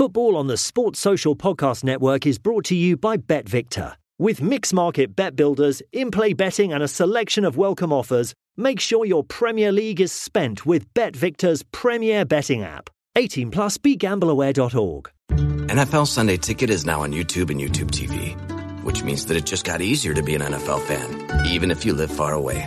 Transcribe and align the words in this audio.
Football 0.00 0.34
on 0.34 0.46
the 0.46 0.56
Sports 0.56 0.98
Social 0.98 1.36
Podcast 1.36 1.84
Network 1.84 2.26
is 2.26 2.38
brought 2.38 2.64
to 2.64 2.74
you 2.74 2.96
by 2.96 3.18
BetVictor. 3.18 3.96
With 4.18 4.40
mixed 4.40 4.72
market 4.72 5.14
bet 5.14 5.36
builders, 5.36 5.82
in 5.92 6.10
play 6.10 6.32
betting, 6.32 6.72
and 6.72 6.82
a 6.82 6.88
selection 6.88 7.44
of 7.44 7.58
welcome 7.58 7.92
offers, 7.92 8.32
make 8.56 8.80
sure 8.80 9.04
your 9.04 9.22
Premier 9.24 9.70
League 9.70 10.00
is 10.00 10.10
spent 10.10 10.64
with 10.64 10.90
BetVictor's 10.94 11.62
premier 11.64 12.24
betting 12.24 12.62
app. 12.62 12.88
18 13.16 13.50
plus 13.50 13.76
begambleaware.org. 13.76 15.10
NFL 15.68 16.06
Sunday 16.06 16.38
Ticket 16.38 16.70
is 16.70 16.86
now 16.86 17.02
on 17.02 17.12
YouTube 17.12 17.50
and 17.50 17.60
YouTube 17.60 17.90
TV, 17.90 18.34
which 18.82 19.02
means 19.02 19.26
that 19.26 19.36
it 19.36 19.44
just 19.44 19.66
got 19.66 19.82
easier 19.82 20.14
to 20.14 20.22
be 20.22 20.34
an 20.34 20.40
NFL 20.40 20.80
fan, 20.80 21.46
even 21.46 21.70
if 21.70 21.84
you 21.84 21.92
live 21.92 22.10
far 22.10 22.32
away. 22.32 22.66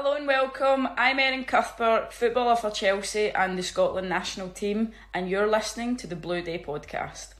Hello 0.00 0.14
and 0.14 0.28
welcome. 0.28 0.86
I'm 0.96 1.18
Erin 1.18 1.44
Cuthbert, 1.44 2.12
footballer 2.12 2.54
for 2.54 2.70
Chelsea 2.70 3.32
and 3.32 3.58
the 3.58 3.64
Scotland 3.64 4.08
national 4.08 4.50
team, 4.50 4.92
and 5.12 5.28
you're 5.28 5.48
listening 5.48 5.96
to 5.96 6.06
the 6.06 6.14
Blue 6.14 6.40
Day 6.40 6.62
podcast. 6.62 7.34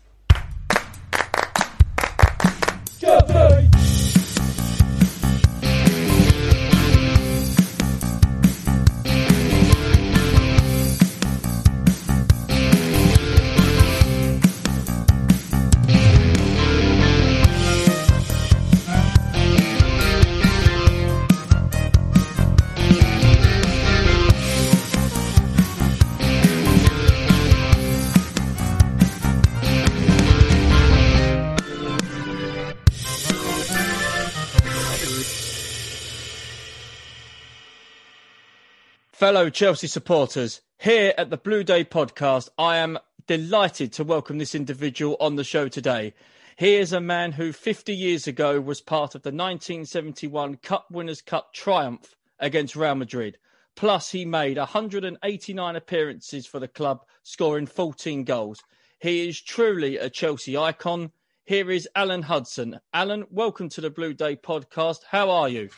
Fellow 39.19 39.51
Chelsea 39.51 39.89
supporters, 39.89 40.61
here 40.79 41.13
at 41.19 41.29
the 41.29 41.37
Blue 41.37 41.65
Day 41.65 41.85
podcast, 41.85 42.51
I 42.57 42.77
am 42.77 43.01
delighted 43.27 43.93
to 43.95 44.05
welcome 44.05 44.39
this 44.39 44.55
individual 44.55 45.17
on 45.19 45.35
the 45.35 45.43
show 45.43 45.67
today. 45.67 46.15
He 46.57 46.77
is 46.77 46.93
a 46.93 47.01
man 47.01 47.33
who 47.33 47.51
50 47.53 47.93
years 47.93 48.29
ago 48.29 48.61
was 48.61 48.81
part 48.81 49.17
of 49.17 49.23
the 49.23 49.31
1971 49.31 50.59
Cup 50.59 50.87
Winners' 50.93 51.21
Cup 51.21 51.53
triumph 51.53 52.15
against 52.39 52.77
Real 52.77 52.95
Madrid. 52.95 53.39
Plus, 53.75 54.13
he 54.13 54.25
made 54.25 54.57
189 54.57 55.75
appearances 55.75 56.47
for 56.47 56.61
the 56.61 56.69
club, 56.69 57.01
scoring 57.25 57.67
14 57.67 58.23
goals. 58.23 58.63
He 59.01 59.29
is 59.29 59.41
truly 59.41 59.97
a 59.97 60.09
Chelsea 60.09 60.57
icon. 60.57 61.11
Here 61.45 61.73
is 61.73 61.89
Alan 61.97 62.23
Hudson. 62.23 62.79
Alan, 62.95 63.27
welcome 63.31 63.69
to 63.71 63.81
the 63.81 63.91
Blue 63.91 64.15
Day 64.15 64.37
podcast. 64.37 65.01
How 65.11 65.29
are 65.29 65.49
you? 65.49 65.71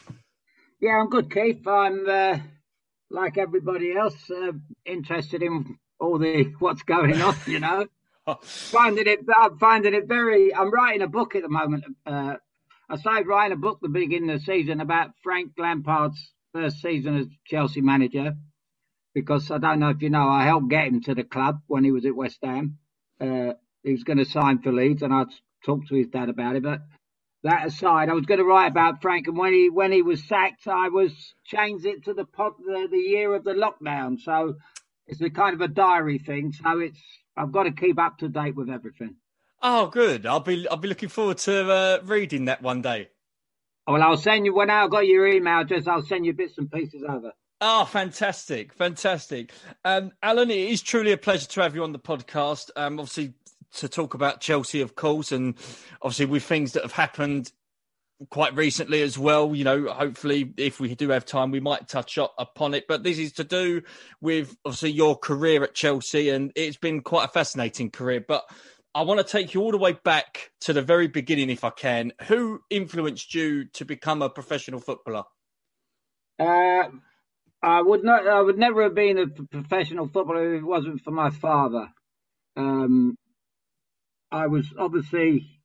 Yeah, 0.79 1.01
I'm 1.01 1.09
good, 1.09 1.33
Keith. 1.33 1.67
I'm 1.67 2.07
uh, 2.07 2.39
like 3.11 3.39
everybody 3.39 3.95
else, 3.97 4.17
uh, 4.31 4.53
interested 4.87 5.43
in 5.43 5.79
all 5.99 6.19
the 6.19 6.53
what's 6.59 6.83
going 6.83 7.21
on. 7.21 7.37
You 7.47 7.61
know, 7.61 7.87
finding 8.43 9.07
it. 9.07 9.21
I'm 9.37 9.59
finding 9.59 9.95
it 9.95 10.07
very. 10.07 10.55
I'm 10.55 10.71
writing 10.73 11.03
a 11.03 11.09
book 11.09 11.35
at 11.35 11.43
the 11.43 11.49
moment. 11.49 11.85
Uh, 12.07 12.37
I 12.89 12.97
started 12.97 13.27
writing 13.27 13.53
a 13.53 13.61
book 13.61 13.79
the 13.81 13.89
beginning 13.89 14.31
of 14.31 14.41
the 14.41 14.45
season 14.45 14.81
about 14.81 15.11
Frank 15.23 15.53
Lampard's 15.59 16.33
first 16.53 16.81
season 16.81 17.19
as 17.19 17.27
Chelsea 17.47 17.81
manager, 17.81 18.35
because 19.15 19.51
I 19.51 19.59
don't 19.59 19.79
know 19.79 19.91
if 19.91 20.03
you 20.03 20.11
know, 20.11 20.29
I 20.29 20.45
helped 20.45 20.71
get 20.71 20.89
him 20.89 21.01
to 21.03 21.15
the 21.15 21.25
club 21.25 21.61
when 21.67 21.85
he 21.85 21.93
was 21.93 22.05
at 22.05 22.17
West 22.17 22.39
Ham. 22.43 22.79
Uh, 23.21 23.53
he 23.85 23.93
was 23.93 24.05
going 24.05 24.19
to 24.19 24.25
sign 24.25 24.61
for 24.61 24.73
Leeds, 24.73 25.03
and 25.03 25.13
I 25.13 25.25
talked 25.65 25.89
to 25.89 25.95
his 25.95 26.09
dad 26.09 26.29
about 26.29 26.57
it, 26.57 26.63
but 26.63 26.81
that 27.43 27.67
aside, 27.67 28.09
I 28.09 28.15
was 28.15 28.27
going 28.27 28.39
to 28.39 28.45
write 28.45 28.71
about 28.71 29.01
Frank, 29.01 29.27
and 29.27 29.37
when 29.37 29.53
he 29.53 29.71
when 29.71 29.93
he 29.93 30.03
was 30.03 30.23
sacked, 30.25 30.67
I 30.67 30.89
was 30.89 31.13
changed 31.45 31.87
it 31.87 32.05
to 32.05 32.15
the 32.15 32.25
pod, 32.25 32.53
the, 32.59 32.89
the 32.91 32.99
year 32.99 33.35
of 33.35 33.45
the 33.45 33.55
lockdown. 33.55 34.21
So 34.21 34.57
it's 35.07 35.21
a 35.21 35.31
kind 35.31 35.55
of 35.55 35.61
a 35.61 35.69
diary 35.69 36.19
thing. 36.19 36.53
So 36.53 36.79
it's 36.81 37.01
I've 37.37 37.53
got 37.53 37.65
to 37.65 37.73
keep 37.73 37.99
up 37.99 38.19
to 38.19 38.29
date 38.29 38.57
with 38.57 38.69
everything. 38.69 39.17
Oh, 39.63 39.87
good. 39.87 40.27
I'll 40.27 40.41
be 40.41 40.69
I'll 40.69 40.77
be 40.77 40.89
looking 40.89 41.09
forward 41.09 41.39
to 41.39 41.71
uh, 41.71 41.99
reading 42.05 42.47
that 42.47 42.63
one 42.63 42.83
day. 42.83 43.09
Well, 43.87 44.03
I'll 44.03 44.17
send 44.17 44.45
you 44.47 44.55
when 44.55 44.71
I 44.71 44.87
got 44.87 45.07
your 45.07 45.27
email 45.27 45.61
address. 45.61 45.87
I'll 45.87 46.03
send 46.03 46.25
you 46.25 46.33
bits 46.33 46.59
and 46.59 46.71
pieces 46.71 47.03
over. 47.09 47.33
Oh, 47.63 47.85
fantastic, 47.85 48.73
fantastic. 48.73 49.53
Um, 49.85 50.13
Alan, 50.23 50.51
it 50.51 50.71
is 50.71 50.81
truly 50.81 51.13
a 51.13 51.19
pleasure 51.19 51.47
to 51.47 51.61
have 51.61 51.75
you 51.75 51.83
on 51.83 51.93
the 51.93 51.99
podcast. 51.99 52.71
Um, 52.75 52.99
obviously, 52.99 53.35
to 53.75 53.89
talk 53.89 54.15
about 54.15 54.41
Chelsea, 54.41 54.81
of 54.81 54.95
course, 54.95 55.33
and 55.33 55.55
obviously 56.03 56.27
with 56.27 56.45
things 56.45 56.73
that 56.73 56.83
have 56.83 56.93
happened 56.93 57.53
quite 58.29 58.55
recently 58.55 59.03
as 59.03 59.19
well. 59.19 59.55
You 59.55 59.65
know, 59.65 59.89
hopefully, 59.89 60.53
if 60.57 60.81
we 60.81 60.95
do 60.95 61.11
have 61.11 61.25
time, 61.25 61.51
we 61.51 61.61
might 61.61 61.89
touch 61.89 62.19
up 62.19 62.35
upon 62.39 62.75
it. 62.75 62.87
But 62.87 63.03
this 63.03 63.19
is 63.19 63.33
to 63.33 63.45
do 63.45 63.83
with 64.21 64.57
obviously 64.65 64.91
your 64.91 65.17
career 65.17 65.65
at 65.65 65.75
Chelsea, 65.75 66.31
and 66.31 66.53
it's 66.55 66.77
been 66.77 67.01
quite 67.01 67.25
a 67.27 67.33
fascinating 67.33 67.91
career. 67.91 68.25
But 68.27 68.45
I 68.95 69.03
want 69.03 69.25
to 69.25 69.25
take 69.25 69.55
you 69.55 69.63
all 69.63 69.71
the 69.71 69.79
way 69.79 69.93
back 69.93 70.51
to 70.63 70.73
the 70.73 70.83
very 70.83 71.07
beginning, 71.07 71.51
if 71.51 71.65
I 71.65 71.71
can. 71.71 72.13
Who 72.23 72.61
influenced 72.71 73.35
you 73.35 73.65
to 73.67 73.85
become 73.85 74.21
a 74.21 74.29
professional 74.29 74.81
footballer? 74.81 75.25
Uh, 76.39 76.89
I 77.63 77.83
would 77.83 78.05
not. 78.05 78.27
I 78.27 78.41
would 78.41 78.59
never 78.59 78.83
have 78.83 78.95
been 78.95 79.19
a 79.19 79.27
professional 79.29 80.09
footballer 80.09 80.55
if 80.55 80.63
it 80.63 80.67
wasn't 80.67 81.03
for 81.03 81.11
my 81.11 81.31
father. 81.31 81.89
Um, 82.57 83.17
I 84.33 84.47
was 84.47 84.67
obviously 84.79 85.61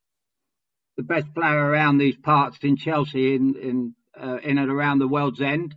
the 0.96 1.02
best 1.02 1.32
player 1.34 1.64
around 1.64 1.98
these 1.98 2.16
parts 2.16 2.58
in 2.62 2.76
Chelsea 2.76 3.34
in 3.34 3.54
in 3.56 3.94
uh, 4.20 4.38
in 4.42 4.58
and 4.58 4.70
around 4.70 4.98
the 4.98 5.08
world's 5.08 5.40
end. 5.40 5.74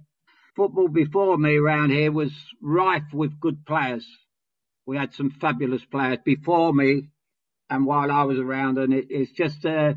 Football 0.56 0.88
before 0.88 1.38
me 1.38 1.58
around 1.58 1.92
here 1.92 2.12
was 2.12 2.34
rife 2.62 3.14
with 3.14 3.40
good 3.40 3.66
players. 3.66 4.08
We 4.86 4.98
had 4.98 5.14
some 5.14 5.30
fabulous 5.30 5.86
players 5.86 6.20
before 6.26 6.74
me, 6.74 7.10
and 7.70 7.86
while 7.86 8.12
I 8.12 8.24
was 8.24 8.40
around, 8.40 8.78
and 8.78 8.94
it, 8.94 9.08
it's 9.10 9.32
just 9.32 9.66
uh, 9.66 9.94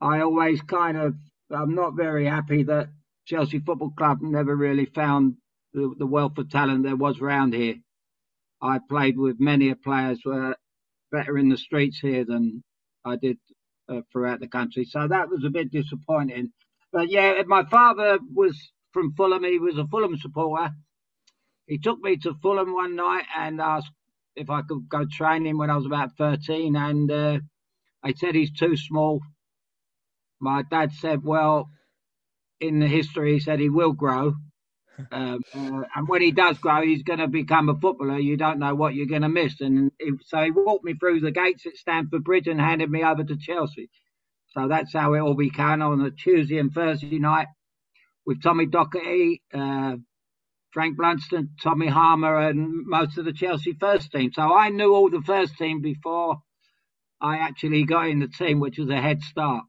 I 0.00 0.20
always 0.20 0.60
kind 0.62 0.96
of 0.96 1.14
I'm 1.50 1.74
not 1.74 1.96
very 1.96 2.26
happy 2.26 2.62
that 2.64 2.90
Chelsea 3.26 3.58
Football 3.58 3.90
Club 3.90 4.18
never 4.22 4.54
really 4.54 4.86
found 4.86 5.36
the, 5.72 5.94
the 5.98 6.06
wealth 6.06 6.38
of 6.38 6.50
talent 6.50 6.84
there 6.84 6.96
was 6.96 7.20
around 7.20 7.54
here. 7.54 7.76
I 8.62 8.78
played 8.78 9.18
with 9.18 9.40
many 9.40 9.72
players 9.74 10.20
were 10.24 10.56
better 11.10 11.38
in 11.38 11.48
the 11.48 11.56
streets 11.56 11.98
here 12.00 12.24
than 12.24 12.62
I 13.04 13.16
did 13.16 13.38
uh, 13.88 14.02
throughout 14.12 14.40
the 14.40 14.48
country. 14.48 14.84
So 14.84 15.06
that 15.08 15.28
was 15.28 15.44
a 15.44 15.50
bit 15.50 15.70
disappointing. 15.72 16.52
But 16.92 17.10
yeah, 17.10 17.42
my 17.46 17.64
father 17.64 18.18
was 18.34 18.56
from 18.92 19.14
Fulham. 19.14 19.44
He 19.44 19.58
was 19.58 19.78
a 19.78 19.86
Fulham 19.86 20.16
supporter. 20.16 20.70
He 21.66 21.78
took 21.78 22.00
me 22.00 22.16
to 22.18 22.34
Fulham 22.42 22.72
one 22.72 22.96
night 22.96 23.24
and 23.36 23.60
asked 23.60 23.92
if 24.36 24.50
I 24.50 24.62
could 24.62 24.88
go 24.88 25.04
training 25.10 25.58
when 25.58 25.70
I 25.70 25.76
was 25.76 25.86
about 25.86 26.16
13. 26.16 26.76
And 26.76 27.10
uh, 27.10 27.38
I 28.02 28.14
said 28.14 28.34
he's 28.34 28.52
too 28.52 28.76
small. 28.76 29.20
My 30.40 30.62
dad 30.70 30.92
said, 30.92 31.22
well, 31.24 31.68
in 32.60 32.78
the 32.78 32.86
history, 32.86 33.34
he 33.34 33.40
said 33.40 33.60
he 33.60 33.70
will 33.70 33.92
grow. 33.92 34.34
Um, 35.10 35.40
uh, 35.54 35.82
and 35.94 36.08
when 36.08 36.22
he 36.22 36.32
does 36.32 36.58
grow, 36.58 36.82
he's 36.82 37.02
going 37.02 37.20
to 37.20 37.28
become 37.28 37.68
a 37.68 37.78
footballer. 37.78 38.18
You 38.18 38.36
don't 38.36 38.58
know 38.58 38.74
what 38.74 38.94
you're 38.94 39.06
going 39.06 39.22
to 39.22 39.28
miss. 39.28 39.60
And 39.60 39.92
he, 39.98 40.12
so 40.26 40.42
he 40.42 40.50
walked 40.50 40.84
me 40.84 40.94
through 40.94 41.20
the 41.20 41.30
gates 41.30 41.66
at 41.66 41.76
Stamford 41.76 42.24
Bridge 42.24 42.48
and 42.48 42.60
handed 42.60 42.90
me 42.90 43.04
over 43.04 43.24
to 43.24 43.36
Chelsea. 43.36 43.90
So 44.48 44.68
that's 44.68 44.92
how 44.92 45.14
it 45.14 45.20
all 45.20 45.34
began 45.34 45.82
on 45.82 46.00
a 46.00 46.10
Tuesday 46.10 46.58
and 46.58 46.72
Thursday 46.72 47.18
night 47.18 47.48
with 48.26 48.42
Tommy 48.42 48.66
Docherty, 48.66 49.40
uh, 49.54 49.96
Frank 50.72 50.98
Blunstone, 50.98 51.50
Tommy 51.62 51.88
Harmer, 51.88 52.48
and 52.48 52.86
most 52.86 53.18
of 53.18 53.24
the 53.24 53.32
Chelsea 53.32 53.74
first 53.78 54.12
team. 54.12 54.32
So 54.32 54.42
I 54.54 54.70
knew 54.70 54.94
all 54.94 55.10
the 55.10 55.22
first 55.22 55.56
team 55.56 55.80
before 55.80 56.38
I 57.20 57.38
actually 57.38 57.84
got 57.84 58.08
in 58.08 58.20
the 58.20 58.28
team, 58.28 58.60
which 58.60 58.78
was 58.78 58.90
a 58.90 59.00
head 59.00 59.22
start. 59.22 59.64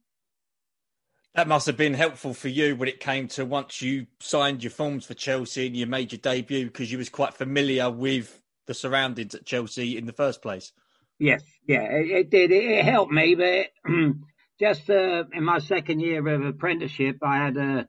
That 1.35 1.47
must 1.47 1.67
have 1.67 1.77
been 1.77 1.93
helpful 1.93 2.33
for 2.33 2.47
you 2.47 2.75
when 2.75 2.89
it 2.89 2.99
came 2.99 3.27
to 3.29 3.45
once 3.45 3.81
you 3.81 4.07
signed 4.19 4.63
your 4.63 4.71
forms 4.71 5.05
for 5.05 5.13
Chelsea 5.13 5.67
and 5.67 5.75
you 5.75 5.85
made 5.85 6.11
your 6.11 6.19
debut 6.19 6.65
because 6.65 6.91
you 6.91 6.97
was 6.97 7.09
quite 7.09 7.35
familiar 7.35 7.89
with 7.89 8.41
the 8.65 8.73
surroundings 8.73 9.35
at 9.35 9.45
Chelsea 9.45 9.97
in 9.97 10.05
the 10.05 10.13
first 10.13 10.41
place. 10.41 10.71
Yes, 11.19 11.43
yeah, 11.67 11.83
it, 11.83 12.09
it 12.09 12.29
did. 12.29 12.51
It, 12.51 12.63
it, 12.63 12.85
helped 12.85 13.11
me, 13.11 13.35
but 13.35 13.67
just 14.59 14.89
uh, 14.89 15.25
in 15.33 15.43
my 15.43 15.59
second 15.59 15.99
year 15.99 16.25
of 16.27 16.45
apprenticeship, 16.45 17.17
I 17.21 17.37
had 17.37 17.57
a 17.57 17.87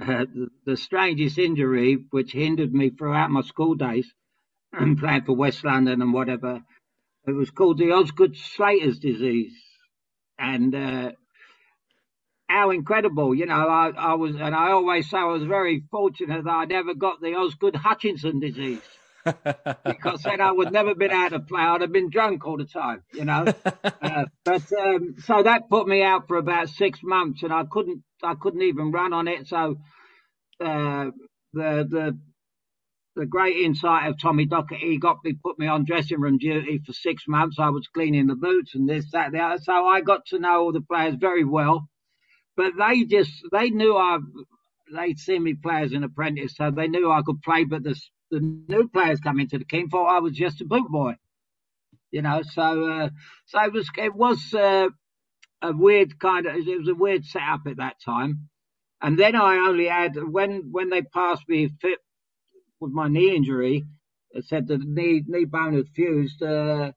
uh, 0.00 0.24
the, 0.34 0.48
the, 0.66 0.76
strangest 0.76 1.38
injury 1.38 2.04
which 2.10 2.32
hindered 2.32 2.74
me 2.74 2.90
throughout 2.90 3.30
my 3.30 3.42
school 3.42 3.76
days, 3.76 4.12
and 4.72 4.98
playing 4.98 5.22
for 5.22 5.36
West 5.36 5.64
London 5.64 6.02
and 6.02 6.12
whatever. 6.12 6.62
It 7.26 7.32
was 7.32 7.50
called 7.50 7.78
the 7.78 7.92
Osgood 7.92 8.34
Schlatter's 8.34 8.98
disease, 8.98 9.54
and 10.38 10.74
uh, 10.74 11.12
how 12.48 12.70
incredible, 12.70 13.34
you 13.34 13.46
know. 13.46 13.68
I, 13.68 13.90
I 13.96 14.14
was, 14.14 14.36
and 14.36 14.54
I 14.54 14.72
always 14.72 15.08
say 15.10 15.18
I 15.18 15.24
was 15.24 15.44
very 15.44 15.84
fortunate 15.90 16.44
that 16.44 16.50
I 16.50 16.64
never 16.64 16.94
got 16.94 17.20
the 17.20 17.34
Osgood 17.34 17.76
Hutchinson 17.76 18.40
disease. 18.40 18.80
because 19.24 20.22
then 20.22 20.40
I 20.42 20.52
would 20.52 20.70
never 20.70 20.94
been 20.94 21.10
out 21.10 21.32
of 21.32 21.46
play. 21.46 21.62
I'd 21.62 21.80
have 21.80 21.92
been 21.92 22.10
drunk 22.10 22.46
all 22.46 22.58
the 22.58 22.66
time, 22.66 23.02
you 23.12 23.24
know. 23.24 23.46
uh, 24.02 24.24
but 24.44 24.62
um, 24.78 25.14
so 25.24 25.42
that 25.42 25.70
put 25.70 25.88
me 25.88 26.02
out 26.02 26.28
for 26.28 26.36
about 26.36 26.68
six 26.68 27.00
months, 27.02 27.42
and 27.42 27.52
I 27.52 27.64
couldn't, 27.70 28.02
I 28.22 28.34
couldn't 28.38 28.62
even 28.62 28.92
run 28.92 29.14
on 29.14 29.26
it. 29.28 29.46
So 29.46 29.76
uh, 30.60 31.06
the 31.54 31.86
the 31.88 32.18
the 33.16 33.26
great 33.26 33.56
insight 33.56 34.08
of 34.08 34.20
Tommy 34.20 34.46
Docherty 34.46 35.00
got 35.00 35.18
me 35.24 35.34
put 35.42 35.58
me 35.58 35.66
on 35.68 35.84
dressing 35.84 36.20
room 36.20 36.38
duty 36.38 36.80
for 36.84 36.92
six 36.92 37.24
months. 37.28 37.56
I 37.58 37.70
was 37.70 37.86
cleaning 37.86 38.26
the 38.26 38.34
boots 38.34 38.74
and 38.74 38.88
this, 38.88 39.10
that, 39.12 39.32
the 39.32 39.38
other. 39.38 39.62
So 39.62 39.72
I 39.72 40.00
got 40.00 40.26
to 40.26 40.38
know 40.38 40.62
all 40.62 40.72
the 40.72 40.80
players 40.80 41.14
very 41.14 41.44
well. 41.44 41.88
But 42.56 42.72
they 42.78 43.04
just 43.04 43.32
they 43.52 43.70
knew 43.70 43.96
I 43.96 44.18
they'd 44.94 45.18
seen 45.18 45.42
me 45.42 45.54
play 45.54 45.82
as 45.82 45.92
an 45.92 46.04
apprentice, 46.04 46.54
so 46.56 46.70
they 46.70 46.88
knew 46.88 47.10
I 47.10 47.22
could 47.24 47.42
play. 47.42 47.64
But 47.64 47.82
the 47.82 48.00
the 48.30 48.40
new 48.40 48.88
players 48.88 49.20
coming 49.20 49.48
to 49.48 49.58
the 49.58 49.64
King 49.64 49.88
thought 49.88 50.14
I 50.16 50.20
was 50.20 50.32
just 50.34 50.60
a 50.60 50.64
boot 50.64 50.90
boy, 50.90 51.14
you 52.10 52.22
know. 52.22 52.42
So 52.42 52.90
uh, 52.90 53.08
so 53.46 53.64
it 53.64 53.72
was 53.72 53.90
it 53.96 54.14
was 54.14 54.54
uh, 54.54 54.88
a 55.62 55.72
weird 55.72 56.18
kind 56.18 56.46
of 56.46 56.56
it 56.56 56.78
was 56.78 56.88
a 56.88 56.94
weird 56.94 57.24
setup 57.24 57.62
at 57.66 57.78
that 57.78 57.96
time. 58.04 58.48
And 59.02 59.18
then 59.18 59.36
I 59.36 59.56
only 59.68 59.86
had 59.86 60.16
when 60.16 60.70
when 60.70 60.90
they 60.90 61.02
passed 61.02 61.48
me 61.48 61.70
fit 61.80 61.98
with 62.80 62.92
my 62.92 63.08
knee 63.08 63.34
injury, 63.34 63.84
it 64.30 64.44
said 64.44 64.66
the 64.66 64.78
knee 64.78 65.22
knee 65.26 65.44
bone 65.44 65.74
had 65.74 65.88
fused. 65.94 66.42
Uh, 66.42 66.92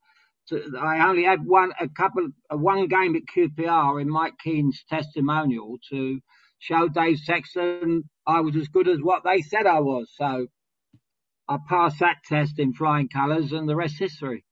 I 0.52 1.08
only 1.08 1.24
had 1.24 1.46
one 1.46 1.72
a 1.80 1.88
couple 1.90 2.30
uh, 2.52 2.58
one 2.58 2.88
game 2.88 3.16
at 3.16 3.24
QPR 3.36 4.02
in 4.02 4.10
Mike 4.10 4.38
Keen's 4.44 4.84
testimonial 4.90 5.78
to 5.90 6.20
show 6.60 6.88
Dave 6.88 7.20
Sexton 7.20 8.04
I 8.26 8.42
was 8.42 8.56
as 8.56 8.68
good 8.68 8.88
as 8.88 9.00
what 9.02 9.24
they 9.24 9.42
said 9.42 9.66
I 9.66 9.80
was. 9.80 10.12
So 10.16 10.48
I 11.48 11.58
passed 11.68 12.00
that 12.00 12.18
test 12.26 12.60
in 12.60 12.74
flying 12.74 13.08
colours, 13.08 13.52
and 13.52 13.70
the 13.70 13.76
rest 13.76 13.98
history. 14.00 14.44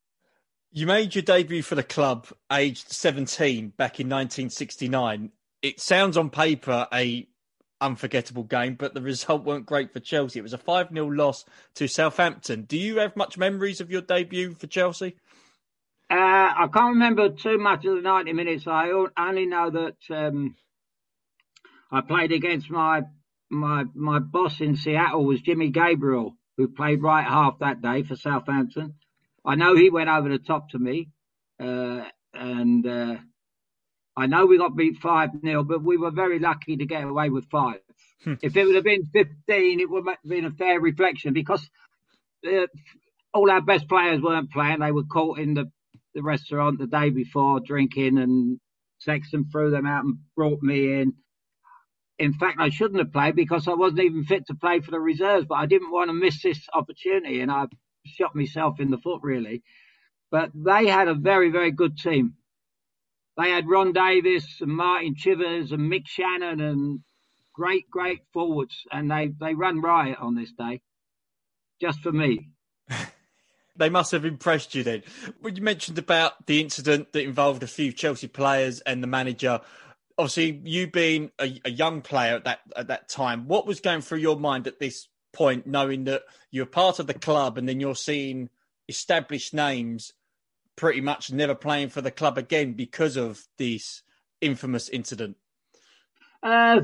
You 0.71 0.88
made 0.88 1.15
your 1.15 1.21
debut 1.21 1.62
for 1.62 1.75
the 1.75 1.83
club 1.83 2.27
aged 2.51 2.91
17 2.91 3.69
back 3.77 4.00
in 4.00 4.07
1969. 4.07 5.31
It 5.62 5.80
sounds 5.80 6.18
on 6.18 6.30
paper 6.30 6.88
a 6.94 7.27
unforgettable 7.81 8.44
game, 8.44 8.75
but 8.75 8.94
the 8.94 9.01
result 9.01 9.44
weren't 9.44 9.65
great 9.65 9.91
for 9.91 10.00
Chelsea. 10.00 10.39
It 10.39 10.44
was 10.44 10.53
a 10.53 10.57
5 10.57 10.89
0 10.94 11.07
loss 11.07 11.45
to 11.75 11.88
Southampton. 11.88 12.63
Do 12.63 12.77
you 12.77 13.00
have 13.00 13.15
much 13.15 13.38
memories 13.38 13.81
of 13.81 13.91
your 13.91 14.01
debut 14.01 14.53
for 14.53 14.68
Chelsea? 14.68 15.15
Uh, 16.10 16.13
I 16.16 16.68
can't 16.72 16.94
remember 16.94 17.30
too 17.30 17.57
much 17.57 17.86
of 17.86 17.96
the 17.96 18.02
90 18.02 18.34
minutes. 18.34 18.68
I 18.68 18.92
only 19.18 19.46
know 19.46 19.72
that 19.72 19.98
um, 20.10 20.56
I 21.92 22.02
played 22.02 22.31
against 22.31 22.69
my 22.69 23.04
my 23.50 23.86
my 23.94 24.19
boss 24.19 24.60
in 24.60 24.75
Seattle 24.75 25.25
was 25.25 25.42
Jimmy 25.42 25.69
Gabriel, 25.69 26.36
who 26.57 26.68
played 26.68 27.02
right 27.02 27.25
half 27.25 27.60
that 27.60 27.81
day 27.81 28.04
for 28.04 28.16
Southampton. 28.16 28.96
I 29.44 29.56
know 29.56 29.75
he 29.75 29.90
went 29.90 30.10
over 30.10 30.30
the 30.30 30.40
top 30.40 30.69
to 30.69 30.80
me, 30.80 31.10
uh, 31.60 32.02
and 32.34 32.86
uh, 32.86 33.16
I 34.18 34.28
know 34.28 34.46
we 34.46 34.58
got 34.58 34.75
beat 34.75 34.98
5 34.98 35.30
0, 35.42 35.63
but 35.63 35.84
we 35.84 35.98
were 35.98 36.12
very 36.12 36.40
lucky 36.40 36.78
to 36.78 36.86
get 36.86 37.04
away 37.04 37.30
with 37.30 37.50
five. 37.50 37.80
Hmm. 38.24 38.36
if 38.42 38.56
it 38.56 38.66
would 38.66 38.75
have 38.75 38.84
been 38.84 39.06
15, 39.06 39.80
it 39.80 39.90
would 39.90 40.08
have 40.08 40.18
been 40.25 40.46
a 40.46 40.51
fair 40.51 40.80
reflection 40.80 41.34
because 41.34 41.69
uh, 42.48 42.68
all 43.34 43.51
our 43.51 43.62
best 43.62 43.88
players 43.88 44.22
weren't 44.22 44.51
playing. 44.51 44.80
They 44.80 44.92
were 44.92 45.04
caught 45.04 45.40
in 45.40 45.54
the, 45.54 45.72
the 46.15 46.23
restaurant 46.23 46.79
the 46.79 46.88
day 46.88 47.12
before 47.12 47.59
drinking, 47.59 48.17
and 48.17 48.59
Sexton 49.00 49.45
threw 49.51 49.69
them 49.69 49.85
out 49.85 50.06
and 50.06 50.17
brought 50.35 50.63
me 50.63 51.01
in. 51.01 51.13
In 52.17 52.33
fact, 52.33 52.59
I 52.59 52.69
shouldn't 52.69 53.00
have 53.00 53.13
played 53.13 53.35
because 53.35 53.67
I 53.67 53.73
wasn't 53.73 54.01
even 54.01 54.23
fit 54.23 54.47
to 54.47 54.56
play 54.56 54.79
for 54.79 54.91
the 54.91 55.00
reserves, 55.00 55.45
but 55.47 55.56
I 55.56 55.67
didn't 55.67 55.91
want 55.91 56.09
to 56.09 56.13
miss 56.13 56.41
this 56.41 56.65
opportunity, 56.73 57.41
and 57.41 57.51
I 57.51 57.65
shot 58.06 58.35
myself 58.35 58.79
in 58.79 58.89
the 58.89 58.97
foot, 58.97 59.21
really. 59.21 59.63
But 60.31 60.51
they 60.56 60.88
had 60.88 61.09
a 61.09 61.13
very, 61.13 61.51
very 61.51 61.71
good 61.71 61.97
team 61.97 62.35
they 63.38 63.50
had 63.50 63.67
Ron 63.67 63.91
Davies 63.91 64.57
and 64.62 64.71
Martin 64.71 65.15
Chivers 65.15 65.71
and 65.71 65.91
Mick 65.91 66.06
Channon 66.06 66.62
and 66.62 67.01
great, 67.53 67.89
great 67.89 68.21
forwards, 68.33 68.83
and 68.91 69.12
they 69.12 69.29
they 69.39 69.53
run 69.53 69.81
riot 69.81 70.19
on 70.19 70.35
this 70.35 70.51
day, 70.53 70.81
just 71.81 72.00
for 72.00 72.12
me. 72.12 72.51
They 73.77 73.89
must 73.89 74.12
have 74.12 74.25
impressed 74.25 74.75
you 74.75 74.83
then. 74.83 75.04
When 75.42 75.56
you 75.56 75.62
mentioned 75.62 75.98
about 75.98 76.45
the 76.45 76.62
incident 76.62 77.13
that 77.13 77.24
involved 77.24 77.63
a 77.63 77.68
few 77.68 77.92
Chelsea 77.92 78.27
players 78.27 78.80
and 78.81 79.01
the 79.04 79.07
manager, 79.07 79.62
obviously 80.18 80.62
you 80.63 80.88
being 80.88 81.31
a, 81.39 81.60
a 81.66 81.72
young 81.72 82.01
player 82.01 82.36
at 82.36 82.45
that 82.45 82.60
at 82.75 82.88
that 82.88 83.10
time, 83.10 83.48
what 83.48 83.68
was 83.68 83.80
going 83.80 84.01
through 84.01 84.19
your 84.19 84.39
mind 84.39 84.68
at 84.68 84.80
this 84.80 85.07
point, 85.33 85.68
knowing 85.68 86.06
that 86.06 86.24
you're 86.51 86.66
part 86.66 87.00
of 87.00 87.07
the 87.07 87.13
club 87.13 87.57
and 87.57 87.68
then 87.68 87.80
you're 87.80 87.95
seeing 87.95 88.50
established 88.88 89.54
names 89.54 90.13
pretty 90.75 91.01
much 91.01 91.31
never 91.31 91.56
playing 91.56 91.89
for 91.89 92.01
the 92.01 92.12
club 92.12 92.38
again 92.38 92.74
because 92.74 93.18
of 93.18 93.45
this 93.57 94.04
infamous 94.42 94.89
incident? 94.89 95.38
Uh, 96.44 96.81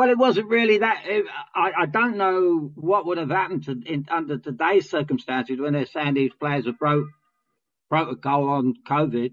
well, 0.00 0.08
it 0.08 0.16
wasn't 0.16 0.48
really 0.48 0.78
that. 0.78 1.02
It, 1.04 1.26
I, 1.54 1.72
I, 1.80 1.84
don't 1.84 2.16
know 2.16 2.72
what 2.74 3.04
would 3.04 3.18
have 3.18 3.28
happened 3.28 3.64
to, 3.64 3.72
in, 3.84 4.06
under 4.10 4.38
today's 4.38 4.88
circumstances 4.88 5.60
when 5.60 5.74
they're 5.74 5.84
saying 5.84 6.14
these 6.14 6.32
players 6.40 6.64
have 6.64 6.78
broke 6.78 7.08
protocol 7.90 8.48
on 8.48 8.76
COVID. 8.88 9.32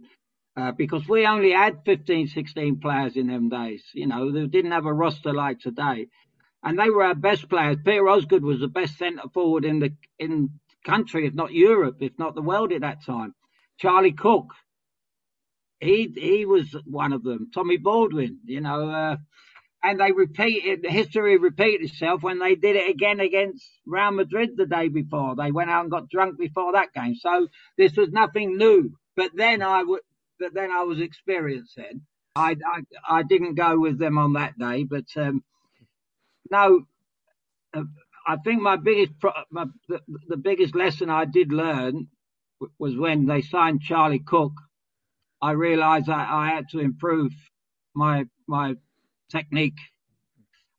Uh, 0.57 0.73
because 0.73 1.07
we 1.07 1.25
only 1.25 1.51
had 1.51 1.85
15, 1.85 2.27
16 2.27 2.81
players 2.81 3.15
in 3.15 3.27
them 3.27 3.47
days. 3.47 3.81
You 3.93 4.07
know, 4.07 4.29
they 4.29 4.45
didn't 4.47 4.73
have 4.73 4.85
a 4.87 4.93
roster 4.93 5.33
like 5.33 5.61
today. 5.61 6.07
And 6.61 6.77
they 6.77 6.89
were 6.89 7.05
our 7.05 7.15
best 7.15 7.47
players. 7.47 7.77
Peter 7.85 8.09
Osgood 8.09 8.43
was 8.43 8.59
the 8.59 8.67
best 8.67 8.97
centre 8.97 9.29
forward 9.33 9.63
in 9.63 9.79
the 9.79 9.93
in 10.19 10.49
country, 10.85 11.27
if 11.27 11.33
not 11.33 11.53
Europe, 11.53 11.97
if 12.01 12.11
not 12.19 12.35
the 12.35 12.41
world 12.41 12.73
at 12.73 12.81
that 12.81 13.05
time. 13.05 13.33
Charlie 13.79 14.11
Cooke, 14.11 14.51
He 15.79 16.11
he 16.13 16.45
was 16.45 16.75
one 16.83 17.13
of 17.13 17.23
them. 17.23 17.51
Tommy 17.53 17.77
Baldwin, 17.77 18.39
you 18.43 18.59
know, 18.59 18.89
uh, 18.89 19.17
and 19.83 19.99
they 19.99 20.11
repeated 20.11 20.85
history 20.85 21.37
repeated 21.37 21.89
itself 21.89 22.23
when 22.23 22.39
they 22.39 22.55
did 22.55 22.75
it 22.75 22.89
again 22.89 23.19
against 23.19 23.63
Real 23.85 24.11
Madrid 24.11 24.51
the 24.55 24.65
day 24.65 24.87
before. 24.89 25.35
They 25.35 25.51
went 25.51 25.69
out 25.69 25.83
and 25.83 25.91
got 25.91 26.09
drunk 26.09 26.37
before 26.37 26.73
that 26.73 26.93
game, 26.93 27.15
so 27.15 27.47
this 27.77 27.95
was 27.95 28.09
nothing 28.09 28.57
new. 28.57 28.91
But 29.15 29.31
then 29.35 29.61
I 29.61 29.83
would, 29.83 30.01
but 30.39 30.53
then 30.53 30.71
I 30.71 30.83
was 30.83 30.99
experiencing. 30.99 32.01
I, 32.35 32.55
I 32.65 32.81
I 33.19 33.23
didn't 33.23 33.55
go 33.55 33.79
with 33.79 33.97
them 33.99 34.17
on 34.17 34.33
that 34.33 34.57
day, 34.59 34.83
but 34.83 35.05
um, 35.15 35.43
no, 36.51 36.85
uh, 37.73 37.83
I 38.27 38.37
think 38.37 38.61
my 38.61 38.77
biggest 38.77 39.13
my, 39.51 39.65
the, 39.87 40.01
the 40.27 40.37
biggest 40.37 40.75
lesson 40.75 41.09
I 41.09 41.25
did 41.25 41.51
learn 41.51 42.07
was 42.79 42.95
when 42.97 43.25
they 43.25 43.41
signed 43.41 43.81
Charlie 43.81 44.23
Cooke. 44.25 44.59
I 45.41 45.51
realised 45.51 46.07
that 46.07 46.29
I 46.29 46.49
had 46.49 46.69
to 46.71 46.79
improve 46.79 47.31
my 47.95 48.25
my 48.47 48.75
technique. 49.29 49.77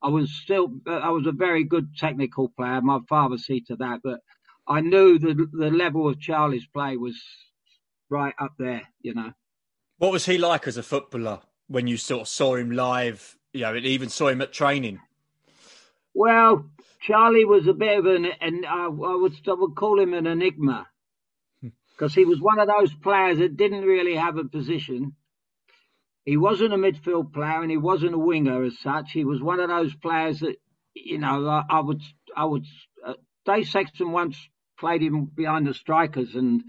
I 0.03 0.09
was 0.09 0.33
still 0.33 0.73
uh, 0.87 0.93
I 0.93 1.11
was 1.11 1.27
a 1.27 1.33
very 1.33 1.65
good 1.65 1.97
technical 1.97 2.49
player. 2.49 2.81
My 2.81 3.01
father 3.09 3.39
see 3.39 3.61
to 3.63 3.77
that, 3.77 4.01
but 4.03 4.21
I 4.67 4.81
knew 4.81 5.19
the 5.19 5.49
the 5.53 5.71
level 5.71 6.09
of 6.09 6.21
Charlie's 6.21 6.67
play 6.67 6.97
was 6.97 7.21
right 8.09 8.35
up 8.39 8.53
there. 8.59 8.83
You 9.01 9.15
know. 9.15 9.33
What 9.99 10.13
was 10.13 10.27
he 10.27 10.39
like 10.39 10.69
as 10.69 10.77
a 10.77 10.83
footballer 10.83 11.41
when 11.67 11.89
you 11.89 11.97
sort 11.97 12.23
of 12.23 12.29
saw 12.29 12.55
him 12.55 12.71
live? 12.71 13.37
You 13.53 13.63
know, 13.63 13.75
and 13.75 13.87
even 13.87 14.09
saw 14.09 14.29
him 14.29 14.41
at 14.43 14.53
training. 14.53 15.01
Well, 16.15 16.71
Charlie 17.01 17.45
was 17.45 17.67
a 17.67 17.73
bit 17.73 17.99
of 17.99 18.07
an, 18.07 18.27
and 18.41 18.67
I, 18.67 18.85
I 18.85 18.89
would 18.89 19.35
I 19.47 19.53
would 19.53 19.75
call 19.75 19.99
him 19.99 20.15
an 20.15 20.27
enigma 20.27 20.87
hmm. 21.61 21.69
because 21.91 22.15
he 22.15 22.25
was 22.25 22.41
one 22.41 22.59
of 22.59 22.69
those 22.69 22.95
players 22.95 23.39
that 23.39 23.57
didn't 23.57 23.85
really 23.85 24.15
have 24.15 24.37
a 24.37 24.45
position. 24.45 25.15
He 26.29 26.37
wasn't 26.37 26.75
a 26.75 26.77
midfield 26.77 27.33
player 27.33 27.63
and 27.63 27.71
he 27.71 27.79
wasn't 27.79 28.15
a 28.15 28.19
winger 28.19 28.63
as 28.63 28.79
such. 28.81 29.13
He 29.13 29.25
was 29.25 29.41
one 29.41 29.61
of 29.61 29.71
those 29.71 29.95
players 29.95 30.41
that, 30.41 30.57
you 30.93 31.17
know, 31.17 31.49
I, 31.49 31.65
I 31.71 31.81
would, 31.81 32.03
I 32.37 32.45
would, 32.45 32.67
uh, 33.03 33.15
Dave 33.47 33.67
Sexton 33.67 34.13
once 34.13 34.37
played 34.79 35.01
him 35.01 35.25
behind 35.35 35.67
the 35.67 35.73
strikers 35.73 36.35
and 36.35 36.63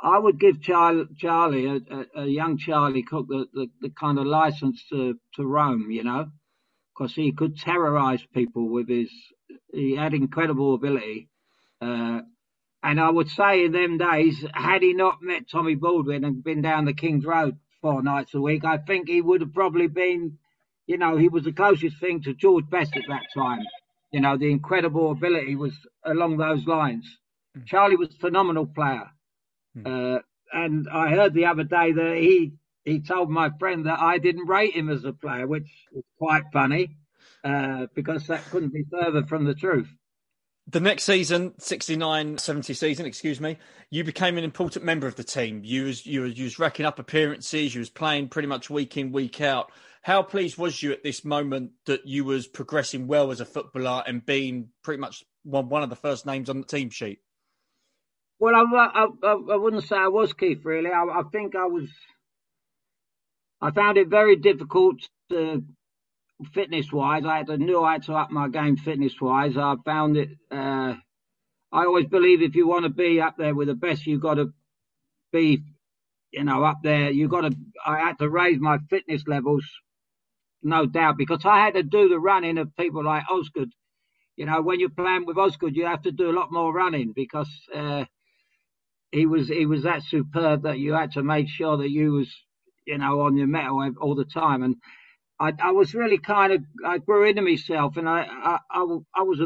I 0.00 0.18
would 0.18 0.40
give 0.40 0.62
Charlie, 0.62 1.04
Charlie 1.18 1.66
a, 1.66 2.20
a, 2.22 2.24
young 2.24 2.56
Charlie 2.56 3.02
Cooke, 3.02 3.26
the, 3.28 3.44
the, 3.52 3.66
the, 3.82 3.90
kind 3.90 4.18
of 4.18 4.24
license 4.24 4.82
to, 4.88 5.16
to 5.34 5.44
roam, 5.44 5.90
you 5.90 6.02
know, 6.02 6.30
because 6.96 7.14
he 7.14 7.32
could 7.32 7.58
terrorize 7.58 8.24
people 8.32 8.70
with 8.70 8.88
his, 8.88 9.10
he 9.70 9.96
had 9.96 10.14
incredible 10.14 10.74
ability. 10.74 11.28
Uh, 11.82 12.20
and 12.82 12.98
I 12.98 13.10
would 13.10 13.28
say 13.28 13.66
in 13.66 13.72
them 13.72 13.98
days, 13.98 14.42
had 14.54 14.80
he 14.80 14.94
not 14.94 15.18
met 15.20 15.50
Tommy 15.50 15.74
Baldwin 15.74 16.24
and 16.24 16.42
been 16.42 16.62
down 16.62 16.86
the 16.86 16.94
King's 16.94 17.26
Road 17.26 17.58
four 17.82 18.02
nights 18.02 18.32
a 18.34 18.40
week, 18.40 18.64
I 18.64 18.78
think 18.78 19.08
he 19.08 19.20
would 19.20 19.42
have 19.42 19.52
probably 19.52 19.88
been, 19.88 20.38
you 20.86 20.96
know, 20.96 21.16
he 21.16 21.28
was 21.28 21.44
the 21.44 21.52
closest 21.52 21.98
thing 21.98 22.22
to 22.22 22.32
George 22.34 22.70
Best 22.70 22.96
at 22.96 23.02
that 23.08 23.26
time. 23.34 23.60
You 24.12 24.20
know, 24.20 24.38
the 24.38 24.50
incredible 24.50 25.10
ability 25.10 25.56
was 25.56 25.74
along 26.04 26.36
those 26.36 26.66
lines. 26.66 27.06
Mm. 27.58 27.66
Charlie 27.66 27.96
was 27.96 28.14
a 28.14 28.18
phenomenal 28.18 28.66
player. 28.66 29.10
Mm. 29.76 30.16
Uh, 30.16 30.20
and 30.52 30.88
I 30.90 31.10
heard 31.10 31.34
the 31.34 31.46
other 31.46 31.64
day 31.64 31.92
that 31.92 32.16
he 32.16 32.52
he 32.84 33.00
told 33.00 33.30
my 33.30 33.50
friend 33.58 33.86
that 33.86 34.00
I 34.00 34.18
didn't 34.18 34.48
rate 34.48 34.74
him 34.74 34.88
as 34.88 35.04
a 35.04 35.12
player, 35.12 35.46
which 35.46 35.70
was 35.92 36.04
quite 36.18 36.44
funny 36.52 36.96
uh, 37.44 37.86
because 37.94 38.26
that 38.26 38.44
couldn't 38.50 38.72
be 38.72 38.84
further 38.90 39.24
from 39.24 39.44
the 39.44 39.54
truth. 39.54 39.88
The 40.68 40.80
next 40.80 41.02
season, 41.04 41.54
69 41.58 42.38
70 42.38 42.74
season, 42.74 43.04
excuse 43.04 43.40
me, 43.40 43.58
you 43.90 44.04
became 44.04 44.38
an 44.38 44.44
important 44.44 44.84
member 44.84 45.08
of 45.08 45.16
the 45.16 45.24
team. 45.24 45.62
You 45.64 45.84
was, 45.84 46.06
you, 46.06 46.22
was, 46.22 46.38
you 46.38 46.44
was 46.44 46.58
racking 46.58 46.86
up 46.86 47.00
appearances, 47.00 47.74
you 47.74 47.80
was 47.80 47.90
playing 47.90 48.28
pretty 48.28 48.46
much 48.48 48.70
week 48.70 48.96
in, 48.96 49.10
week 49.10 49.40
out. 49.40 49.72
How 50.02 50.22
pleased 50.22 50.58
was 50.58 50.82
you 50.82 50.92
at 50.92 51.02
this 51.02 51.24
moment 51.24 51.72
that 51.86 52.06
you 52.06 52.24
was 52.24 52.46
progressing 52.46 53.06
well 53.08 53.30
as 53.32 53.40
a 53.40 53.44
footballer 53.44 54.04
and 54.06 54.24
being 54.24 54.68
pretty 54.82 55.00
much 55.00 55.24
one, 55.42 55.68
one 55.68 55.82
of 55.82 55.90
the 55.90 55.96
first 55.96 56.26
names 56.26 56.48
on 56.48 56.60
the 56.60 56.66
team 56.66 56.90
sheet? 56.90 57.18
Well, 58.38 58.54
I, 58.54 58.62
I, 58.72 59.06
I 59.28 59.56
wouldn't 59.56 59.84
say 59.84 59.96
I 59.96 60.08
was, 60.08 60.32
Keith, 60.32 60.64
really. 60.64 60.90
I, 60.90 61.02
I 61.02 61.22
think 61.30 61.54
I 61.56 61.66
was, 61.66 61.88
I 63.60 63.72
found 63.72 63.98
it 63.98 64.08
very 64.08 64.36
difficult 64.36 64.96
to 65.30 65.64
fitness 66.44 66.92
wise, 66.92 67.24
I 67.24 67.38
had 67.38 67.46
to 67.48 67.58
knew 67.58 67.82
I 67.82 67.94
had 67.94 68.04
to 68.04 68.14
up 68.14 68.30
my 68.30 68.48
game 68.48 68.76
fitness 68.76 69.20
wise. 69.20 69.56
I 69.56 69.74
found 69.84 70.16
it. 70.16 70.30
Uh, 70.50 70.94
I 71.72 71.84
always 71.86 72.06
believe 72.06 72.42
if 72.42 72.54
you 72.54 72.68
want 72.68 72.84
to 72.84 72.90
be 72.90 73.20
up 73.20 73.36
there 73.38 73.54
with 73.54 73.68
the 73.68 73.74
best, 73.74 74.06
you've 74.06 74.22
got 74.22 74.34
to 74.34 74.52
be, 75.32 75.62
you 76.32 76.44
know, 76.44 76.64
up 76.64 76.78
there. 76.82 77.10
You 77.10 77.28
got 77.28 77.42
to. 77.42 77.56
I 77.86 78.00
had 78.00 78.18
to 78.18 78.28
raise 78.28 78.60
my 78.60 78.78
fitness 78.90 79.24
levels, 79.26 79.64
no 80.62 80.86
doubt, 80.86 81.16
because 81.18 81.44
I 81.44 81.64
had 81.64 81.74
to 81.74 81.82
do 81.82 82.08
the 82.08 82.18
running 82.20 82.58
of 82.58 82.76
people 82.76 83.04
like 83.04 83.24
Osgood. 83.30 83.70
You 84.36 84.46
know, 84.46 84.62
when 84.62 84.80
you're 84.80 84.90
playing 84.90 85.26
with 85.26 85.38
Osgood, 85.38 85.76
you 85.76 85.86
have 85.86 86.02
to 86.02 86.12
do 86.12 86.30
a 86.30 86.38
lot 86.38 86.52
more 86.52 86.72
running 86.72 87.12
because 87.14 87.50
uh, 87.74 88.04
he 89.12 89.26
was 89.26 89.48
he 89.48 89.66
was 89.66 89.82
that 89.84 90.02
superb 90.02 90.62
that 90.62 90.78
you 90.78 90.94
had 90.94 91.12
to 91.12 91.22
make 91.22 91.48
sure 91.48 91.76
that 91.78 91.90
you 91.90 92.12
was, 92.12 92.34
you 92.86 92.98
know, 92.98 93.20
on 93.22 93.36
your 93.36 93.46
mettle 93.46 93.92
all 94.00 94.14
the 94.14 94.24
time 94.24 94.62
and 94.62 94.76
I, 95.42 95.52
I 95.58 95.72
was 95.72 95.92
really 95.92 96.18
kind 96.18 96.52
of 96.52 96.62
I 96.86 96.98
grew 96.98 97.24
into 97.28 97.42
myself, 97.42 97.96
and 97.96 98.08
I 98.08 98.22
I, 98.22 98.58
I, 98.70 98.98
I 99.16 99.22
was 99.22 99.40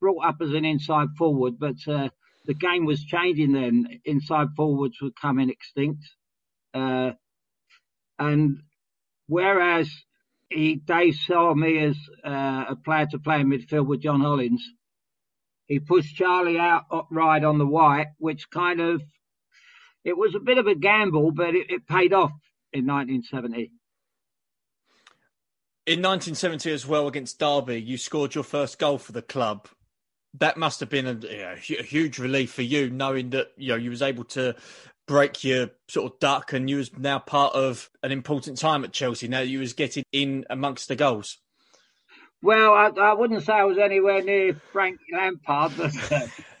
brought 0.00 0.24
up 0.24 0.36
as 0.40 0.52
an 0.52 0.64
inside 0.64 1.08
forward, 1.18 1.54
but 1.58 1.76
uh, 1.88 2.10
the 2.46 2.54
game 2.54 2.84
was 2.84 3.02
changing 3.02 3.52
then. 3.52 4.00
Inside 4.04 4.48
forwards 4.56 4.98
were 5.02 5.10
coming 5.20 5.50
extinct, 5.50 6.04
uh, 6.72 7.12
and 8.18 8.58
whereas 9.26 9.90
he 10.48 10.76
Dave 10.76 11.16
saw 11.16 11.52
me 11.52 11.78
as 11.84 11.96
uh, 12.24 12.66
a 12.68 12.76
player 12.76 13.06
to 13.10 13.18
play 13.18 13.40
in 13.40 13.48
midfield 13.48 13.86
with 13.86 14.02
John 14.02 14.20
Hollins, 14.20 14.64
he 15.66 15.80
pushed 15.80 16.14
Charlie 16.14 16.60
out 16.60 16.84
right 17.10 17.42
on 17.42 17.58
the 17.58 17.66
white, 17.66 18.08
which 18.18 18.50
kind 18.50 18.80
of 18.80 19.02
it 20.04 20.16
was 20.16 20.36
a 20.36 20.40
bit 20.40 20.58
of 20.58 20.68
a 20.68 20.76
gamble, 20.76 21.32
but 21.32 21.56
it, 21.56 21.70
it 21.70 21.88
paid 21.88 22.12
off 22.12 22.32
in 22.72 22.86
1970. 22.86 23.72
In 25.90 25.98
1970 26.02 26.70
as 26.70 26.86
well 26.86 27.08
against 27.08 27.40
Derby, 27.40 27.82
you 27.82 27.98
scored 27.98 28.32
your 28.32 28.44
first 28.44 28.78
goal 28.78 28.96
for 28.96 29.10
the 29.10 29.22
club. 29.22 29.66
That 30.38 30.56
must 30.56 30.78
have 30.78 30.88
been 30.88 31.08
a, 31.08 31.14
you 31.14 31.38
know, 31.38 31.56
a 31.80 31.82
huge 31.82 32.20
relief 32.20 32.52
for 32.52 32.62
you, 32.62 32.90
knowing 32.90 33.30
that 33.30 33.48
you 33.56 33.70
know 33.70 33.74
you 33.74 33.90
was 33.90 34.00
able 34.00 34.22
to 34.26 34.54
break 35.08 35.42
your 35.42 35.70
sort 35.88 36.12
of 36.12 36.20
duck, 36.20 36.52
and 36.52 36.70
you 36.70 36.76
was 36.76 36.96
now 36.96 37.18
part 37.18 37.56
of 37.56 37.90
an 38.04 38.12
important 38.12 38.56
time 38.56 38.84
at 38.84 38.92
Chelsea. 38.92 39.26
Now 39.26 39.40
you 39.40 39.58
was 39.58 39.72
getting 39.72 40.04
in 40.12 40.44
amongst 40.48 40.86
the 40.86 40.94
goals. 40.94 41.38
Well, 42.40 42.72
I, 42.72 42.90
I 42.96 43.14
wouldn't 43.14 43.42
say 43.42 43.54
I 43.54 43.64
was 43.64 43.76
anywhere 43.76 44.22
near 44.22 44.54
Frank 44.72 45.00
Lampard, 45.12 45.72
but 45.76 45.92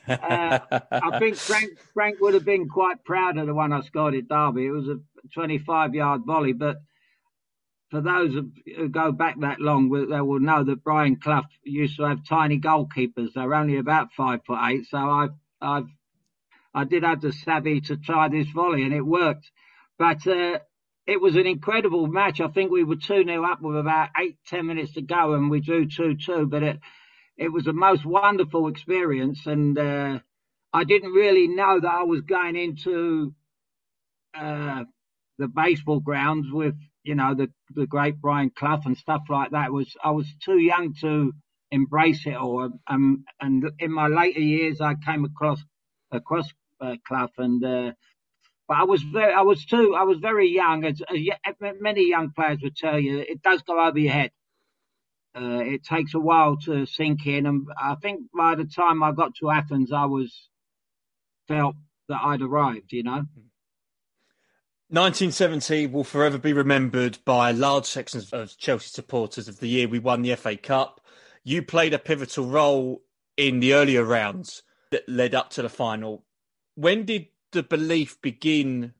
uh, 0.08 0.58
I 0.90 1.18
think 1.20 1.36
Frank 1.36 1.78
Frank 1.94 2.20
would 2.20 2.34
have 2.34 2.44
been 2.44 2.68
quite 2.68 3.04
proud 3.04 3.38
of 3.38 3.46
the 3.46 3.54
one 3.54 3.72
I 3.72 3.82
scored 3.82 4.16
at 4.16 4.26
Derby. 4.26 4.66
It 4.66 4.72
was 4.72 4.88
a 4.88 4.98
25 5.34 5.94
yard 5.94 6.22
volley, 6.26 6.52
but 6.52 6.78
for 7.90 8.00
those 8.00 8.32
who 8.76 8.88
go 8.88 9.10
back 9.10 9.40
that 9.40 9.60
long, 9.60 9.90
they 9.90 10.20
will 10.20 10.40
know 10.40 10.62
that 10.64 10.84
Brian 10.84 11.16
Clough 11.16 11.46
used 11.64 11.96
to 11.96 12.04
have 12.04 12.24
tiny 12.28 12.60
goalkeepers. 12.60 13.32
They're 13.34 13.54
only 13.54 13.78
about 13.78 14.12
five 14.16 14.40
foot 14.46 14.58
eight, 14.68 14.86
so 14.86 14.98
I, 14.98 15.28
I, 15.60 15.82
I 16.72 16.84
did 16.84 17.02
have 17.02 17.20
the 17.20 17.32
savvy 17.32 17.80
to 17.82 17.96
try 17.96 18.28
this 18.28 18.48
volley, 18.54 18.84
and 18.84 18.94
it 18.94 19.00
worked. 19.00 19.50
But 19.98 20.24
uh, 20.26 20.60
it 21.06 21.20
was 21.20 21.34
an 21.34 21.46
incredible 21.46 22.06
match. 22.06 22.40
I 22.40 22.48
think 22.48 22.70
we 22.70 22.84
were 22.84 22.96
two 22.96 23.24
0 23.24 23.44
up 23.44 23.60
with 23.60 23.76
about 23.76 24.10
eight 24.20 24.38
ten 24.46 24.66
minutes 24.66 24.92
to 24.94 25.02
go, 25.02 25.34
and 25.34 25.50
we 25.50 25.60
drew 25.60 25.88
two 25.88 26.16
two. 26.16 26.46
But 26.46 26.62
it, 26.62 26.80
it 27.36 27.52
was 27.52 27.66
a 27.66 27.72
most 27.72 28.06
wonderful 28.06 28.68
experience, 28.68 29.46
and 29.46 29.76
uh, 29.76 30.20
I 30.72 30.84
didn't 30.84 31.12
really 31.12 31.48
know 31.48 31.80
that 31.80 31.92
I 31.92 32.04
was 32.04 32.20
going 32.20 32.54
into 32.54 33.34
uh, 34.32 34.84
the 35.38 35.48
Baseball 35.48 35.98
Grounds 35.98 36.46
with 36.52 36.76
you 37.04 37.14
know, 37.14 37.34
the 37.34 37.50
the 37.74 37.86
great 37.86 38.20
Brian 38.20 38.50
Clough 38.50 38.82
and 38.84 38.96
stuff 38.96 39.22
like 39.28 39.52
that 39.52 39.72
was 39.72 39.94
I 40.02 40.10
was 40.10 40.26
too 40.44 40.58
young 40.58 40.94
to 41.00 41.32
embrace 41.70 42.26
it 42.26 42.34
all. 42.36 42.70
Um, 42.86 43.24
and 43.40 43.70
in 43.78 43.92
my 43.92 44.08
later 44.08 44.40
years, 44.40 44.80
I 44.80 44.94
came 44.94 45.24
across 45.24 45.62
across 46.10 46.48
uh, 46.80 46.96
Clough 47.06 47.30
and. 47.38 47.64
Uh, 47.64 47.92
but 48.68 48.78
I 48.78 48.84
was 48.84 49.02
very, 49.02 49.32
I 49.32 49.40
was 49.40 49.64
too, 49.64 49.96
I 49.96 50.04
was 50.04 50.18
very 50.18 50.48
young. 50.48 50.84
As, 50.84 51.02
as 51.44 51.54
many 51.80 52.08
young 52.08 52.30
players 52.30 52.60
would 52.62 52.76
tell 52.76 53.00
you, 53.00 53.18
it 53.18 53.42
does 53.42 53.62
go 53.62 53.84
over 53.84 53.98
your 53.98 54.12
head. 54.12 54.30
Uh, 55.34 55.58
it 55.64 55.82
takes 55.82 56.14
a 56.14 56.20
while 56.20 56.56
to 56.56 56.86
sink 56.86 57.26
in, 57.26 57.46
and 57.46 57.66
I 57.76 57.96
think 57.96 58.20
by 58.32 58.54
the 58.54 58.64
time 58.64 59.02
I 59.02 59.10
got 59.10 59.34
to 59.40 59.50
Athens, 59.50 59.92
I 59.92 60.04
was 60.04 60.48
felt 61.48 61.74
that 62.08 62.20
I'd 62.22 62.42
arrived. 62.42 62.92
You 62.92 63.02
know. 63.02 63.24
1970 64.90 65.86
will 65.86 66.02
forever 66.02 66.36
be 66.36 66.52
remembered 66.52 67.18
by 67.24 67.52
large 67.52 67.84
sections 67.84 68.32
of 68.32 68.58
Chelsea 68.58 68.88
supporters 68.88 69.46
of 69.46 69.60
the 69.60 69.68
year 69.68 69.86
we 69.86 70.00
won 70.00 70.22
the 70.22 70.34
FA 70.34 70.56
Cup. 70.56 71.00
You 71.44 71.62
played 71.62 71.94
a 71.94 71.98
pivotal 71.98 72.46
role 72.46 73.02
in 73.36 73.60
the 73.60 73.74
earlier 73.74 74.04
rounds 74.04 74.64
that 74.90 75.08
led 75.08 75.32
up 75.32 75.50
to 75.50 75.62
the 75.62 75.68
final. 75.68 76.24
When 76.74 77.04
did 77.04 77.28
the 77.52 77.62
belief 77.62 78.20
begin 78.20 78.94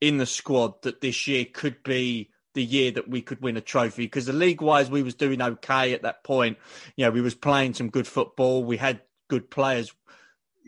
in 0.00 0.16
the 0.16 0.24
squad 0.24 0.80
that 0.80 1.02
this 1.02 1.26
year 1.26 1.44
could 1.44 1.82
be 1.82 2.30
the 2.54 2.64
year 2.64 2.90
that 2.92 3.10
we 3.10 3.20
could 3.20 3.42
win 3.42 3.58
a 3.58 3.60
trophy? 3.60 4.06
Because 4.06 4.24
the 4.24 4.32
league 4.32 4.62
wise, 4.62 4.90
we 4.90 5.02
was 5.02 5.14
doing 5.14 5.42
okay 5.42 5.92
at 5.92 6.04
that 6.04 6.24
point. 6.24 6.56
You 6.96 7.04
know, 7.04 7.10
we 7.10 7.20
was 7.20 7.34
playing 7.34 7.74
some 7.74 7.90
good 7.90 8.06
football. 8.06 8.64
We 8.64 8.78
had 8.78 9.02
good 9.28 9.50
players. 9.50 9.92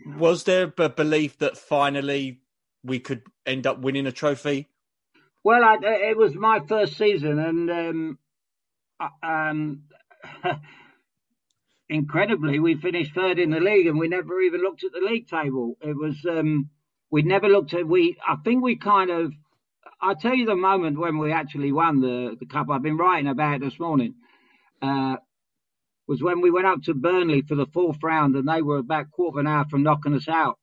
Was 0.05 0.43
there 0.43 0.71
a 0.77 0.89
belief 0.89 1.39
that 1.39 1.57
finally 1.57 2.41
we 2.83 2.99
could 2.99 3.23
end 3.45 3.67
up 3.67 3.79
winning 3.79 4.07
a 4.07 4.11
trophy? 4.11 4.69
Well, 5.43 5.63
I, 5.63 5.77
it 5.81 6.17
was 6.17 6.35
my 6.35 6.59
first 6.67 6.97
season, 6.97 7.39
and 7.39 7.71
um, 7.71 8.19
um, 9.23 9.83
incredibly, 11.89 12.59
we 12.59 12.75
finished 12.75 13.15
third 13.15 13.39
in 13.39 13.49
the 13.49 13.59
league, 13.59 13.87
and 13.87 13.97
we 13.97 14.07
never 14.07 14.39
even 14.41 14.61
looked 14.61 14.83
at 14.83 14.91
the 14.91 15.05
league 15.05 15.27
table. 15.27 15.77
It 15.81 15.95
was 15.95 16.15
um, 16.29 16.69
we 17.09 17.23
never 17.23 17.47
looked 17.49 17.73
at 17.73 17.87
we. 17.87 18.17
I 18.27 18.35
think 18.43 18.63
we 18.63 18.77
kind 18.77 19.09
of. 19.09 19.33
I'll 19.99 20.15
tell 20.15 20.33
you 20.33 20.45
the 20.45 20.55
moment 20.55 20.99
when 20.99 21.17
we 21.17 21.31
actually 21.31 21.71
won 21.71 22.01
the 22.01 22.35
the 22.39 22.45
cup. 22.45 22.67
I've 22.71 22.83
been 22.83 22.97
writing 22.97 23.27
about 23.27 23.61
this 23.61 23.79
morning. 23.79 24.15
Uh, 24.81 25.17
was 26.07 26.21
when 26.21 26.41
we 26.41 26.51
went 26.51 26.67
up 26.67 26.81
to 26.83 26.93
Burnley 26.93 27.41
for 27.41 27.55
the 27.55 27.67
fourth 27.67 27.97
round, 28.03 28.35
and 28.35 28.47
they 28.47 28.61
were 28.61 28.77
about 28.77 29.11
quarter 29.11 29.39
of 29.39 29.45
an 29.45 29.51
hour 29.51 29.65
from 29.69 29.83
knocking 29.83 30.13
us 30.13 30.27
out 30.27 30.59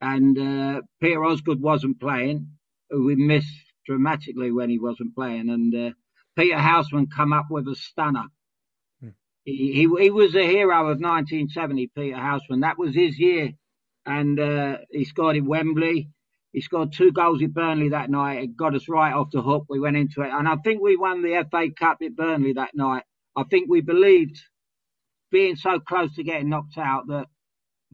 and 0.00 0.38
uh, 0.38 0.82
Peter 1.00 1.24
Osgood 1.24 1.60
wasn't 1.60 2.00
playing. 2.00 2.48
We 2.90 3.16
missed 3.16 3.48
dramatically 3.86 4.52
when 4.52 4.70
he 4.70 4.78
wasn't 4.78 5.14
playing, 5.14 5.48
and 5.48 5.74
uh, 5.74 5.90
Peter 6.36 6.58
Houseman 6.58 7.08
come 7.08 7.32
up 7.32 7.46
with 7.50 7.66
a 7.68 7.74
stunner. 7.74 8.24
Hmm. 9.00 9.10
He, 9.44 9.72
he, 9.72 10.02
he 10.02 10.10
was 10.10 10.34
a 10.34 10.46
hero 10.46 10.80
of 10.80 11.00
1970, 11.00 11.90
Peter 11.94 12.16
Houseman. 12.16 12.60
That 12.60 12.78
was 12.78 12.94
his 12.94 13.18
year, 13.18 13.50
and 14.04 14.38
uh, 14.38 14.78
he 14.90 15.04
scored 15.04 15.36
in 15.36 15.46
Wembley. 15.46 16.10
He 16.52 16.60
scored 16.60 16.92
two 16.92 17.12
goals 17.12 17.42
at 17.42 17.52
Burnley 17.52 17.90
that 17.90 18.10
night. 18.10 18.42
It 18.42 18.56
got 18.56 18.74
us 18.74 18.88
right 18.88 19.12
off 19.12 19.30
the 19.30 19.42
hook. 19.42 19.66
We 19.68 19.80
went 19.80 19.96
into 19.96 20.22
it, 20.22 20.30
and 20.30 20.48
I 20.48 20.56
think 20.56 20.80
we 20.80 20.96
won 20.96 21.22
the 21.22 21.46
FA 21.50 21.68
Cup 21.70 21.98
at 22.02 22.16
Burnley 22.16 22.54
that 22.54 22.74
night. 22.74 23.02
I 23.36 23.44
think 23.44 23.68
we 23.68 23.82
believed, 23.82 24.40
being 25.30 25.56
so 25.56 25.80
close 25.80 26.14
to 26.14 26.22
getting 26.22 26.48
knocked 26.48 26.78
out, 26.78 27.08
that 27.08 27.26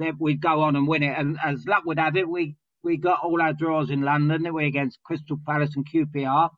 that 0.02 0.14
we'd 0.18 0.40
go 0.40 0.62
on 0.62 0.76
and 0.76 0.86
win 0.86 1.02
it. 1.02 1.16
And 1.18 1.38
as 1.42 1.66
luck 1.66 1.84
would 1.86 1.98
have 1.98 2.16
it, 2.16 2.28
we, 2.28 2.56
we 2.82 2.96
got 2.96 3.20
all 3.22 3.40
our 3.40 3.52
draws 3.52 3.90
in 3.90 4.02
London, 4.02 4.52
we, 4.52 4.66
against 4.66 5.02
Crystal 5.02 5.38
Palace 5.46 5.76
and 5.76 5.86
QPR. 5.88 6.50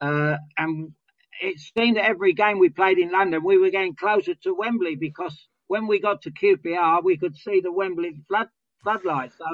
Uh, 0.00 0.36
and 0.56 0.92
it 1.40 1.58
seemed 1.58 1.96
that 1.96 2.04
every 2.04 2.32
game 2.32 2.58
we 2.58 2.68
played 2.68 2.98
in 2.98 3.12
London, 3.12 3.42
we 3.44 3.58
were 3.58 3.70
getting 3.70 3.94
closer 3.94 4.34
to 4.34 4.54
Wembley 4.54 4.96
because 4.96 5.48
when 5.68 5.86
we 5.86 6.00
got 6.00 6.22
to 6.22 6.30
QPR, 6.30 7.02
we 7.02 7.16
could 7.16 7.36
see 7.36 7.60
the 7.60 7.72
Wembley 7.72 8.14
flood 8.28 8.48
floodlights. 8.82 9.36
So, 9.38 9.46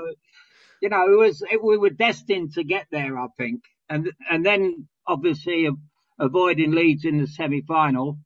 you 0.80 0.88
know, 0.88 1.04
it 1.12 1.16
was 1.16 1.42
it, 1.50 1.62
we 1.62 1.78
were 1.78 1.90
destined 1.90 2.54
to 2.54 2.64
get 2.64 2.86
there, 2.90 3.18
I 3.18 3.26
think. 3.38 3.62
And 3.88 4.12
and 4.30 4.44
then 4.44 4.88
obviously 5.06 5.68
avoiding 6.18 6.72
Leeds 6.72 7.04
in 7.04 7.18
the 7.18 7.26
semi-final 7.26 8.18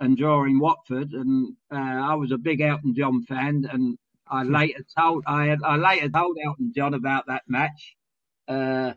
and 0.00 0.16
drawing 0.16 0.58
Watford. 0.58 1.12
And 1.12 1.54
uh, 1.72 1.76
I 1.76 2.14
was 2.14 2.32
a 2.32 2.38
big 2.38 2.60
Elton 2.60 2.94
John 2.94 3.22
fan, 3.24 3.66
and 3.70 3.98
I 4.30 4.42
later 4.42 4.84
told 4.96 5.24
I, 5.26 5.46
had, 5.46 5.60
I 5.64 5.76
later 5.76 6.08
told 6.08 6.36
Elton 6.44 6.72
John 6.74 6.94
about 6.94 7.26
that 7.26 7.42
match. 7.48 7.96
Uh, 8.46 8.94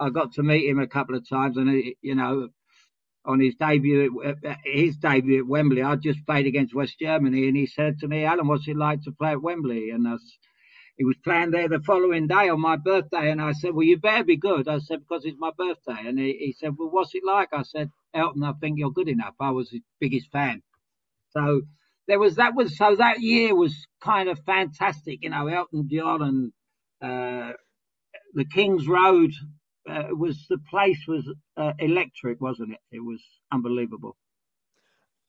I 0.00 0.10
got 0.10 0.32
to 0.34 0.42
meet 0.42 0.68
him 0.68 0.78
a 0.78 0.86
couple 0.86 1.16
of 1.16 1.28
times, 1.28 1.56
and 1.56 1.68
he, 1.68 1.96
you 2.02 2.14
know, 2.14 2.48
on 3.24 3.40
his 3.40 3.54
debut, 3.56 4.22
at, 4.24 4.58
his 4.64 4.96
debut 4.96 5.40
at 5.40 5.46
Wembley, 5.46 5.82
I 5.82 5.96
just 5.96 6.24
played 6.24 6.46
against 6.46 6.74
West 6.74 6.98
Germany, 6.98 7.48
and 7.48 7.56
he 7.56 7.66
said 7.66 7.98
to 8.00 8.08
me, 8.08 8.24
"Alan, 8.24 8.46
what's 8.46 8.68
it 8.68 8.76
like 8.76 9.02
to 9.02 9.12
play 9.12 9.32
at 9.32 9.42
Wembley?" 9.42 9.90
And 9.90 10.06
I 10.06 10.16
he 10.96 11.04
was 11.04 11.16
playing 11.22 11.52
there 11.52 11.68
the 11.68 11.80
following 11.80 12.26
day 12.26 12.48
on 12.48 12.60
my 12.60 12.76
birthday, 12.76 13.30
and 13.30 13.40
I 13.40 13.52
said, 13.52 13.72
"Well, 13.74 13.86
you 13.86 13.98
better 13.98 14.24
be 14.24 14.36
good." 14.36 14.66
I 14.66 14.78
said 14.78 15.00
because 15.00 15.24
it's 15.24 15.38
my 15.38 15.52
birthday, 15.56 16.08
and 16.08 16.18
he, 16.18 16.32
he 16.38 16.52
said, 16.52 16.76
"Well, 16.76 16.90
what's 16.90 17.14
it 17.14 17.22
like?" 17.24 17.50
I 17.52 17.62
said, 17.62 17.90
"Elton, 18.14 18.42
I 18.42 18.52
think 18.54 18.78
you're 18.78 18.90
good 18.90 19.08
enough." 19.08 19.34
I 19.38 19.50
was 19.50 19.70
his 19.70 19.82
biggest 20.00 20.30
fan, 20.32 20.62
so 21.30 21.62
there 22.08 22.18
was 22.18 22.36
that 22.36 22.54
was 22.56 22.76
so 22.76 22.96
that 22.96 23.20
year 23.20 23.54
was 23.54 23.86
kind 24.00 24.28
of 24.28 24.40
fantastic, 24.40 25.22
you 25.22 25.30
know, 25.30 25.46
Elton 25.46 25.88
John 25.92 26.22
and 26.22 26.52
uh, 27.00 27.52
the 28.34 28.46
King's 28.46 28.88
Road 28.88 29.30
uh, 29.88 30.04
was 30.10 30.46
the 30.48 30.58
place 30.70 30.98
was 31.06 31.28
uh, 31.56 31.74
electric, 31.78 32.40
wasn't 32.40 32.72
it? 32.72 32.80
It 32.90 33.00
was 33.00 33.20
unbelievable. 33.52 34.16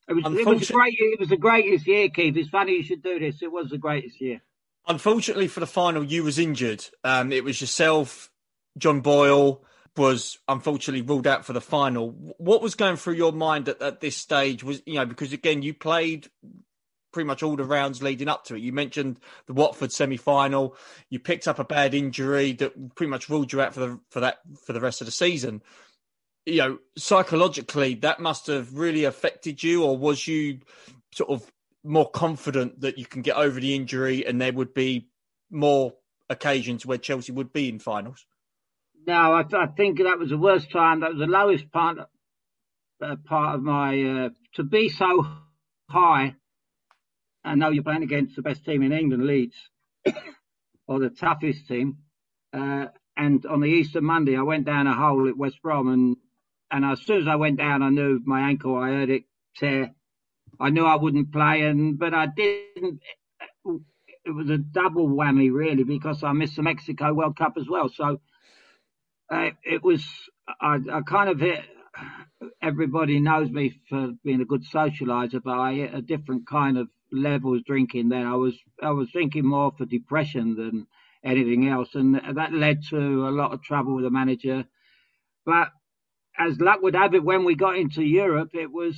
It 0.07 0.13
was, 0.13 0.25
it 0.25 0.45
was 0.45 0.71
great. 0.71 0.95
It 0.97 1.19
was 1.19 1.29
the 1.29 1.37
greatest 1.37 1.85
year, 1.85 2.09
Keith. 2.09 2.35
It's 2.35 2.49
funny 2.49 2.77
you 2.77 2.83
should 2.83 3.03
do 3.03 3.19
this. 3.19 3.43
It 3.43 3.51
was 3.51 3.69
the 3.69 3.77
greatest 3.77 4.19
year. 4.19 4.41
Unfortunately 4.87 5.47
for 5.47 5.59
the 5.59 5.67
final, 5.67 6.03
you 6.03 6.23
was 6.23 6.39
injured. 6.39 6.83
Um, 7.03 7.31
it 7.31 7.43
was 7.43 7.61
yourself, 7.61 8.31
John 8.77 9.01
Boyle 9.01 9.63
was 9.97 10.39
unfortunately 10.47 11.01
ruled 11.01 11.27
out 11.27 11.45
for 11.45 11.53
the 11.53 11.61
final. 11.61 12.11
What 12.37 12.61
was 12.61 12.73
going 12.73 12.95
through 12.95 13.15
your 13.15 13.33
mind 13.33 13.67
at, 13.67 13.81
at 13.81 13.99
this 13.99 14.15
stage? 14.15 14.63
Was 14.63 14.81
you 14.85 14.95
know 14.95 15.05
because 15.05 15.33
again 15.33 15.61
you 15.61 15.73
played 15.73 16.29
pretty 17.11 17.27
much 17.27 17.43
all 17.43 17.55
the 17.55 17.63
rounds 17.63 18.03
leading 18.03 18.27
up 18.27 18.45
to 18.45 18.55
it. 18.55 18.61
You 18.61 18.71
mentioned 18.71 19.19
the 19.47 19.53
Watford 19.53 19.91
semi-final. 19.91 20.75
You 21.09 21.19
picked 21.19 21.47
up 21.47 21.59
a 21.59 21.63
bad 21.63 21.93
injury 21.93 22.53
that 22.53 22.95
pretty 22.95 23.09
much 23.09 23.29
ruled 23.29 23.51
you 23.51 23.61
out 23.61 23.73
for 23.73 23.79
the 23.79 23.99
for 24.09 24.19
that 24.21 24.39
for 24.65 24.73
the 24.73 24.81
rest 24.81 25.01
of 25.01 25.05
the 25.05 25.11
season. 25.11 25.61
You 26.45 26.57
know, 26.57 26.79
psychologically, 26.97 27.95
that 27.95 28.19
must 28.19 28.47
have 28.47 28.73
really 28.73 29.03
affected 29.03 29.61
you, 29.61 29.83
or 29.83 29.97
was 29.97 30.27
you 30.27 30.59
sort 31.13 31.29
of 31.29 31.51
more 31.83 32.09
confident 32.09 32.81
that 32.81 32.97
you 32.97 33.05
can 33.05 33.21
get 33.21 33.37
over 33.37 33.59
the 33.59 33.75
injury 33.75 34.25
and 34.25 34.39
there 34.41 34.53
would 34.53 34.73
be 34.73 35.07
more 35.49 35.93
occasions 36.29 36.85
where 36.85 36.97
Chelsea 36.97 37.31
would 37.31 37.53
be 37.53 37.69
in 37.69 37.79
finals? 37.79 38.25
No, 39.07 39.33
I, 39.33 39.45
I 39.53 39.67
think 39.67 39.97
that 39.99 40.19
was 40.19 40.29
the 40.29 40.37
worst 40.37 40.71
time. 40.71 40.99
That 40.99 41.11
was 41.11 41.19
the 41.19 41.25
lowest 41.25 41.71
part 41.71 41.97
uh, 43.01 43.15
part 43.25 43.55
of 43.55 43.63
my 43.63 44.01
uh, 44.01 44.29
to 44.55 44.63
be 44.63 44.89
so 44.89 45.25
high 45.89 46.35
I 47.43 47.55
now 47.55 47.69
you're 47.69 47.83
playing 47.83 48.03
against 48.03 48.35
the 48.35 48.41
best 48.41 48.65
team 48.65 48.83
in 48.83 48.91
England, 48.91 49.25
Leeds, 49.25 49.55
or 50.87 50.99
the 50.99 51.09
toughest 51.09 51.67
team. 51.67 51.97
Uh, 52.53 52.87
and 53.15 53.45
on 53.45 53.61
the 53.61 53.67
Easter 53.67 54.01
Monday, 54.01 54.37
I 54.37 54.43
went 54.43 54.65
down 54.65 54.87
a 54.87 54.93
hole 54.93 55.27
at 55.27 55.37
West 55.37 55.61
Brom, 55.61 55.87
and 55.87 56.17
and 56.71 56.85
as 56.85 57.01
soon 57.01 57.21
as 57.21 57.27
I 57.27 57.35
went 57.35 57.57
down, 57.57 57.81
I 57.81 57.89
knew 57.89 58.19
my 58.25 58.49
ankle. 58.49 58.75
I 58.75 58.89
heard 58.89 59.09
it 59.09 59.23
tear. 59.55 59.91
I 60.59 60.69
knew 60.69 60.85
I 60.85 60.95
wouldn't 60.95 61.31
play, 61.31 61.61
and 61.61 61.97
but 61.97 62.13
I 62.13 62.27
didn't. 62.27 63.01
It 64.25 64.31
was 64.31 64.49
a 64.49 64.57
double 64.57 65.07
whammy, 65.07 65.51
really, 65.51 65.83
because 65.83 66.23
I 66.23 66.33
missed 66.33 66.57
the 66.57 66.63
Mexico 66.63 67.13
World 67.13 67.37
Cup 67.37 67.53
as 67.57 67.67
well. 67.69 67.89
So 67.89 68.21
uh, 69.31 69.49
it 69.63 69.83
was. 69.83 70.05
I, 70.61 70.77
I 70.91 71.01
kind 71.01 71.29
of 71.29 71.39
hit. 71.39 71.61
Everybody 72.61 73.19
knows 73.19 73.49
me 73.49 73.81
for 73.89 74.11
being 74.23 74.41
a 74.41 74.45
good 74.45 74.63
socializer, 74.63 75.41
but 75.43 75.57
I 75.57 75.73
hit 75.73 75.93
a 75.93 76.01
different 76.01 76.47
kind 76.47 76.77
of 76.77 76.87
levels 77.11 77.61
drinking 77.65 78.09
then. 78.09 78.25
I 78.25 78.35
was 78.35 78.55
I 78.81 78.91
was 78.91 79.11
drinking 79.11 79.45
more 79.45 79.71
for 79.77 79.85
depression 79.85 80.55
than 80.55 80.87
anything 81.23 81.67
else, 81.67 81.89
and 81.95 82.15
that 82.15 82.53
led 82.53 82.83
to 82.89 82.97
a 83.27 83.31
lot 83.31 83.53
of 83.53 83.63
trouble 83.63 83.95
with 83.95 84.05
the 84.05 84.09
manager. 84.09 84.65
But 85.45 85.69
as 86.37 86.59
luck 86.59 86.81
would 86.81 86.95
have 86.95 87.13
it, 87.13 87.23
when 87.23 87.43
we 87.43 87.55
got 87.55 87.77
into 87.77 88.03
Europe, 88.03 88.51
it 88.53 88.71
was 88.71 88.95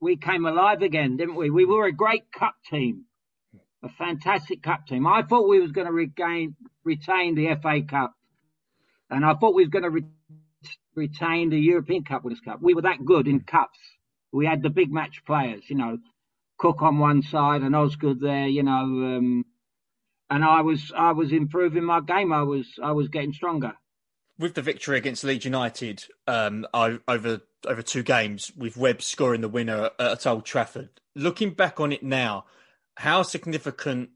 we 0.00 0.16
came 0.16 0.44
alive 0.44 0.82
again, 0.82 1.16
didn't 1.16 1.36
we? 1.36 1.50
We 1.50 1.64
were 1.64 1.86
a 1.86 1.92
great 1.92 2.24
cup 2.32 2.54
team, 2.68 3.04
a 3.82 3.88
fantastic 3.88 4.62
cup 4.62 4.86
team. 4.86 5.06
I 5.06 5.22
thought 5.22 5.48
we 5.48 5.60
was 5.60 5.72
going 5.72 5.86
to 5.86 5.92
regain 5.92 6.56
retain 6.84 7.34
the 7.34 7.54
FA 7.62 7.82
Cup, 7.88 8.14
and 9.10 9.24
I 9.24 9.34
thought 9.34 9.54
we 9.54 9.62
was 9.62 9.70
going 9.70 9.84
to 9.84 9.90
re- 9.90 10.04
retain 10.96 11.50
the 11.50 11.58
European 11.58 12.04
Cup 12.04 12.24
Winners' 12.24 12.40
Cup. 12.40 12.60
We 12.60 12.74
were 12.74 12.82
that 12.82 13.04
good 13.04 13.28
in 13.28 13.40
cups. 13.40 13.78
We 14.32 14.46
had 14.46 14.62
the 14.62 14.70
big 14.70 14.90
match 14.90 15.22
players, 15.26 15.62
you 15.68 15.76
know. 15.76 15.98
Cooke 16.58 16.82
on 16.82 16.98
one 16.98 17.22
side 17.22 17.62
and 17.62 17.74
Osgood 17.74 18.20
there, 18.20 18.46
you 18.46 18.62
know, 18.62 18.72
um, 18.72 19.44
and 20.32 20.44
I 20.44 20.62
was 20.62 20.92
I 20.96 21.12
was 21.12 21.32
improving 21.32 21.84
my 21.84 22.00
game. 22.00 22.32
I 22.32 22.42
was 22.42 22.66
I 22.82 22.92
was 22.92 23.08
getting 23.08 23.32
stronger. 23.32 23.74
With 24.38 24.54
the 24.54 24.62
victory 24.62 24.96
against 24.96 25.24
Leeds 25.24 25.44
United 25.44 26.04
um, 26.26 26.66
over 26.72 27.40
over 27.66 27.82
two 27.82 28.02
games, 28.02 28.50
with 28.56 28.76
Webb 28.76 29.02
scoring 29.02 29.42
the 29.42 29.48
winner 29.48 29.90
at 29.98 30.26
Old 30.26 30.44
Trafford. 30.44 30.88
Looking 31.14 31.50
back 31.50 31.80
on 31.80 31.92
it 31.92 32.02
now, 32.02 32.46
how 32.96 33.22
significant 33.22 34.10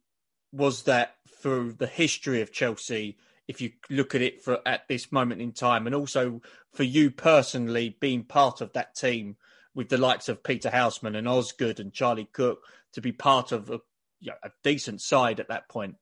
was 0.52 0.84
that 0.84 1.16
for 1.42 1.72
the 1.76 1.86
history 1.86 2.40
of 2.40 2.52
Chelsea? 2.52 3.18
If 3.46 3.60
you 3.60 3.72
look 3.90 4.14
at 4.14 4.22
it 4.22 4.42
for 4.42 4.60
at 4.66 4.88
this 4.88 5.12
moment 5.12 5.42
in 5.42 5.52
time, 5.52 5.86
and 5.86 5.94
also 5.94 6.40
for 6.72 6.82
you 6.82 7.10
personally 7.10 7.96
being 8.00 8.24
part 8.24 8.60
of 8.60 8.72
that 8.72 8.94
team 8.94 9.36
with 9.76 9.90
the 9.90 9.98
likes 9.98 10.28
of 10.28 10.42
Peter 10.42 10.70
Houseman 10.70 11.14
and 11.14 11.28
Osgood 11.28 11.78
and 11.78 11.92
Charlie 11.92 12.28
Cooke 12.32 12.62
to 12.94 13.02
be 13.02 13.12
part 13.12 13.52
of 13.52 13.70
a, 13.70 13.78
you 14.20 14.32
know, 14.32 14.36
a 14.42 14.50
decent 14.64 15.02
side 15.02 15.38
at 15.38 15.48
that 15.48 15.68
point? 15.68 15.96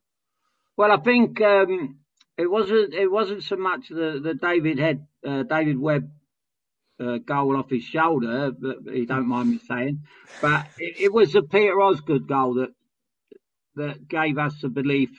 Well, 0.76 0.92
I 0.92 0.96
think 0.98 1.40
um, 1.42 1.98
it 2.38 2.50
wasn't 2.50 2.94
it 2.94 3.10
wasn't 3.10 3.42
so 3.42 3.56
much 3.56 3.88
the 3.88 4.20
the 4.22 4.34
David 4.34 4.78
Head 4.78 5.06
uh, 5.26 5.42
David 5.42 5.78
Webb 5.78 6.10
uh, 7.00 7.18
goal 7.18 7.56
off 7.56 7.70
his 7.70 7.82
shoulder, 7.82 8.52
but 8.52 8.78
he 8.92 9.04
don't 9.06 9.28
mind 9.28 9.50
me 9.50 9.60
saying, 9.68 10.04
but 10.40 10.66
it, 10.78 11.00
it 11.00 11.12
was 11.12 11.32
the 11.32 11.42
Peter 11.42 11.80
Osgood 11.80 12.28
goal 12.28 12.54
that 12.54 12.70
that 13.74 14.08
gave 14.08 14.38
us 14.38 14.54
the 14.62 14.68
belief. 14.68 15.10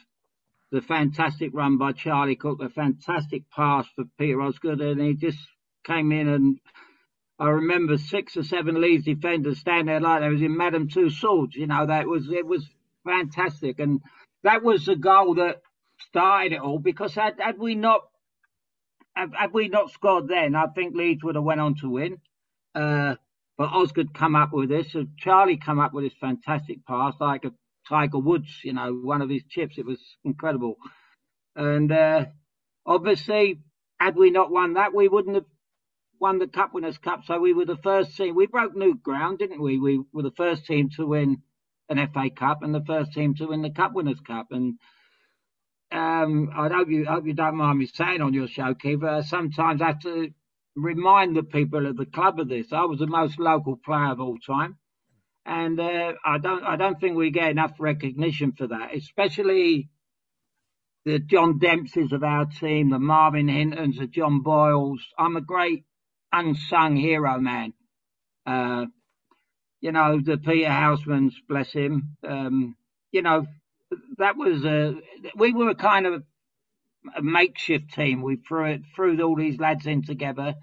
The 0.72 0.82
fantastic 0.82 1.52
run 1.54 1.78
by 1.78 1.91
Charlie 1.91 2.36
Cooke, 2.36 2.60
the 2.60 2.70
fantastic 2.70 3.44
pass 3.50 3.86
for 3.96 4.06
Peter 4.18 4.41
Osgood, 4.41 4.82
and 4.82 5.00
he 5.00 5.13
just 5.13 5.38
came 5.86 6.12
in 6.12 6.28
and 6.28 6.60
I 7.38 7.50
remember 7.50 7.98
six 7.98 8.38
or 8.38 8.43
seven 8.43 8.80
Leeds 8.80 9.06
defenders 9.06 9.60
standing 9.60 9.88
there 9.88 10.00
like 10.00 10.21
they 10.21 10.30
was 10.30 10.41
in 10.41 10.56
Madame 10.56 10.88
Tussauds. 10.88 11.56
You 11.56 11.67
know, 11.67 11.86
that 11.86 12.08
was 12.08 12.30
it 12.30 12.45
was 12.45 12.65
fantastic, 13.06 13.80
and 13.80 14.02
that 14.43 14.63
was 14.63 14.86
the 14.86 14.95
goal 14.95 15.36
that 15.36 15.62
started 16.00 16.54
it 16.54 16.62
all. 16.62 16.80
Because 16.80 17.13
had, 17.13 17.36
had 17.39 17.60
we 17.60 17.76
not 17.76 18.02
had, 19.15 19.32
had, 19.38 19.54
we 19.54 19.67
not 19.67 19.91
scored 19.91 20.30
then, 20.30 20.56
I 20.56 20.67
think 20.67 20.95
Leeds 20.95 21.24
would 21.24 21.36
have 21.36 21.43
went 21.43 21.60
on 21.60 21.76
to 21.76 21.89
win. 21.89 22.17
Uh, 22.74 23.15
but 23.58 23.69
Osgood 23.69 24.13
come 24.13 24.36
up 24.36 24.52
with 24.54 24.69
this, 24.69 24.95
and 24.95 25.10
Charlie 25.17 25.58
come 25.58 25.80
up 25.80 25.93
with 25.93 26.06
this 26.06 26.17
fantastic 26.19 26.86
pass, 26.86 27.13
like 27.19 27.45
a 27.45 27.52
Tiger 27.88 28.19
Woods, 28.19 28.62
you 28.63 28.74
know, 28.74 28.93
one 28.93 29.21
of 29.21 29.30
his 29.30 29.43
chips. 29.50 29.78
It 29.78 29.86
was 29.86 30.00
incredible, 30.24 30.78
and 31.56 31.91
uh, 31.91 32.26
obviously, 32.86 33.60
had 34.00 34.15
we 34.15 34.30
not 34.30 34.52
won 34.52 34.74
that, 34.74 34.93
we 34.93 35.08
wouldn't 35.10 35.36
have 35.36 35.45
won 36.19 36.39
the 36.39 36.47
Cup 36.47 36.73
Winners' 36.73 36.97
Cup, 36.97 37.23
so 37.25 37.39
we 37.39 37.54
were 37.54 37.65
the 37.65 37.78
first 37.78 38.15
team. 38.15 38.36
We 38.36 38.47
broke 38.47 38.75
new 38.75 38.95
ground, 38.95 39.39
didn't 39.39 39.62
we? 39.62 39.80
We 39.80 40.01
were 40.13 40.23
the 40.23 40.32
first 40.32 40.65
team 40.65 40.89
to 40.97 41.06
win 41.06 41.41
an 41.89 41.97
FA 42.13 42.30
Cup 42.30 42.63
and 42.63 42.73
the 42.73 42.84
first 42.86 43.13
team 43.13 43.36
to 43.36 43.47
win 43.47 43.62
the 43.62 43.69
Cup 43.69 43.93
Winners' 43.93 44.19
Cup. 44.21 44.47
And 44.51 44.80
um, 45.91 46.49
I 46.56 46.67
hope 46.69 46.89
you 46.89 47.06
hope 47.06 47.25
you 47.25 47.34
don't 47.34 47.56
mind 47.56 47.80
me 47.80 47.86
saying 47.88 48.21
on 48.21 48.34
your 48.34 48.47
show, 48.47 48.73
Keith. 48.73 49.04
Uh, 49.04 49.23
sometimes 49.23 49.82
I 49.82 49.88
have 49.88 50.01
to 50.01 50.32
remind 50.75 51.36
the 51.36 51.43
people 51.43 51.86
of 51.86 51.97
the 51.97 52.06
club 52.06 52.39
of 52.39 52.49
this. 52.49 52.73
I 52.73 52.86
was 52.86 52.99
the 52.99 53.08
most 53.08 53.39
local 53.39 53.78
player 53.78 54.12
of 54.12 54.19
all 54.19 54.38
time, 54.38 54.78
and 55.45 55.80
uh, 55.80 56.13
I 56.25 56.38
don't 56.39 56.63
I 56.63 56.75
don't 56.75 56.99
think 56.99 57.15
we 57.15 57.32
get 57.32 57.51
enough 57.51 57.73
recognition 57.80 58.54
for 58.54 58.67
that, 58.67 58.95
especially 58.95 59.89
the 61.06 61.19
John 61.19 61.60
Dempseys 61.60 62.12
of 62.12 62.23
our 62.23 62.45
team, 62.45 62.89
the 62.89 62.99
Marvin 62.99 63.47
Hintons, 63.47 63.99
the 63.99 64.08
John 64.08 64.41
Boyles. 64.41 65.01
I'm 65.19 65.38
a 65.38 65.41
great 65.41 65.86
unsung 66.36 66.95
hero 66.98 67.39
man. 67.39 67.74
Uh, 68.45 68.86
you 69.82 69.91
know, 69.91 70.19
the 70.19 70.38
Peter 70.38 70.69
Housemans, 70.69 71.34
bless 71.48 71.71
him. 71.71 72.17
Um, 72.28 72.76
you 73.12 73.21
know, 73.21 73.45
that 74.17 74.36
was 74.36 74.65
a, 74.65 74.95
we 75.36 75.54
were 75.54 75.69
a 75.69 75.76
kind 75.76 76.06
of 76.06 76.24
a 77.15 77.21
makeshift 77.21 77.93
team. 77.93 78.21
We 78.21 78.38
threw 78.38 78.65
it, 78.65 78.82
threw 78.95 79.21
all 79.21 79.36
these 79.36 79.60
lads 79.60 79.86
in 79.86 80.04
together. 80.04 80.56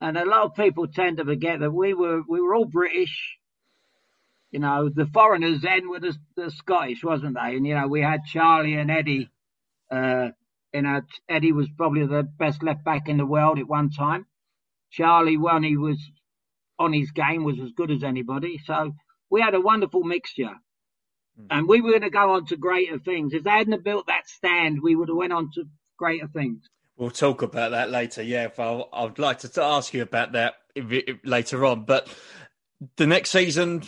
And 0.00 0.16
a 0.18 0.24
lot 0.24 0.44
of 0.44 0.54
people 0.54 0.88
tend 0.88 1.18
to 1.18 1.24
forget 1.24 1.60
that 1.60 1.70
we 1.70 1.94
were, 1.94 2.22
we 2.26 2.40
were 2.40 2.54
all 2.54 2.64
British. 2.64 3.36
You 4.50 4.60
know, 4.60 4.90
the 4.92 5.06
foreigners 5.06 5.62
then 5.62 5.88
were 5.88 6.00
the, 6.00 6.16
the 6.36 6.50
Scottish, 6.50 7.04
wasn't 7.04 7.34
they? 7.34 7.56
And, 7.56 7.66
you 7.66 7.74
know, 7.74 7.86
we 7.86 8.02
had 8.02 8.24
Charlie 8.24 8.74
and 8.74 8.90
Eddie, 8.90 9.30
uh, 9.90 10.28
you 10.74 10.82
know, 10.82 11.02
Eddie 11.28 11.52
was 11.52 11.68
probably 11.76 12.06
the 12.06 12.22
best 12.22 12.62
left 12.62 12.84
back 12.84 13.08
in 13.08 13.18
the 13.18 13.26
world 13.26 13.58
at 13.58 13.68
one 13.68 13.90
time. 13.90 14.26
Charlie, 14.92 15.38
when 15.38 15.62
he 15.62 15.76
was 15.76 15.98
on 16.78 16.92
his 16.92 17.10
game, 17.10 17.44
was 17.44 17.58
as 17.58 17.72
good 17.72 17.90
as 17.90 18.04
anybody. 18.04 18.60
So 18.64 18.92
we 19.30 19.40
had 19.40 19.54
a 19.54 19.60
wonderful 19.60 20.04
mixture. 20.04 20.54
Mm. 21.40 21.46
And 21.50 21.68
we 21.68 21.80
were 21.80 21.90
going 21.90 22.02
to 22.02 22.10
go 22.10 22.32
on 22.32 22.46
to 22.46 22.56
greater 22.56 22.98
things. 22.98 23.32
If 23.32 23.44
they 23.44 23.50
hadn't 23.50 23.84
built 23.84 24.06
that 24.06 24.28
stand, 24.28 24.80
we 24.82 24.94
would 24.94 25.08
have 25.08 25.16
went 25.16 25.32
on 25.32 25.50
to 25.54 25.64
greater 25.96 26.28
things. 26.28 26.62
We'll 26.96 27.10
talk 27.10 27.42
about 27.42 27.70
that 27.70 27.90
later. 27.90 28.22
Yeah, 28.22 28.48
I'll, 28.58 28.88
I'd 28.92 29.18
like 29.18 29.38
to 29.40 29.62
ask 29.62 29.94
you 29.94 30.02
about 30.02 30.32
that 30.32 30.54
if, 30.74 30.92
if, 30.92 31.16
later 31.24 31.64
on. 31.64 31.84
But 31.84 32.08
the 32.96 33.06
next 33.06 33.30
season, 33.30 33.82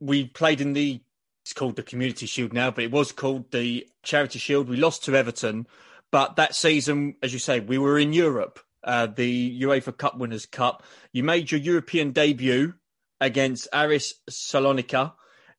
we 0.00 0.24
played 0.24 0.60
in 0.60 0.72
the 0.72 1.00
it's 1.44 1.52
called 1.52 1.76
the 1.76 1.82
Community 1.84 2.26
Shield 2.26 2.52
now, 2.52 2.72
but 2.72 2.82
it 2.82 2.90
was 2.90 3.12
called 3.12 3.52
the 3.52 3.86
Charity 4.02 4.40
Shield. 4.40 4.68
We 4.68 4.76
lost 4.76 5.04
to 5.04 5.14
Everton, 5.14 5.68
but 6.10 6.34
that 6.34 6.56
season, 6.56 7.14
as 7.22 7.32
you 7.32 7.38
say, 7.38 7.60
we 7.60 7.78
were 7.78 8.00
in 8.00 8.12
Europe, 8.12 8.58
uh, 8.86 9.06
the 9.06 9.60
UEFA 9.60 9.96
Cup 9.96 10.16
Winners' 10.16 10.46
Cup. 10.46 10.84
You 11.12 11.24
made 11.24 11.50
your 11.50 11.60
European 11.60 12.12
debut 12.12 12.74
against 13.20 13.68
Aris 13.74 14.14
Salonika. 14.30 15.12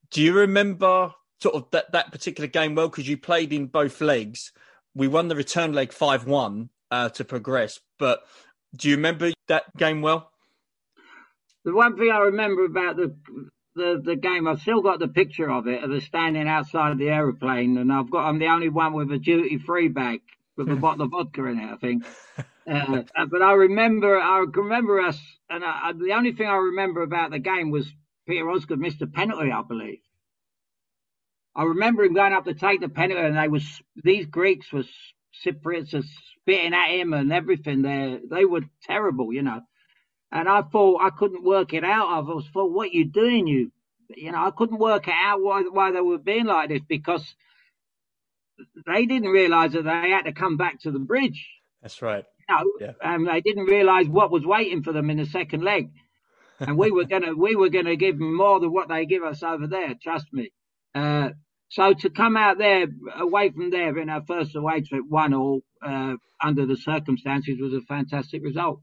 Do 0.09 0.21
you 0.21 0.33
remember 0.33 1.13
sort 1.41 1.55
of 1.55 1.69
that, 1.71 1.91
that 1.91 2.11
particular 2.11 2.47
game 2.47 2.73
well? 2.73 2.87
Because 2.87 3.07
you 3.07 3.17
played 3.17 3.51
in 3.51 3.67
both 3.67 4.01
legs. 4.01 4.53
We 4.95 5.07
won 5.07 5.27
the 5.27 5.35
return 5.35 5.73
leg 5.73 5.91
5 5.91 6.25
1 6.25 6.69
uh, 6.89 7.09
to 7.09 7.25
progress, 7.25 7.79
but 7.99 8.21
do 8.75 8.89
you 8.89 8.95
remember 8.95 9.31
that 9.47 9.75
game 9.77 10.01
well? 10.01 10.31
The 11.65 11.73
one 11.73 11.97
thing 11.97 12.09
I 12.11 12.19
remember 12.19 12.65
about 12.65 12.95
the 12.95 13.15
the, 13.75 14.01
the 14.03 14.15
game. 14.15 14.47
I've 14.47 14.61
still 14.61 14.81
got 14.81 14.97
the 14.97 15.07
picture 15.07 15.51
of 15.51 15.67
it 15.67 15.83
of 15.83 15.91
us 15.91 16.03
standing 16.03 16.47
outside 16.47 16.93
of 16.93 16.97
the 16.97 17.09
aeroplane, 17.09 17.77
and 17.77 17.93
I've 17.93 18.09
got 18.09 18.27
I'm 18.27 18.39
the 18.39 18.47
only 18.47 18.69
one 18.69 18.93
with 18.93 19.11
a 19.11 19.19
duty 19.19 19.59
free 19.59 19.87
bag 19.87 20.21
with 20.57 20.69
a 20.69 20.75
bottle 20.75 21.03
of 21.05 21.11
vodka 21.11 21.45
in 21.45 21.59
it, 21.59 21.71
I 21.71 21.77
think. 21.77 22.03
Uh, 22.69 23.03
but 23.31 23.41
I 23.41 23.53
remember 23.53 24.19
I 24.19 24.39
remember 24.39 24.99
us, 24.99 25.17
and 25.49 25.63
I, 25.63 25.93
the 25.93 26.11
only 26.11 26.33
thing 26.33 26.47
I 26.47 26.57
remember 26.57 27.01
about 27.01 27.31
the 27.31 27.39
game 27.39 27.71
was 27.71 27.89
Peter 28.27 28.49
Osgood 28.49 28.77
missed 28.77 29.01
a 29.01 29.07
penalty, 29.07 29.53
I 29.53 29.61
believe. 29.61 29.99
I 31.55 31.63
remember 31.63 32.03
him 32.03 32.13
going 32.13 32.33
up 32.33 32.43
to 32.43 32.53
take 32.53 32.81
the 32.81 32.89
penalty, 32.89 33.21
and 33.21 33.37
they 33.37 33.47
was 33.47 33.63
these 33.95 34.25
Greeks 34.25 34.73
was 34.73 34.85
Cypriots 35.45 35.93
are 35.93 36.03
spitting 36.41 36.73
at 36.73 36.89
him 36.89 37.13
and 37.13 37.31
everything. 37.31 37.83
They 37.83 38.19
they 38.29 38.43
were 38.43 38.61
terrible, 38.83 39.31
you 39.31 39.43
know. 39.43 39.61
And 40.31 40.49
I 40.49 40.61
thought 40.61 41.01
I 41.01 41.09
couldn't 41.09 41.45
work 41.45 41.73
it 41.73 41.85
out. 41.85 42.09
I 42.09 42.19
was 42.19 42.45
thought, 42.53 42.73
what 42.73 42.89
are 42.89 42.97
you 42.97 43.05
doing, 43.05 43.47
you? 43.47 43.71
You 44.09 44.33
know, 44.33 44.45
I 44.45 44.51
couldn't 44.51 44.77
work 44.79 45.07
it 45.07 45.13
out 45.13 45.41
why 45.41 45.61
why 45.63 45.91
they 45.91 46.01
were 46.01 46.17
being 46.17 46.45
like 46.45 46.69
this 46.69 46.81
because 46.87 47.23
they 48.85 49.05
didn't 49.05 49.29
realise 49.29 49.73
that 49.73 49.83
they 49.83 50.09
had 50.09 50.23
to 50.23 50.33
come 50.33 50.57
back 50.57 50.81
to 50.81 50.91
the 50.91 50.99
bridge. 50.99 51.47
That's 51.81 52.01
right. 52.01 52.25
You 52.49 52.55
know, 52.55 52.63
yeah. 52.79 52.91
and 53.01 53.27
they 53.27 53.41
didn't 53.41 53.65
realise 53.65 54.07
what 54.07 54.31
was 54.31 54.45
waiting 54.45 54.83
for 54.83 54.93
them 54.93 55.09
in 55.09 55.17
the 55.17 55.25
second 55.25 55.63
leg. 55.63 55.89
And 56.59 56.77
we 56.77 56.91
were 56.91 57.05
gonna 57.05 57.35
we 57.35 57.55
were 57.55 57.69
gonna 57.69 57.95
give 57.95 58.17
them 58.17 58.35
more 58.35 58.59
than 58.59 58.71
what 58.71 58.89
they 58.89 59.05
give 59.05 59.23
us 59.23 59.43
over 59.43 59.67
there. 59.67 59.93
Trust 60.01 60.25
me. 60.33 60.51
Uh, 60.95 61.29
so 61.69 61.93
to 61.93 62.09
come 62.09 62.37
out 62.37 62.57
there 62.57 62.87
away 63.15 63.51
from 63.51 63.69
there 63.69 63.97
in 63.97 64.09
our 64.09 64.23
first 64.25 64.55
away 64.55 64.81
trip, 64.81 65.03
one 65.07 65.33
all 65.33 65.61
uh, 65.85 66.15
under 66.41 66.65
the 66.65 66.77
circumstances 66.77 67.59
was 67.59 67.73
a 67.73 67.81
fantastic 67.81 68.41
result. 68.43 68.81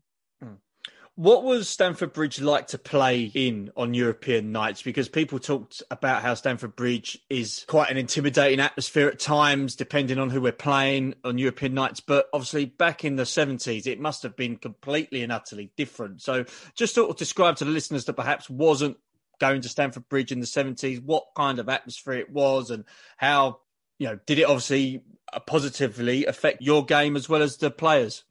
What 1.16 1.44
was 1.44 1.68
Stamford 1.68 2.12
Bridge 2.12 2.40
like 2.40 2.66
to 2.68 2.78
play 2.78 3.30
in 3.34 3.70
on 3.76 3.94
European 3.94 4.50
nights? 4.50 4.82
Because 4.82 5.08
people 5.08 5.38
talked 5.38 5.80
about 5.88 6.22
how 6.22 6.34
Stamford 6.34 6.74
Bridge 6.74 7.20
is 7.30 7.64
quite 7.68 7.88
an 7.88 7.96
intimidating 7.96 8.58
atmosphere 8.58 9.06
at 9.06 9.20
times, 9.20 9.76
depending 9.76 10.18
on 10.18 10.30
who 10.30 10.40
we're 10.40 10.50
playing 10.50 11.14
on 11.22 11.38
European 11.38 11.72
nights. 11.72 12.00
But 12.00 12.26
obviously, 12.32 12.64
back 12.64 13.04
in 13.04 13.14
the 13.14 13.22
70s, 13.22 13.86
it 13.86 14.00
must 14.00 14.24
have 14.24 14.34
been 14.34 14.56
completely 14.56 15.22
and 15.22 15.30
utterly 15.30 15.70
different. 15.76 16.20
So, 16.20 16.46
just 16.74 16.96
sort 16.96 17.10
of 17.10 17.16
describe 17.16 17.54
to 17.56 17.64
the 17.64 17.70
listeners 17.70 18.06
that 18.06 18.14
perhaps 18.14 18.50
wasn't 18.50 18.96
going 19.38 19.60
to 19.60 19.68
Stamford 19.68 20.08
Bridge 20.08 20.32
in 20.32 20.40
the 20.40 20.46
70s, 20.46 21.00
what 21.00 21.26
kind 21.36 21.60
of 21.60 21.68
atmosphere 21.68 22.14
it 22.14 22.30
was, 22.30 22.70
and 22.70 22.84
how, 23.18 23.60
you 24.00 24.08
know, 24.08 24.18
did 24.26 24.40
it 24.40 24.46
obviously 24.46 25.04
positively 25.46 26.26
affect 26.26 26.60
your 26.60 26.84
game 26.84 27.14
as 27.14 27.28
well 27.28 27.42
as 27.42 27.56
the 27.58 27.70
players? 27.70 28.24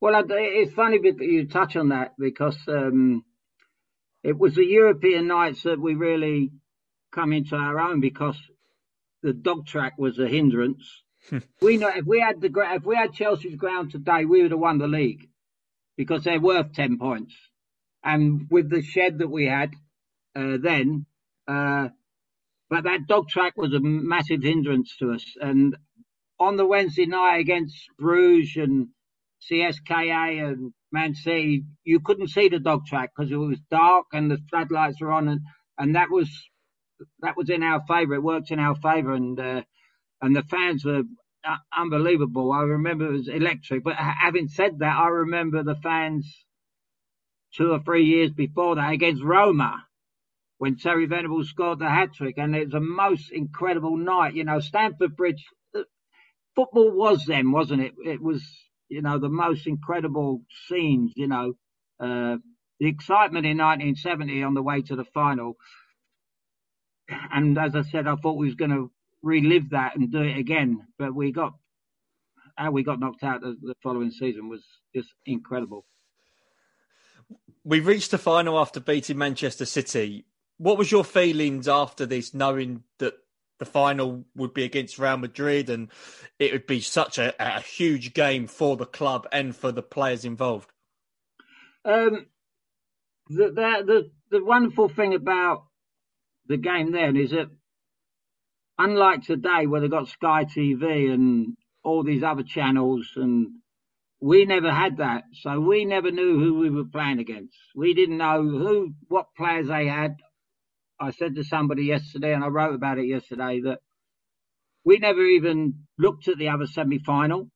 Well, 0.00 0.24
it's 0.28 0.72
funny 0.74 0.98
that 0.98 1.20
you 1.20 1.48
touch 1.48 1.74
on 1.74 1.88
that 1.88 2.12
because 2.18 2.56
um, 2.68 3.24
it 4.22 4.38
was 4.38 4.54
the 4.54 4.64
European 4.64 5.26
nights 5.26 5.64
that 5.64 5.80
we 5.80 5.94
really 5.94 6.52
come 7.12 7.32
into 7.32 7.56
our 7.56 7.80
own 7.80 8.00
because 8.00 8.36
the 9.22 9.32
dog 9.32 9.66
track 9.66 9.94
was 9.98 10.18
a 10.18 10.28
hindrance. 10.28 11.02
we 11.60 11.78
know 11.78 11.88
if 11.88 12.04
we 12.04 12.20
had 12.20 12.40
the 12.40 12.50
if 12.74 12.84
we 12.84 12.94
had 12.94 13.12
Chelsea's 13.12 13.56
ground 13.56 13.90
today, 13.90 14.24
we 14.24 14.42
would 14.42 14.52
have 14.52 14.60
won 14.60 14.78
the 14.78 14.86
league 14.86 15.28
because 15.96 16.22
they're 16.22 16.40
worth 16.40 16.72
ten 16.72 16.98
points. 16.98 17.34
And 18.04 18.46
with 18.50 18.70
the 18.70 18.82
shed 18.82 19.18
that 19.18 19.28
we 19.28 19.46
had 19.46 19.74
uh, 20.36 20.58
then, 20.62 21.06
uh, 21.48 21.88
but 22.70 22.84
that 22.84 23.08
dog 23.08 23.28
track 23.28 23.56
was 23.56 23.72
a 23.72 23.80
massive 23.80 24.42
hindrance 24.42 24.94
to 24.98 25.12
us. 25.12 25.24
And 25.40 25.76
on 26.38 26.56
the 26.56 26.66
Wednesday 26.66 27.06
night 27.06 27.38
against 27.38 27.76
Bruges 27.98 28.56
and 28.56 28.88
CSKA 29.50 30.48
and 30.48 30.72
Man 30.90 31.14
City, 31.14 31.64
you 31.84 32.00
couldn't 32.00 32.28
see 32.28 32.48
the 32.48 32.58
dog 32.58 32.86
track 32.86 33.10
because 33.14 33.30
it 33.30 33.36
was 33.36 33.58
dark 33.70 34.06
and 34.12 34.30
the 34.30 34.38
floodlights 34.50 35.00
were 35.00 35.12
on, 35.12 35.28
and, 35.28 35.40
and 35.76 35.94
that 35.96 36.10
was 36.10 36.30
that 37.20 37.36
was 37.36 37.50
in 37.50 37.62
our 37.62 37.82
favour. 37.86 38.14
It 38.14 38.22
worked 38.22 38.50
in 38.50 38.58
our 38.58 38.74
favour, 38.76 39.12
and 39.14 39.38
uh, 39.38 39.62
and 40.20 40.34
the 40.34 40.42
fans 40.42 40.84
were 40.84 41.02
unbelievable. 41.76 42.52
I 42.52 42.62
remember 42.62 43.06
it 43.06 43.12
was 43.12 43.28
electric. 43.28 43.84
But 43.84 43.96
having 43.96 44.48
said 44.48 44.80
that, 44.80 44.96
I 44.96 45.08
remember 45.08 45.62
the 45.62 45.76
fans 45.76 46.26
two 47.54 47.72
or 47.72 47.80
three 47.80 48.04
years 48.04 48.30
before 48.30 48.76
that 48.76 48.92
against 48.92 49.22
Roma 49.22 49.84
when 50.58 50.76
Terry 50.76 51.06
Venables 51.06 51.48
scored 51.48 51.78
the 51.78 51.88
hat 51.88 52.12
trick, 52.14 52.36
and 52.36 52.54
it 52.54 52.66
was 52.66 52.74
a 52.74 52.80
most 52.80 53.30
incredible 53.30 53.96
night. 53.96 54.34
You 54.34 54.44
know, 54.44 54.60
Stamford 54.60 55.16
Bridge. 55.16 55.44
Uh, 55.74 55.82
football 56.56 56.90
was 56.90 57.24
then, 57.26 57.52
wasn't 57.52 57.82
it? 57.82 57.94
It 58.04 58.20
was 58.20 58.42
you 58.88 59.02
know, 59.02 59.18
the 59.18 59.28
most 59.28 59.66
incredible 59.66 60.42
scenes, 60.68 61.12
you 61.16 61.28
know, 61.28 61.54
uh, 62.00 62.36
the 62.80 62.86
excitement 62.86 63.46
in 63.46 63.58
1970 63.58 64.42
on 64.42 64.54
the 64.54 64.62
way 64.62 64.82
to 64.82 64.96
the 64.96 65.04
final. 65.04 65.56
And 67.08 67.58
as 67.58 67.74
I 67.74 67.82
said, 67.82 68.06
I 68.06 68.16
thought 68.16 68.36
we 68.36 68.46
was 68.46 68.54
going 68.54 68.70
to 68.70 68.90
relive 69.22 69.70
that 69.70 69.96
and 69.96 70.10
do 70.12 70.22
it 70.22 70.38
again, 70.38 70.86
but 70.98 71.14
we 71.14 71.32
got 71.32 71.54
how 72.56 72.72
we 72.72 72.82
got 72.82 72.98
knocked 72.98 73.22
out 73.22 73.40
the, 73.40 73.56
the 73.62 73.74
following 73.82 74.10
season 74.10 74.48
was 74.48 74.64
just 74.94 75.08
incredible. 75.24 75.86
We 77.64 77.80
reached 77.80 78.10
the 78.10 78.18
final 78.18 78.58
after 78.58 78.80
beating 78.80 79.18
Manchester 79.18 79.64
City. 79.64 80.24
What 80.56 80.76
was 80.76 80.90
your 80.90 81.04
feelings 81.04 81.68
after 81.68 82.04
this, 82.04 82.34
knowing 82.34 82.82
that 82.98 83.14
the 83.58 83.66
final 83.66 84.24
would 84.36 84.54
be 84.54 84.64
against 84.64 84.98
Real 84.98 85.16
Madrid, 85.16 85.70
and 85.70 85.88
it 86.38 86.52
would 86.52 86.66
be 86.66 86.80
such 86.80 87.18
a, 87.18 87.34
a 87.38 87.60
huge 87.60 88.14
game 88.14 88.46
for 88.46 88.76
the 88.76 88.86
club 88.86 89.26
and 89.32 89.54
for 89.54 89.72
the 89.72 89.82
players 89.82 90.24
involved. 90.24 90.70
Um, 91.84 92.26
the, 93.28 93.46
the, 93.48 93.84
the 93.86 94.10
the 94.30 94.44
wonderful 94.44 94.88
thing 94.88 95.14
about 95.14 95.64
the 96.46 96.56
game 96.56 96.92
then 96.92 97.16
is 97.16 97.30
that 97.30 97.48
unlike 98.78 99.22
today 99.22 99.66
where 99.66 99.80
they've 99.80 99.90
got 99.90 100.08
Sky 100.08 100.44
TV 100.44 101.12
and 101.12 101.56
all 101.82 102.02
these 102.02 102.22
other 102.22 102.42
channels 102.42 103.12
and 103.16 103.48
we 104.20 104.44
never 104.44 104.72
had 104.72 104.96
that. 104.98 105.24
So 105.32 105.60
we 105.60 105.84
never 105.84 106.10
knew 106.10 106.38
who 106.38 106.58
we 106.58 106.70
were 106.70 106.84
playing 106.84 107.20
against. 107.20 107.56
We 107.74 107.94
didn't 107.94 108.18
know 108.18 108.42
who, 108.42 108.94
what 109.08 109.34
players 109.36 109.68
they 109.68 109.86
had 109.86 110.16
I 111.00 111.12
said 111.12 111.36
to 111.36 111.44
somebody 111.44 111.84
yesterday, 111.84 112.34
and 112.34 112.42
I 112.42 112.48
wrote 112.48 112.74
about 112.74 112.98
it 112.98 113.06
yesterday, 113.06 113.60
that 113.60 113.78
we 114.84 114.98
never 114.98 115.24
even 115.24 115.86
looked 115.96 116.28
at 116.28 116.38
the 116.38 116.48
other 116.48 116.66
semi 116.66 116.98
final. 116.98 117.50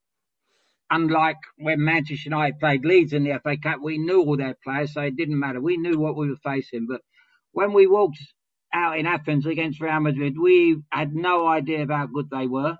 Unlike 0.90 1.38
when 1.56 1.84
Manchester 1.84 2.28
United 2.28 2.60
played 2.60 2.84
Leeds 2.84 3.12
in 3.12 3.24
the 3.24 3.40
FA 3.42 3.56
Cup, 3.56 3.80
we 3.82 3.98
knew 3.98 4.20
all 4.20 4.36
their 4.36 4.56
players, 4.62 4.92
so 4.92 5.00
it 5.00 5.16
didn't 5.16 5.40
matter. 5.40 5.60
We 5.60 5.76
knew 5.76 5.98
what 5.98 6.16
we 6.16 6.28
were 6.28 6.36
facing. 6.44 6.86
But 6.88 7.00
when 7.52 7.72
we 7.72 7.86
walked 7.86 8.18
out 8.74 8.98
in 8.98 9.06
Athens 9.06 9.46
against 9.46 9.80
Real 9.80 10.00
Madrid, 10.00 10.34
we 10.38 10.82
had 10.90 11.14
no 11.14 11.48
idea 11.48 11.82
about 11.82 11.98
how 11.98 12.06
good 12.06 12.30
they 12.30 12.46
were. 12.46 12.76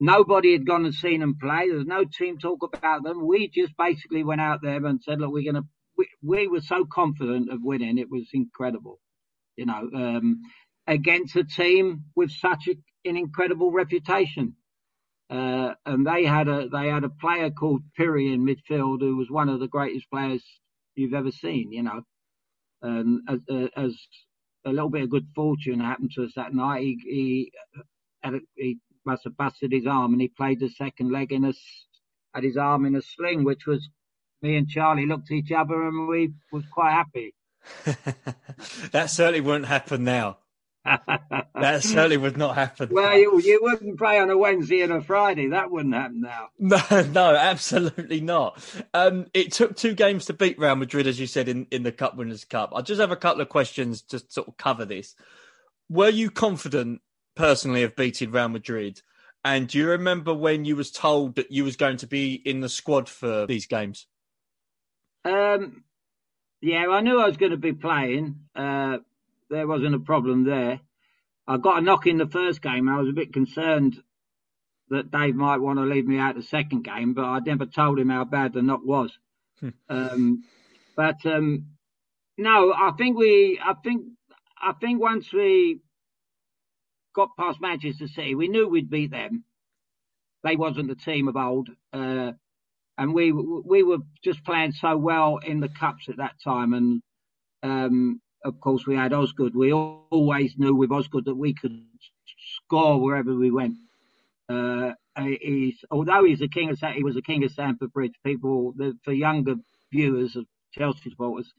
Nobody 0.00 0.52
had 0.52 0.66
gone 0.66 0.84
and 0.84 0.94
seen 0.94 1.20
them 1.20 1.38
play. 1.40 1.68
There 1.68 1.78
was 1.78 1.86
no 1.86 2.04
team 2.04 2.38
talk 2.38 2.62
about 2.62 3.04
them. 3.04 3.26
We 3.26 3.48
just 3.48 3.74
basically 3.78 4.24
went 4.24 4.42
out 4.42 4.60
there 4.62 4.84
and 4.84 5.00
said, 5.02 5.20
look, 5.20 5.32
we're 5.32 5.50
going 5.50 5.62
to, 5.62 5.68
we, 5.96 6.08
we 6.22 6.48
were 6.48 6.60
so 6.60 6.84
confident 6.84 7.50
of 7.50 7.60
winning. 7.62 7.96
It 7.98 8.10
was 8.10 8.28
incredible 8.34 8.98
you 9.56 9.66
know, 9.66 9.88
um, 9.94 10.42
against 10.86 11.36
a 11.36 11.44
team 11.44 12.04
with 12.14 12.30
such 12.30 12.68
a, 12.68 12.74
an 13.08 13.16
incredible 13.16 13.72
reputation. 13.72 14.54
Uh, 15.28 15.74
and 15.84 16.06
they 16.06 16.24
had 16.24 16.48
a 16.48 16.68
they 16.68 16.88
had 16.88 17.04
a 17.04 17.08
player 17.08 17.50
called 17.50 17.82
Pirri 17.98 18.32
in 18.32 18.46
midfield 18.46 19.00
who 19.00 19.16
was 19.16 19.30
one 19.30 19.48
of 19.48 19.58
the 19.58 19.68
greatest 19.68 20.08
players 20.10 20.44
you've 20.94 21.14
ever 21.14 21.32
seen. 21.32 21.72
You 21.72 21.82
know, 21.82 22.02
and 22.82 23.20
as, 23.28 23.40
uh, 23.50 23.68
as 23.76 23.96
a 24.64 24.70
little 24.70 24.90
bit 24.90 25.02
of 25.02 25.10
good 25.10 25.26
fortune 25.34 25.80
happened 25.80 26.12
to 26.14 26.24
us 26.24 26.32
that 26.36 26.54
night, 26.54 26.82
he 26.82 26.98
he, 27.04 27.52
a, 28.24 28.32
he 28.54 28.78
must 29.04 29.24
have 29.24 29.36
busted 29.36 29.72
his 29.72 29.86
arm 29.86 30.12
and 30.12 30.20
he 30.20 30.28
played 30.28 30.60
the 30.60 30.68
second 30.68 31.10
leg 31.10 31.32
in 31.32 31.44
a 31.44 31.52
had 32.34 32.44
his 32.44 32.56
arm 32.56 32.86
in 32.86 32.94
a 32.96 33.02
sling, 33.02 33.44
which 33.44 33.66
was 33.66 33.88
me 34.42 34.56
and 34.56 34.68
Charlie 34.68 35.06
looked 35.06 35.30
at 35.30 35.36
each 35.36 35.52
other 35.52 35.88
and 35.88 36.08
we 36.08 36.32
was 36.52 36.64
quite 36.72 36.92
happy. 36.92 37.34
that 38.92 39.10
certainly 39.10 39.40
wouldn't 39.40 39.66
happen 39.66 40.04
now. 40.04 40.38
that 40.84 41.82
certainly 41.82 42.16
would 42.16 42.36
not 42.36 42.54
happen. 42.54 42.90
Well, 42.92 43.18
you, 43.18 43.40
you 43.40 43.58
wouldn't 43.62 43.98
play 43.98 44.20
on 44.20 44.30
a 44.30 44.38
Wednesday 44.38 44.82
and 44.82 44.92
a 44.92 45.00
Friday. 45.00 45.48
That 45.48 45.70
wouldn't 45.70 45.94
happen 45.94 46.20
now. 46.20 46.48
No, 46.58 47.02
no, 47.12 47.34
absolutely 47.34 48.20
not. 48.20 48.62
Um, 48.94 49.26
it 49.34 49.52
took 49.52 49.76
two 49.76 49.94
games 49.94 50.26
to 50.26 50.32
beat 50.32 50.58
Real 50.58 50.76
Madrid, 50.76 51.06
as 51.06 51.18
you 51.18 51.26
said 51.26 51.48
in, 51.48 51.66
in 51.70 51.82
the 51.82 51.92
Cup 51.92 52.16
Winners' 52.16 52.44
Cup. 52.44 52.72
I 52.74 52.82
just 52.82 53.00
have 53.00 53.10
a 53.10 53.16
couple 53.16 53.42
of 53.42 53.48
questions 53.48 54.02
to 54.02 54.20
sort 54.28 54.48
of 54.48 54.56
cover 54.56 54.84
this. 54.84 55.14
Were 55.88 56.08
you 56.08 56.30
confident 56.30 57.00
personally 57.34 57.82
of 57.82 57.96
beating 57.96 58.30
Real 58.30 58.48
Madrid? 58.48 59.02
And 59.44 59.68
do 59.68 59.78
you 59.78 59.88
remember 59.88 60.34
when 60.34 60.64
you 60.64 60.74
was 60.74 60.90
told 60.90 61.36
that 61.36 61.52
you 61.52 61.62
was 61.64 61.76
going 61.76 61.98
to 61.98 62.06
be 62.06 62.34
in 62.34 62.60
the 62.60 62.68
squad 62.68 63.08
for 63.08 63.46
these 63.46 63.66
games? 63.66 64.06
Um, 65.24 65.84
yeah, 66.60 66.88
I 66.88 67.00
knew 67.00 67.20
I 67.20 67.26
was 67.26 67.36
going 67.36 67.52
to 67.52 67.58
be 67.58 67.72
playing. 67.72 68.36
Uh, 68.54 68.98
there 69.50 69.66
wasn't 69.66 69.94
a 69.94 70.00
problem 70.00 70.44
there. 70.44 70.80
I 71.46 71.58
got 71.58 71.78
a 71.78 71.80
knock 71.80 72.06
in 72.06 72.18
the 72.18 72.26
first 72.26 72.60
game. 72.60 72.88
I 72.88 72.98
was 72.98 73.08
a 73.08 73.12
bit 73.12 73.32
concerned 73.32 74.02
that 74.88 75.10
Dave 75.10 75.34
might 75.34 75.58
want 75.58 75.78
to 75.78 75.84
leave 75.84 76.06
me 76.06 76.18
out 76.18 76.36
the 76.36 76.42
second 76.42 76.82
game, 76.82 77.14
but 77.14 77.24
I 77.24 77.38
never 77.40 77.66
told 77.66 77.98
him 77.98 78.10
how 78.10 78.24
bad 78.24 78.52
the 78.52 78.62
knock 78.62 78.80
was. 78.84 79.16
Hmm. 79.60 79.68
um, 79.88 80.44
but 80.96 81.24
um, 81.24 81.66
no, 82.38 82.72
I 82.72 82.92
think 82.96 83.16
we, 83.16 83.60
I 83.62 83.74
think, 83.82 84.06
I 84.60 84.72
think 84.80 85.00
once 85.00 85.32
we 85.32 85.80
got 87.14 87.36
past 87.38 87.60
Manchester 87.60 88.08
City, 88.08 88.34
we 88.34 88.48
knew 88.48 88.68
we'd 88.68 88.90
beat 88.90 89.10
them. 89.10 89.44
They 90.42 90.56
wasn't 90.56 90.88
the 90.88 90.94
team 90.94 91.28
of 91.28 91.36
old, 91.36 91.70
uh, 91.92 92.32
and 92.98 93.14
we 93.14 93.32
we 93.32 93.82
were 93.82 93.98
just 94.24 94.44
playing 94.44 94.72
so 94.72 94.96
well 94.96 95.38
in 95.38 95.60
the 95.60 95.68
cups 95.68 96.08
at 96.08 96.16
that 96.18 96.34
time, 96.42 96.72
and 96.72 97.02
um, 97.62 98.20
of 98.44 98.60
course, 98.60 98.86
we 98.86 98.94
had 98.94 99.12
Osgood. 99.12 99.54
We 99.54 99.72
always 99.72 100.54
knew 100.56 100.74
with 100.74 100.92
Osgood 100.92 101.24
that 101.26 101.34
we 101.34 101.54
could 101.54 101.82
score 102.56 103.00
wherever 103.00 103.34
we 103.34 103.50
went. 103.50 103.76
Uh, 104.48 104.92
he's, 105.18 105.84
although 105.90 106.24
he's 106.24 106.42
a 106.42 106.48
king 106.48 106.70
of 106.70 106.78
he 106.94 107.02
was 107.02 107.16
a 107.16 107.22
king 107.22 107.44
of 107.44 107.50
Stamford 107.50 107.92
Bridge. 107.92 108.14
People, 108.24 108.72
the, 108.76 108.96
for 109.04 109.12
younger 109.12 109.56
viewers 109.92 110.36
of 110.36 110.46
Chelsea 110.72 111.10
supporters, 111.10 111.52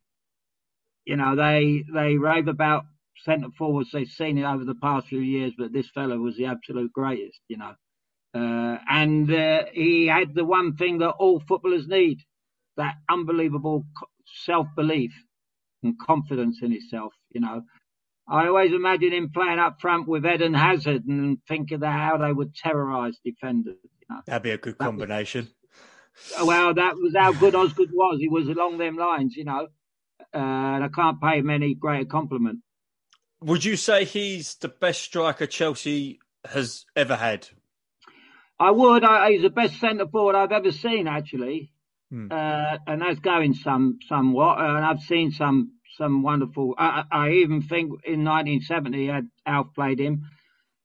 you 1.05 1.17
know, 1.17 1.35
they 1.35 1.83
they 1.93 2.17
rave 2.17 2.47
about 2.47 2.85
centre 3.23 3.49
forwards. 3.57 3.89
They've 3.91 4.07
seen 4.07 4.37
it 4.37 4.45
over 4.45 4.63
the 4.63 4.75
past 4.75 5.07
few 5.07 5.19
years, 5.19 5.53
but 5.57 5.73
this 5.73 5.89
fellow 5.89 6.17
was 6.17 6.37
the 6.37 6.45
absolute 6.45 6.93
greatest. 6.93 7.39
You 7.49 7.57
know, 7.57 7.73
uh, 8.37 8.77
and 8.89 9.31
uh, 9.31 9.63
he 9.73 10.07
had 10.07 10.35
the 10.35 10.45
one 10.45 10.75
thing 10.75 10.99
that 10.99 11.09
all 11.09 11.39
footballers 11.39 11.87
need: 11.87 12.19
that 12.75 12.95
unbelievable 13.09 13.85
self 14.45 14.67
belief 14.75 15.11
and 15.83 15.97
confidence 15.99 16.59
in 16.61 16.71
himself. 16.71 17.13
You 17.31 17.41
know, 17.41 17.63
I 18.27 18.47
always 18.47 18.73
imagine 18.73 19.13
him 19.13 19.31
playing 19.33 19.59
up 19.59 19.79
front 19.79 20.07
with 20.07 20.25
Eden 20.25 20.53
Hazard 20.53 21.05
and 21.05 21.39
think 21.47 21.71
of 21.71 21.81
how 21.81 22.17
they 22.17 22.31
would 22.31 22.53
terrorise 22.55 23.17
defenders. 23.23 23.77
You 23.83 24.07
know? 24.09 24.21
That'd 24.25 24.43
be 24.43 24.51
a 24.51 24.57
good 24.57 24.77
combination. 24.77 25.49
Was, 26.37 26.47
well, 26.47 26.73
that 26.73 26.95
was 26.95 27.15
how 27.15 27.31
good 27.31 27.55
Osgood 27.55 27.91
was. 27.93 28.19
He 28.19 28.27
was 28.27 28.47
along 28.47 28.77
them 28.77 28.97
lines, 28.97 29.35
you 29.35 29.45
know. 29.45 29.67
Uh, 30.33 30.37
and 30.37 30.83
I 30.83 30.89
can't 30.89 31.21
pay 31.21 31.39
him 31.39 31.49
any 31.49 31.73
greater 31.73 32.05
compliment. 32.05 32.59
Would 33.41 33.63
you 33.63 33.75
say 33.75 34.03
he's 34.03 34.55
the 34.55 34.67
best 34.67 35.01
striker 35.01 35.45
Chelsea 35.45 36.19
has 36.45 36.85
ever 36.95 37.15
had? 37.15 37.47
I 38.59 38.71
would. 38.71 39.03
I, 39.03 39.31
he's 39.31 39.41
the 39.41 39.49
best 39.49 39.79
centre 39.79 40.07
forward 40.07 40.35
I've 40.35 40.51
ever 40.51 40.71
seen, 40.71 41.07
actually. 41.07 41.71
Hmm. 42.09 42.27
Uh, 42.31 42.77
and 42.87 43.01
that's 43.01 43.19
going 43.19 43.53
some 43.53 43.99
somewhat. 44.07 44.59
And 44.59 44.85
I've 44.85 45.01
seen 45.01 45.31
some 45.31 45.73
some 45.97 46.23
wonderful. 46.23 46.75
I, 46.77 47.03
I 47.11 47.29
even 47.31 47.61
think 47.61 47.91
in 48.05 48.23
1970, 48.23 49.07
had 49.07 49.29
Alf 49.45 49.67
played 49.75 49.99
him, 49.99 50.25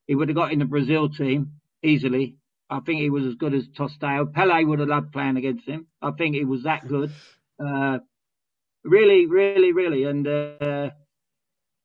he 0.06 0.14
would 0.14 0.28
have 0.28 0.36
got 0.36 0.52
in 0.52 0.58
the 0.58 0.64
Brazil 0.64 1.08
team 1.08 1.52
easily. 1.82 2.36
I 2.68 2.80
think 2.80 3.00
he 3.00 3.10
was 3.10 3.26
as 3.26 3.34
good 3.34 3.54
as 3.54 3.68
Tostão. 3.68 4.32
Pele 4.32 4.64
would 4.64 4.78
have 4.78 4.88
loved 4.88 5.12
playing 5.12 5.36
against 5.36 5.68
him. 5.68 5.86
I 6.00 6.12
think 6.12 6.34
he 6.34 6.44
was 6.44 6.64
that 6.64 6.86
good. 6.86 7.10
Uh, 7.62 7.98
really, 8.82 9.26
really, 9.26 9.72
really. 9.72 10.02
And 10.02 10.26
uh, 10.26 10.90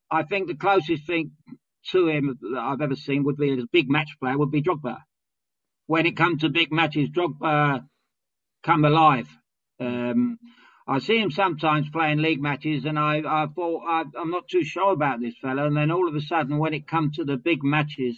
I 0.09 0.23
think 0.23 0.47
the 0.47 0.55
closest 0.55 1.05
thing 1.05 1.31
to 1.91 2.07
him 2.07 2.35
that 2.41 2.59
I've 2.59 2.81
ever 2.81 2.95
seen 2.95 3.25
would 3.25 3.37
be 3.37 3.51
as 3.51 3.59
a 3.59 3.67
big 3.71 3.87
match 3.87 4.09
player 4.19 4.37
would 4.37 4.49
be 4.49 4.63
Drogba. 4.63 4.97
When 5.87 6.05
it 6.05 6.15
comes 6.15 6.41
to 6.41 6.49
big 6.49 6.71
matches, 6.71 7.09
Drogba 7.09 7.85
come 8.63 8.85
alive. 8.85 9.27
Um, 9.79 10.37
I 10.87 10.99
see 10.99 11.17
him 11.17 11.31
sometimes 11.31 11.89
playing 11.89 12.19
league 12.19 12.41
matches, 12.41 12.85
and 12.85 12.97
I, 12.97 13.17
I 13.17 13.47
thought 13.53 13.83
I, 13.87 14.01
am 14.21 14.31
not 14.31 14.47
too 14.47 14.63
sure 14.63 14.93
about 14.93 15.19
this 15.19 15.35
fella. 15.41 15.65
And 15.65 15.75
then 15.75 15.91
all 15.91 16.07
of 16.07 16.15
a 16.15 16.21
sudden, 16.21 16.57
when 16.57 16.73
it 16.73 16.87
comes 16.87 17.17
to 17.17 17.25
the 17.25 17.35
big 17.35 17.63
matches, 17.63 18.17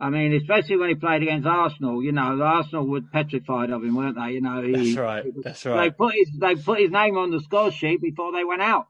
I 0.00 0.08
mean, 0.08 0.32
especially 0.32 0.78
when 0.78 0.88
he 0.88 0.94
played 0.94 1.22
against 1.22 1.46
Arsenal, 1.46 2.02
you 2.02 2.12
know, 2.12 2.40
Arsenal 2.40 2.86
were 2.86 3.02
petrified 3.02 3.70
of 3.70 3.84
him, 3.84 3.94
weren't 3.94 4.16
they? 4.16 4.32
You 4.32 4.40
know, 4.40 4.62
he, 4.62 4.72
that's 4.72 4.96
right. 4.96 5.24
That's 5.42 5.66
right. 5.66 5.84
They 5.84 5.90
put 5.90 6.14
his 6.14 6.30
they 6.38 6.54
put 6.54 6.80
his 6.80 6.90
name 6.90 7.18
on 7.18 7.30
the 7.30 7.40
score 7.40 7.70
sheet 7.70 8.00
before 8.00 8.32
they 8.32 8.44
went 8.44 8.62
out. 8.62 8.86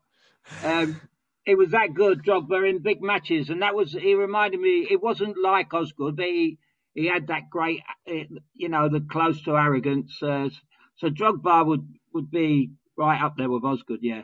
Um, 0.63 1.01
it 1.45 1.59
was 1.59 1.71
that 1.71 1.95
good, 1.95 2.23
Drogba, 2.23 2.69
in 2.69 2.79
big 2.79 3.03
matches, 3.03 3.51
and 3.51 3.63
that 3.63 3.75
was 3.75 3.93
he 3.93 4.15
reminded 4.15 4.61
me. 4.61 4.87
It 4.89 5.03
wasn't 5.03 5.37
like 5.43 5.75
Osgood, 5.75 6.17
but 6.17 6.27
he 6.27 6.59
he 6.95 7.07
had 7.07 7.29
that 7.29 7.51
great, 7.51 7.81
eh, 8.07 8.25
you 8.55 8.69
know, 8.69 8.89
the 8.89 9.01
close 9.01 9.43
to 9.43 9.57
arrogance. 9.57 10.23
Uh, 10.23 10.49
so 10.97 11.09
Drogba 11.09 11.67
would, 11.67 11.87
would 12.13 12.31
be 12.31 12.73
right 12.97 13.23
up 13.23 13.35
there 13.37 13.51
with 13.51 13.65
Osgood, 13.65 14.01
yeah. 14.03 14.23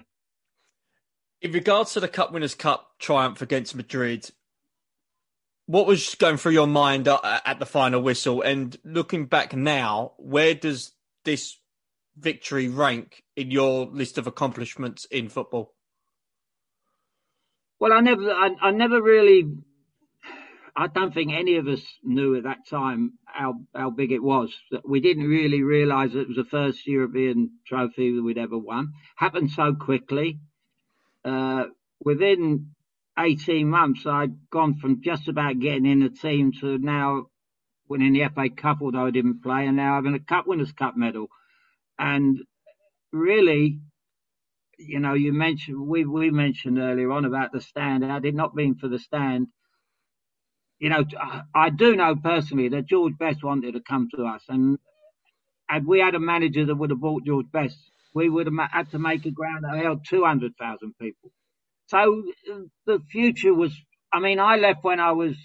In 1.43 1.53
regards 1.53 1.93
to 1.93 2.01
the 2.01 2.09
Cup 2.09 2.33
Winners' 2.33 2.55
Cup 2.55 2.93
triumph 2.99 3.43
against 3.43 3.75
Madrid, 3.75 4.31
what 5.67 5.87
was 5.87 6.15
going 6.15 6.37
through 6.37 6.53
your 6.53 6.67
mind 6.67 7.09
at 7.09 7.59
the 7.59 7.67
final 7.67 8.01
whistle? 8.01 8.43
And 8.43 8.77
looking 8.85 9.27
back 9.27 9.55
now, 9.55 10.13
where 10.17 10.55
does 10.55 10.93
this 11.25 11.59
victory 12.17 12.69
rank 12.69 13.23
in 13.37 13.51
your 13.51 13.87
list 13.87 14.17
of 14.17 14.27
accomplishments 14.27 15.05
in 15.11 15.29
football? 15.29 15.75
Well, 17.79 17.93
I 17.93 18.01
never, 18.01 18.31
I, 18.31 18.51
I 18.63 18.71
never 18.71 19.03
really 19.03 19.45
I 20.79 20.89
don't 20.89 21.15
think 21.15 21.33
any 21.33 21.57
of 21.57 21.67
us 21.69 21.83
knew 22.03 22.37
at 22.37 22.43
that 22.43 22.67
time 22.69 23.15
how 23.25 23.55
how 23.75 23.89
big 23.89 24.13
it 24.13 24.23
was. 24.23 24.55
We 24.85 25.01
didn't 25.01 25.27
really 25.27 25.63
realise 25.63 26.15
it 26.15 26.29
was 26.29 26.37
the 26.37 26.45
first 26.45 26.87
European 26.87 27.59
trophy 27.67 28.15
that 28.15 28.23
we'd 28.23 28.37
ever 28.37 28.59
won. 28.59 28.93
Happened 29.17 29.51
so 29.51 29.75
quickly. 29.75 30.39
Uh, 31.25 31.65
within 32.05 32.73
18 33.19 33.69
months, 33.69 34.05
I'd 34.07 34.51
gone 34.51 34.75
from 34.75 35.01
just 35.03 35.29
about 35.29 35.59
getting 35.59 35.87
in 35.87 36.01
the 36.01 36.11
team 36.11 36.53
to 36.61 36.77
now 36.77 37.29
winning 37.89 38.13
the 38.13 38.29
FA 38.35 38.51
Cup, 38.51 38.79
although 38.83 39.07
I 39.07 39.11
didn't 39.11 39.43
play, 39.43 39.67
and 39.67 39.77
now 39.77 39.95
having 39.95 40.15
a 40.15 40.21
Cup 40.21 40.47
Winners' 40.47 40.73
Cup 40.73 40.95
medal. 40.97 41.29
And 41.99 42.39
really, 43.13 43.81
you 44.79 45.01
know, 45.01 45.15
you 45.15 45.33
mentioned 45.33 45.89
we 45.89 46.05
we 46.05 46.31
mentioned 46.31 46.79
earlier 46.79 47.11
on 47.13 47.25
about 47.25 47.53
the 47.53 47.63
stand. 47.63 48.05
Had 48.05 48.27
it 48.27 48.35
not 48.35 48.55
been 48.55 48.75
for 48.75 48.89
the 48.89 48.99
stand, 48.99 49.47
you 50.79 50.91
know, 50.91 51.05
I 51.55 51.71
do 51.71 51.97
know 51.97 52.17
personally 52.17 52.69
that 52.71 52.87
George 52.87 53.17
Best 53.19 53.43
wanted 53.45 53.75
to 53.75 53.81
come 53.81 54.09
to 54.15 54.25
us, 54.25 54.43
and 54.49 54.79
had 55.69 55.87
we 55.87 56.01
had 56.01 56.15
a 56.15 56.21
manager 56.21 56.67
that 56.67 56.75
would 56.77 56.91
have 56.91 57.01
bought 57.01 57.27
George 57.27 57.51
Best, 57.53 57.79
we 58.15 58.29
would 58.29 58.47
have 58.47 58.71
had 58.71 58.91
to 58.91 58.99
make 58.99 59.27
a 59.27 59.31
ground 59.31 59.65
that 59.65 59.77
held 59.79 60.05
200,000 60.09 60.95
people. 61.01 61.31
So 61.89 62.25
the 62.87 63.01
future 63.11 63.55
was, 63.55 63.73
I 64.13 64.21
mean, 64.21 64.41
I 64.41 64.57
left 64.57 64.85
when 64.85 65.01
I 65.01 65.13
was 65.13 65.37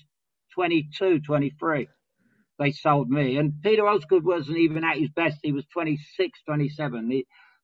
22, 0.55 1.21
23. 1.21 1.87
They 2.59 2.71
sold 2.71 3.09
me. 3.09 3.37
And 3.37 3.53
Peter 3.63 3.87
Osgood 3.87 4.25
wasn't 4.25 4.57
even 4.59 4.83
at 4.83 4.97
his 4.97 5.09
best. 5.09 5.39
He 5.43 5.51
was 5.51 5.65
26, 5.73 6.39
27. 6.47 7.09
There 7.09 7.21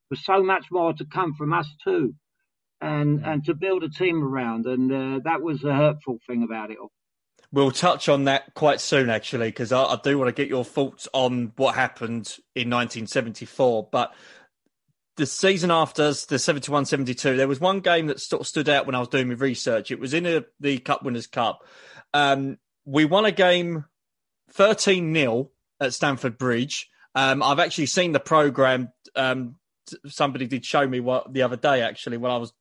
was 0.09 0.25
so 0.25 0.43
much 0.43 0.65
more 0.71 0.93
to 0.93 1.05
come 1.05 1.33
from 1.35 1.53
us 1.53 1.69
too. 1.83 2.13
And, 2.81 3.25
and 3.25 3.43
to 3.45 3.55
build 3.55 3.83
a 3.83 3.89
team 3.89 4.23
around. 4.23 4.65
And 4.65 4.91
uh, 4.91 5.19
that 5.25 5.41
was 5.41 5.61
the 5.61 5.73
hurtful 5.73 6.19
thing 6.27 6.43
about 6.43 6.71
it 6.71 6.77
all. 6.79 6.91
We'll 7.51 7.71
touch 7.71 8.09
on 8.09 8.25
that 8.25 8.53
quite 8.55 8.81
soon, 8.81 9.09
actually, 9.09 9.47
because 9.47 9.71
I, 9.71 9.81
I, 9.83 9.99
do 10.03 10.17
want 10.17 10.27
to 10.27 10.33
get 10.33 10.49
your 10.49 10.65
thoughts 10.65 11.07
on 11.13 11.53
what 11.55 11.75
happened 11.75 12.37
in 12.55 12.69
1974. 12.69 13.87
But 13.89 14.13
the 15.15 15.25
season 15.25 15.71
after 15.71 16.11
the 16.11 16.39
71 16.39 16.85
72, 16.85 17.37
there 17.37 17.47
was 17.47 17.59
one 17.59 17.79
game 17.79 18.07
that 18.07 18.19
sort 18.19 18.41
of 18.41 18.47
stood 18.47 18.67
out 18.67 18.85
when 18.85 18.95
I 18.95 18.99
was 18.99 19.07
doing 19.07 19.29
my 19.29 19.35
research. 19.35 19.91
It 19.91 19.99
was 19.99 20.13
in 20.13 20.25
a, 20.25 20.43
the 20.59 20.77
Cup 20.79 21.03
Winners' 21.03 21.27
Cup. 21.27 21.63
Um, 22.13 22.57
we 22.85 23.05
won 23.05 23.25
a 23.25 23.31
game 23.31 23.85
13 24.51 25.13
0 25.13 25.49
at 25.79 25.93
Stamford 25.93 26.37
Bridge. 26.37 26.89
Um, 27.15 27.41
I've 27.41 27.59
actually 27.59 27.87
seen 27.87 28.11
the 28.11 28.19
programme. 28.19 28.89
Um, 29.15 29.55
somebody 30.05 30.47
did 30.47 30.65
show 30.65 30.87
me 30.87 30.99
what 30.99 31.33
the 31.33 31.41
other 31.41 31.57
day, 31.57 31.81
actually, 31.81 32.17
when 32.17 32.31
I 32.31 32.37
was 32.37 32.53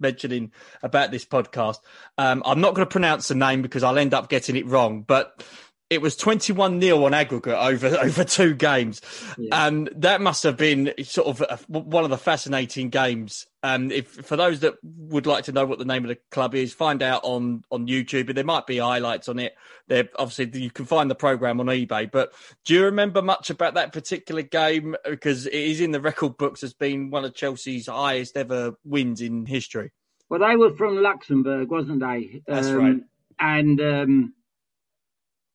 mentioning 0.00 0.52
about 0.82 1.10
this 1.10 1.24
podcast. 1.24 1.78
Um, 2.16 2.42
I'm 2.44 2.60
not 2.60 2.74
going 2.74 2.86
to 2.86 2.90
pronounce 2.90 3.28
the 3.28 3.34
name 3.34 3.62
because 3.62 3.82
I'll 3.82 3.98
end 3.98 4.14
up 4.14 4.28
getting 4.28 4.56
it 4.56 4.66
wrong, 4.66 5.02
but 5.02 5.44
it 5.90 6.02
was 6.02 6.16
21 6.16 6.78
nil 6.78 7.04
on 7.04 7.14
aggregate 7.14 7.54
over 7.54 7.86
over 8.02 8.24
two 8.24 8.54
games. 8.54 9.00
Yeah. 9.38 9.66
And 9.66 9.90
that 9.96 10.20
must 10.20 10.42
have 10.42 10.56
been 10.56 10.92
sort 11.02 11.28
of 11.28 11.40
a, 11.40 11.58
one 11.68 12.04
of 12.04 12.10
the 12.10 12.18
fascinating 12.18 12.90
games. 12.90 13.46
And 13.62 13.90
if 13.90 14.08
for 14.08 14.36
those 14.36 14.60
that 14.60 14.74
would 14.82 15.26
like 15.26 15.44
to 15.44 15.52
know 15.52 15.66
what 15.66 15.78
the 15.78 15.84
name 15.84 16.04
of 16.04 16.08
the 16.08 16.18
club 16.30 16.54
is, 16.54 16.72
find 16.72 17.02
out 17.02 17.22
on, 17.24 17.64
on 17.72 17.88
YouTube. 17.88 18.32
There 18.32 18.44
might 18.44 18.66
be 18.66 18.78
highlights 18.78 19.28
on 19.28 19.38
it. 19.40 19.54
There, 19.88 20.08
obviously, 20.16 20.60
you 20.60 20.70
can 20.70 20.84
find 20.84 21.10
the 21.10 21.16
program 21.16 21.58
on 21.58 21.66
eBay. 21.66 22.10
But 22.10 22.32
do 22.64 22.74
you 22.74 22.84
remember 22.84 23.20
much 23.20 23.50
about 23.50 23.74
that 23.74 23.92
particular 23.92 24.42
game? 24.42 24.94
Because 25.04 25.46
it 25.46 25.54
is 25.54 25.80
in 25.80 25.90
the 25.90 26.00
record 26.00 26.36
books 26.36 26.62
as 26.62 26.72
being 26.72 27.10
one 27.10 27.24
of 27.24 27.34
Chelsea's 27.34 27.88
highest 27.88 28.36
ever 28.36 28.74
wins 28.84 29.20
in 29.20 29.44
history. 29.44 29.90
Well, 30.28 30.40
they 30.40 30.54
were 30.54 30.76
from 30.76 31.02
Luxembourg, 31.02 31.68
wasn't 31.68 32.00
they? 32.00 32.42
That's 32.46 32.68
um, 32.68 32.76
right. 32.76 32.96
And 33.40 33.80
um, 33.80 34.34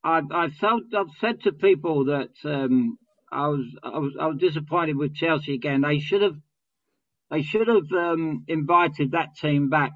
I've, 0.03 0.31
I've 0.31 0.53
felt 0.55 0.83
I've 0.97 1.07
said 1.19 1.41
to 1.43 1.53
people 1.53 2.05
that 2.05 2.31
um, 2.45 2.97
I 3.31 3.47
was 3.47 3.65
I 3.83 3.99
was 3.99 4.13
I 4.19 4.27
was 4.27 4.37
disappointed 4.39 4.97
with 4.97 5.15
Chelsea 5.15 5.55
again. 5.55 5.81
They 5.81 5.99
should 5.99 6.21
have 6.23 6.37
they 7.31 7.41
should 7.43 7.67
have 7.67 7.91
um, 7.93 8.45
invited 8.47 9.11
that 9.11 9.35
team 9.39 9.69
back 9.69 9.91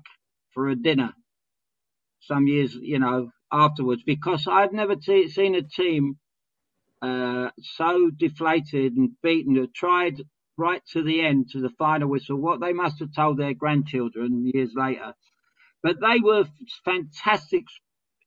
for 0.54 0.70
a 0.70 0.76
dinner 0.76 1.12
some 2.22 2.48
years 2.48 2.76
you 2.76 3.00
know 3.00 3.30
afterwards 3.52 4.04
because 4.06 4.48
I've 4.50 4.74
never 4.74 4.96
t- 4.96 5.30
seen 5.30 5.56
a 5.56 5.62
team 5.64 6.18
uh, 7.02 7.50
so 7.62 8.12
deflated 8.16 8.94
and 8.98 9.12
beaten 9.24 9.56
who 9.56 9.68
tried 9.68 10.22
right 10.58 10.82
to 10.94 11.04
the 11.04 11.22
end 11.22 11.50
to 11.52 11.62
the 11.62 11.72
final 11.80 12.10
whistle 12.10 12.38
what 12.38 12.62
they 12.62 12.74
must 12.74 13.00
have 13.00 13.14
told 13.16 13.38
their 13.38 13.54
grandchildren 13.54 14.50
years 14.54 14.72
later 14.76 15.14
but 15.84 15.98
they 16.02 16.20
were 16.22 16.46
fantastic 16.86 17.64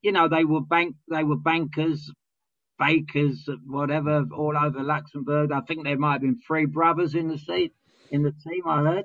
you 0.02 0.12
know, 0.12 0.28
they 0.28 0.44
were 0.44 0.60
bank, 0.60 0.96
they 1.10 1.24
were 1.24 1.36
bankers, 1.36 2.10
bakers, 2.78 3.48
whatever, 3.66 4.24
all 4.34 4.56
over 4.56 4.82
Luxembourg. 4.82 5.52
I 5.52 5.60
think 5.60 5.84
there 5.84 5.98
might 5.98 6.14
have 6.14 6.22
been 6.22 6.40
three 6.46 6.66
brothers 6.66 7.14
in 7.14 7.28
the 7.28 7.38
seat 7.38 7.74
in 8.10 8.22
the 8.22 8.32
team. 8.32 8.62
I 8.66 8.82
heard, 8.82 9.04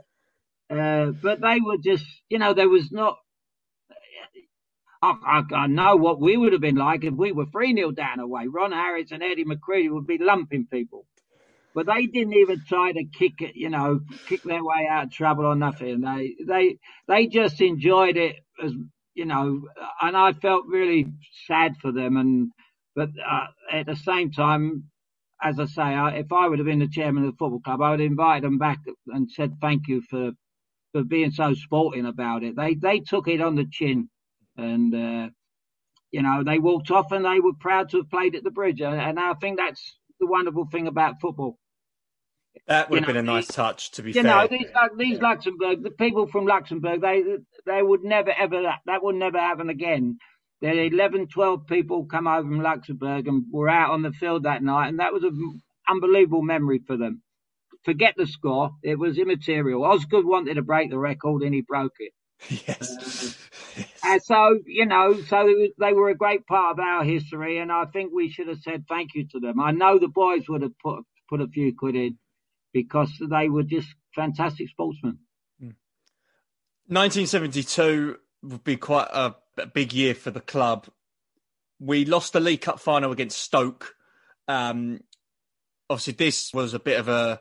uh, 0.69 1.12
but 1.12 1.41
they 1.41 1.60
were 1.60 1.77
just, 1.77 2.05
you 2.29 2.39
know, 2.39 2.53
there 2.53 2.69
was 2.69 2.91
not. 2.91 3.17
I, 5.01 5.43
I, 5.51 5.55
I, 5.55 5.67
know 5.67 5.97
what 5.97 6.19
we 6.19 6.36
would 6.36 6.53
have 6.53 6.62
been 6.62 6.77
like 6.77 7.03
if 7.03 7.13
we 7.13 7.31
were 7.31 7.45
3 7.45 7.73
nil 7.73 7.91
down 7.91 8.19
away. 8.19 8.47
Ron 8.47 8.71
Harris 8.71 9.12
and 9.12 9.21
Eddie 9.21 9.45
McCreadie 9.45 9.91
would 9.91 10.08
be 10.08 10.17
lumping 10.17 10.65
people. 10.65 11.05
But 11.75 11.88
they 11.88 12.05
didn't 12.05 12.34
even 12.34 12.63
try 12.65 12.93
to 12.93 13.03
kick 13.03 13.41
it, 13.41 13.55
you 13.55 13.69
know, 13.69 13.99
kick 14.27 14.41
their 14.43 14.63
way 14.63 14.88
out 14.89 15.08
of 15.08 15.12
trouble 15.12 15.45
or 15.45 15.55
nothing. 15.55 15.99
They 15.99 16.36
they 16.47 16.77
they 17.08 17.27
just 17.27 17.60
enjoyed 17.60 18.15
it 18.15 18.38
as 18.63 18.73
you 19.15 19.25
know, 19.25 19.63
and 20.01 20.17
I 20.17 20.34
felt 20.34 20.65
really 20.67 21.08
sad 21.47 21.78
for 21.82 21.93
them. 21.93 22.17
And 22.17 22.51
but 22.95 23.10
uh, 23.28 23.47
at 23.73 23.88
the 23.88 23.97
same 23.97 24.32
time, 24.32 24.86
as 25.43 25.60
I 25.60 25.65
say, 25.65 25.84
I, 25.84 26.17
if 26.17 26.32
I 26.34 26.47
would 26.49 26.60
have 26.60 26.67
been 26.67 26.80
the 26.80 26.89
chairman 26.89 27.25
of 27.25 27.32
the 27.34 27.38
football 27.38 27.62
club, 27.62 27.82
I 27.82 27.91
would 27.91 28.01
have 28.01 28.12
invited 28.12 28.45
them 28.45 28.60
back 28.60 28.80
and 29.08 29.32
said 29.32 29.58
thank 29.62 29.88
you 29.88 30.01
for 30.10 30.32
for 30.93 31.04
being 31.04 31.32
so 31.32 31.54
sporting 31.54 32.06
about 32.06 32.43
it. 32.43 32.56
They 32.56 32.75
they 32.75 32.99
took 33.01 33.28
it 33.28 33.41
on 33.41 33.56
the 33.56 33.67
chin, 33.71 34.10
and 34.58 34.93
uh, 34.95 35.30
you 36.12 36.21
know 36.23 36.43
they 36.45 36.60
walked 36.60 36.91
off 36.91 37.12
and 37.12 37.25
they 37.25 37.39
were 37.41 37.54
proud 37.60 37.89
to 37.91 37.97
have 37.99 38.10
played 38.12 38.36
at 38.36 38.43
the 38.43 38.51
bridge. 38.51 38.82
And 38.82 39.19
I 39.19 39.34
think 39.36 39.58
that's 39.58 39.97
the 40.19 40.28
wonderful 40.28 40.67
thing 40.71 40.88
about 40.88 41.21
football. 41.21 41.58
That 42.68 42.89
would 42.89 42.98
you 43.02 43.02
have 43.02 43.15
know, 43.15 43.22
been 43.22 43.30
a 43.30 43.34
nice 43.34 43.48
touch, 43.48 43.91
to 43.91 44.04
be 44.04 44.13
you 44.13 44.24
fair. 44.24 44.24
know, 44.24 44.48
these, 44.50 44.68
these 44.98 45.18
yeah. 45.18 45.24
Luxembourg, 45.24 45.84
the 45.84 45.91
people 45.91 46.28
from 46.28 46.46
Luxembourg, 46.48 47.02
they 47.02 47.24
they 47.65 47.84
would 47.84 48.04
never 48.04 48.32
ever 48.32 48.63
that 48.63 48.80
that 48.86 49.04
would 49.04 49.15
never 49.15 49.39
happen 49.39 49.70
again. 49.70 50.18
There 50.62 50.74
11, 50.74 51.28
12 51.28 51.68
people 51.68 52.06
come 52.06 52.28
over 52.28 52.48
from 52.48 52.62
Luxembourg 52.62 53.28
and 53.28 53.46
were 53.52 53.70
out 53.70 53.91
on 53.91 54.02
the 54.02 54.12
field 54.12 54.44
that 54.44 54.63
night, 54.63 54.88
and 54.89 55.00
that 55.00 55.13
was 55.13 55.24
an 55.24 55.62
unbelievable 55.88 56.41
memory 56.41 56.80
for 56.88 56.98
them. 56.98 57.22
Forget 57.84 58.15
the 58.18 58.26
score; 58.26 58.72
it 58.84 58.98
was 58.98 59.20
immaterial. 59.20 59.84
Osgood 59.84 60.26
wanted 60.26 60.56
to 60.56 60.63
break 60.63 60.89
the 60.89 60.98
record, 60.98 61.44
and 61.44 61.54
he 61.54 61.62
broke 61.62 61.96
it. 62.00 62.13
Yes. 62.68 63.38
Uh, 63.78 63.84
and 64.04 64.24
so, 64.24 64.60
you 64.65 64.86
know, 64.86 65.20
so 65.22 65.68
they 65.80 65.94
were 65.94 66.10
a 66.10 66.15
great 66.18 66.46
part 66.48 66.74
of 66.74 66.80
our 66.80 67.04
history, 67.04 67.60
and 67.60 67.72
I 67.72 67.86
think 67.86 68.12
we 68.13 68.30
should 68.30 68.48
have 68.48 68.60
said 68.60 68.86
thank 68.89 69.15
you 69.15 69.28
to 69.30 69.39
them. 69.39 69.60
I 69.60 69.72
know 69.72 70.00
the 70.00 70.08
boys 70.10 70.44
would 70.50 70.62
have 70.63 70.78
put 70.84 71.04
put 71.30 71.41
a 71.41 71.48
few 71.48 71.74
quid 71.78 71.96
in 71.96 72.18
because 72.76 73.10
they 73.22 73.48
were 73.48 73.64
just 73.64 73.88
fantastic 74.14 74.68
sportsmen. 74.68 75.18
1972 76.88 78.18
would 78.44 78.66
be 78.66 78.76
quite 78.76 79.08
a, 79.14 79.34
a 79.58 79.66
big 79.66 79.94
year 79.94 80.14
for 80.14 80.30
the 80.30 80.42
club. 80.42 80.88
We 81.80 82.04
lost 82.04 82.34
the 82.34 82.42
League 82.42 82.60
Cup 82.60 82.82
final 82.82 83.14
against 83.14 83.40
Stoke. 83.40 83.96
Um, 84.50 85.00
obviously, 85.90 86.14
this 86.14 86.54
was 86.54 86.74
a 86.74 86.80
bit 86.80 87.00
of 87.00 87.08
a 87.08 87.40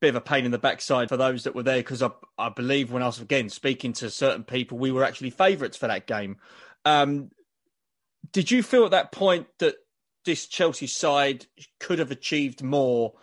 bit 0.00 0.08
of 0.08 0.16
a 0.16 0.20
pain 0.20 0.44
in 0.44 0.50
the 0.50 0.58
backside 0.58 1.08
for 1.08 1.16
those 1.16 1.44
that 1.44 1.54
were 1.54 1.62
there 1.62 1.78
because 1.78 2.02
I, 2.02 2.10
I 2.36 2.48
believe 2.48 2.90
when 2.90 3.02
I 3.02 3.06
was 3.06 3.20
again 3.20 3.50
speaking 3.50 3.92
to 3.94 4.10
certain 4.10 4.42
people, 4.42 4.76
we 4.76 4.90
were 4.90 5.04
actually 5.04 5.30
favourites 5.30 5.76
for 5.76 5.86
that 5.86 6.08
game. 6.08 6.36
Um, 6.84 7.30
did 8.32 8.50
you 8.50 8.64
feel 8.64 8.84
at 8.84 8.90
that 8.90 9.12
point 9.12 9.46
that 9.60 9.76
this 10.24 10.48
Chelsea 10.48 10.88
side 10.88 11.46
could 11.78 12.00
have 12.00 12.10
achieved 12.10 12.60
more 12.60 13.14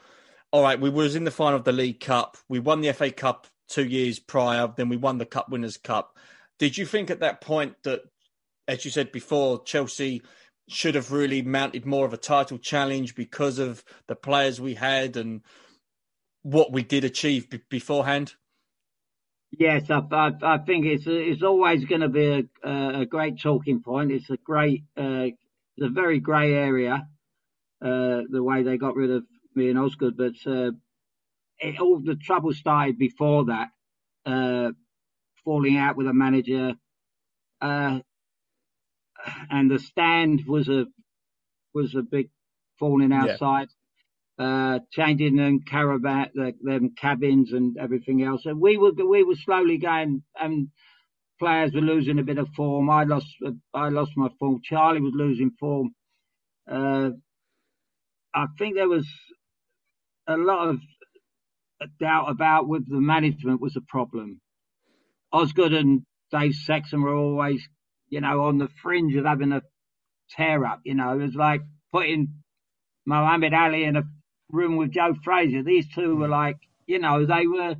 all 0.55 0.63
right, 0.63 0.79
we 0.79 0.89
was 0.89 1.17
in 1.17 1.25
the 1.25 1.31
final 1.31 1.59
of 1.59 1.65
the 1.65 1.73
League 1.73 1.99
Cup. 1.99 2.37
We 2.47 2.59
won 2.59 2.79
the 2.79 2.93
FA 2.93 3.11
Cup 3.11 3.47
two 3.67 3.83
years 3.83 4.19
prior. 4.19 4.71
Then 4.73 4.87
we 4.87 4.95
won 4.95 5.17
the 5.17 5.25
Cup 5.25 5.49
Winners' 5.49 5.75
Cup. 5.75 6.17
Did 6.59 6.77
you 6.77 6.85
think 6.85 7.09
at 7.09 7.19
that 7.19 7.41
point 7.41 7.75
that, 7.83 8.03
as 8.65 8.85
you 8.85 8.89
said 8.89 9.11
before, 9.11 9.61
Chelsea 9.65 10.21
should 10.69 10.95
have 10.95 11.11
really 11.11 11.41
mounted 11.41 11.85
more 11.85 12.05
of 12.05 12.13
a 12.13 12.17
title 12.17 12.57
challenge 12.57 13.15
because 13.15 13.59
of 13.59 13.83
the 14.07 14.15
players 14.15 14.61
we 14.61 14.75
had 14.75 15.17
and 15.17 15.41
what 16.43 16.71
we 16.71 16.83
did 16.83 17.03
achieve 17.03 17.49
b- 17.49 17.59
beforehand? 17.69 18.35
Yes, 19.51 19.89
I, 19.89 20.03
I, 20.09 20.31
I, 20.41 20.57
think 20.59 20.85
it's 20.85 21.03
it's 21.05 21.43
always 21.43 21.83
going 21.83 21.99
to 21.99 22.07
be 22.07 22.47
a, 22.63 23.01
a, 23.01 23.05
great 23.05 23.41
talking 23.41 23.83
point. 23.83 24.09
It's 24.09 24.29
a 24.29 24.37
great, 24.37 24.85
uh, 24.95 25.27
it's 25.75 25.81
a 25.81 25.89
very 25.89 26.21
grey 26.21 26.53
area. 26.53 27.09
Uh, 27.81 28.21
the 28.29 28.41
way 28.41 28.63
they 28.63 28.77
got 28.77 28.95
rid 28.95 29.11
of 29.11 29.25
me 29.55 29.69
and 29.69 29.79
Osgood, 29.79 30.17
but 30.17 30.33
uh, 30.45 30.71
it, 31.59 31.79
all 31.79 31.99
the 31.99 32.15
trouble 32.15 32.53
started 32.53 32.97
before 32.97 33.45
that. 33.45 33.69
Uh, 34.25 34.71
falling 35.43 35.77
out 35.77 35.95
with 35.95 36.07
a 36.07 36.13
manager, 36.13 36.73
uh, 37.61 37.99
and 39.49 39.71
the 39.71 39.79
stand 39.79 40.43
was 40.47 40.67
a 40.67 40.85
was 41.73 41.95
a 41.95 42.01
big 42.01 42.29
falling 42.79 43.11
outside. 43.11 43.67
Yeah. 43.67 43.75
Uh, 44.37 44.79
changing 44.91 45.37
them 45.37 45.61
caravan, 45.61 46.29
the, 46.33 46.53
them 46.61 46.93
cabins 46.97 47.53
and 47.53 47.77
everything 47.77 48.21
else. 48.21 48.45
And 48.45 48.59
we 48.59 48.77
were 48.77 48.91
we 48.91 49.23
were 49.23 49.35
slowly 49.35 49.77
going, 49.77 50.23
and 50.37 50.67
players 51.39 51.73
were 51.73 51.81
losing 51.81 52.19
a 52.19 52.23
bit 52.23 52.37
of 52.37 52.49
form. 52.49 52.89
I 52.89 53.03
lost 53.05 53.27
I 53.73 53.89
lost 53.89 54.11
my 54.17 54.29
form. 54.39 54.59
Charlie 54.63 55.01
was 55.01 55.13
losing 55.15 55.51
form. 55.59 55.91
Uh, 56.69 57.11
I 58.33 58.47
think 58.57 58.75
there 58.75 58.89
was 58.89 59.07
a 60.27 60.37
lot 60.37 60.69
of 60.69 60.79
doubt 61.99 62.29
about 62.29 62.67
with 62.67 62.89
the 62.89 63.01
management 63.01 63.61
was 63.61 63.75
a 63.75 63.81
problem. 63.81 64.39
Osgood 65.31 65.73
and 65.73 66.03
Dave 66.31 66.55
Sexton 66.55 67.01
were 67.01 67.15
always, 67.15 67.67
you 68.09 68.21
know, 68.21 68.43
on 68.43 68.57
the 68.57 68.69
fringe 68.81 69.15
of 69.15 69.25
having 69.25 69.51
a 69.51 69.61
tear 70.31 70.65
up. 70.65 70.81
You 70.83 70.95
know, 70.95 71.11
it 71.13 71.21
was 71.21 71.35
like 71.35 71.61
putting 71.91 72.29
Muhammad 73.05 73.53
Ali 73.53 73.83
in 73.83 73.95
a 73.95 74.03
room 74.51 74.77
with 74.77 74.91
Joe 74.91 75.13
Frazier. 75.23 75.63
These 75.63 75.87
two 75.93 76.15
were 76.15 76.27
like, 76.27 76.57
you 76.87 76.99
know, 76.99 77.25
they 77.25 77.47
were 77.47 77.75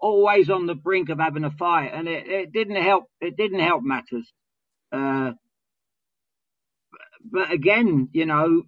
always 0.00 0.50
on 0.50 0.66
the 0.66 0.74
brink 0.74 1.08
of 1.08 1.18
having 1.18 1.44
a 1.44 1.50
fight, 1.50 1.90
and 1.92 2.08
it, 2.08 2.26
it 2.28 2.52
didn't 2.52 2.82
help. 2.82 3.04
It 3.20 3.36
didn't 3.36 3.60
help 3.60 3.82
matters. 3.82 4.30
Uh, 4.92 5.32
but 7.30 7.50
again, 7.50 8.08
you 8.12 8.26
know, 8.26 8.62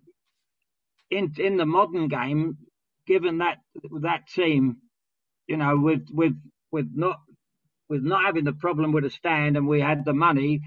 in 1.11 1.33
in 1.39 1.57
the 1.57 1.67
modern 1.67 2.09
game, 2.09 2.59
given 3.11 3.39
that 3.39 3.59
that 4.03 4.29
team, 4.29 4.77
you 5.49 5.57
know, 5.57 5.77
with 5.77 6.07
with 6.13 6.35
with 6.71 6.87
not 6.95 7.19
with 7.89 8.03
not 8.05 8.25
having 8.25 8.45
the 8.45 8.53
problem 8.53 8.93
with 8.93 9.05
a 9.05 9.11
stand, 9.11 9.57
and 9.57 9.67
we 9.67 9.81
had 9.81 10.05
the 10.05 10.15
money. 10.15 10.61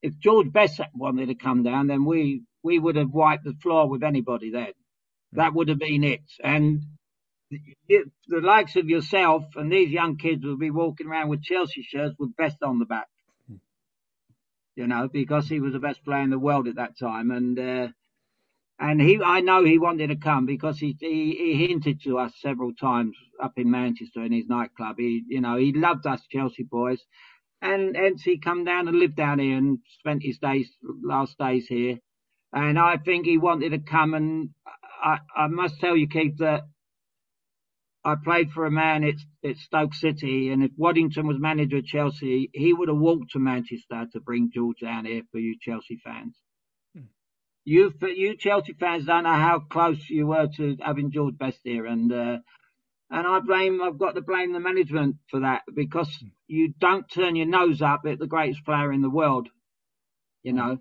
If 0.00 0.16
George 0.18 0.52
Best 0.52 0.80
wanted 0.94 1.26
to 1.26 1.34
come 1.34 1.64
down, 1.64 1.88
then 1.88 2.04
we 2.04 2.42
we 2.62 2.78
would 2.78 2.94
have 2.94 3.10
wiped 3.10 3.44
the 3.44 3.54
floor 3.60 3.88
with 3.88 4.04
anybody 4.04 4.50
then. 4.52 4.72
That 5.32 5.54
would 5.54 5.68
have 5.70 5.80
been 5.80 6.04
it. 6.04 6.22
And 6.42 6.82
the, 7.50 8.04
the 8.28 8.40
likes 8.40 8.76
of 8.76 8.88
yourself 8.88 9.42
and 9.56 9.72
these 9.72 9.90
young 9.90 10.16
kids 10.16 10.44
would 10.44 10.60
be 10.60 10.70
walking 10.70 11.08
around 11.08 11.30
with 11.30 11.42
Chelsea 11.42 11.82
shirts 11.82 12.14
with 12.16 12.36
Best 12.36 12.62
on 12.62 12.78
the 12.78 12.84
back. 12.84 13.08
You 14.76 14.86
know, 14.86 15.08
because 15.12 15.48
he 15.48 15.58
was 15.58 15.72
the 15.72 15.78
best 15.80 16.04
player 16.04 16.22
in 16.22 16.30
the 16.30 16.38
world 16.38 16.68
at 16.68 16.76
that 16.76 16.98
time, 16.98 17.30
and 17.30 17.58
uh, 17.58 17.88
and 18.80 19.00
he, 19.00 19.20
I 19.24 19.40
know 19.40 19.64
he 19.64 19.78
wanted 19.78 20.08
to 20.08 20.16
come 20.16 20.46
because 20.46 20.78
he, 20.78 20.96
he, 21.00 21.36
he 21.38 21.66
hinted 21.68 22.02
to 22.04 22.18
us 22.18 22.32
several 22.40 22.74
times 22.74 23.16
up 23.42 23.52
in 23.56 23.70
Manchester 23.70 24.22
in 24.24 24.32
his 24.32 24.48
nightclub. 24.48 24.96
He, 24.98 25.24
you 25.28 25.40
know, 25.40 25.56
he 25.56 25.72
loved 25.74 26.06
us 26.06 26.22
Chelsea 26.30 26.64
boys, 26.64 27.00
and 27.62 27.96
hence 27.96 28.22
he 28.22 28.38
come 28.38 28.64
down 28.64 28.88
and 28.88 28.98
lived 28.98 29.16
down 29.16 29.40
here 29.40 29.58
and 29.58 29.78
spent 30.00 30.22
his 30.22 30.38
days, 30.38 30.70
last 31.04 31.38
days 31.38 31.66
here. 31.68 31.98
and 32.54 32.78
I 32.80 32.98
think 32.98 33.26
he 33.26 33.38
wanted 33.38 33.70
to 33.72 33.80
come. 33.80 34.14
And 34.14 34.50
I, 35.04 35.18
I 35.36 35.48
must 35.48 35.80
tell 35.80 35.96
you, 35.96 36.08
Keith, 36.08 36.38
that 36.40 36.62
I 38.04 38.16
played 38.22 38.50
for 38.52 38.66
a 38.66 38.72
man 38.72 39.04
at, 39.04 39.16
at 39.48 39.56
Stoke 39.58 39.94
City, 39.94 40.50
and 40.50 40.64
if 40.64 40.72
Waddington 40.78 41.26
was 41.26 41.38
manager 41.40 41.78
at 41.78 41.86
Chelsea, 41.86 42.50
he 42.54 42.72
would 42.74 42.88
have 42.88 42.98
walked 42.98 43.32
to 43.32 43.40
Manchester 43.40 44.06
to 44.12 44.20
bring 44.20 44.50
George 44.54 44.78
down 44.82 45.06
here 45.06 45.22
for 45.32 45.38
you 45.38 45.56
Chelsea 45.60 45.98
fans. 46.04 46.36
You, 47.64 47.92
you 48.02 48.36
Chelsea 48.36 48.74
fans 48.74 49.06
don't 49.06 49.24
know 49.24 49.32
how 49.32 49.60
close 49.60 50.10
you 50.10 50.26
were 50.26 50.48
to 50.56 50.76
having 50.80 51.10
George 51.10 51.38
Best 51.38 51.60
here, 51.64 51.86
and 51.86 52.12
uh, 52.12 52.38
and 53.10 53.26
I 53.26 53.40
blame 53.40 53.80
I've 53.82 53.98
got 53.98 54.14
to 54.16 54.20
blame 54.20 54.52
the 54.52 54.60
management 54.60 55.16
for 55.30 55.40
that 55.40 55.62
because 55.74 56.22
you 56.46 56.74
don't 56.78 57.08
turn 57.10 57.36
your 57.36 57.46
nose 57.46 57.80
up 57.80 58.02
at 58.06 58.18
the 58.18 58.26
greatest 58.26 58.64
player 58.64 58.92
in 58.92 59.00
the 59.00 59.10
world. 59.10 59.48
You 60.42 60.52
hmm. 60.52 60.58
know, 60.58 60.78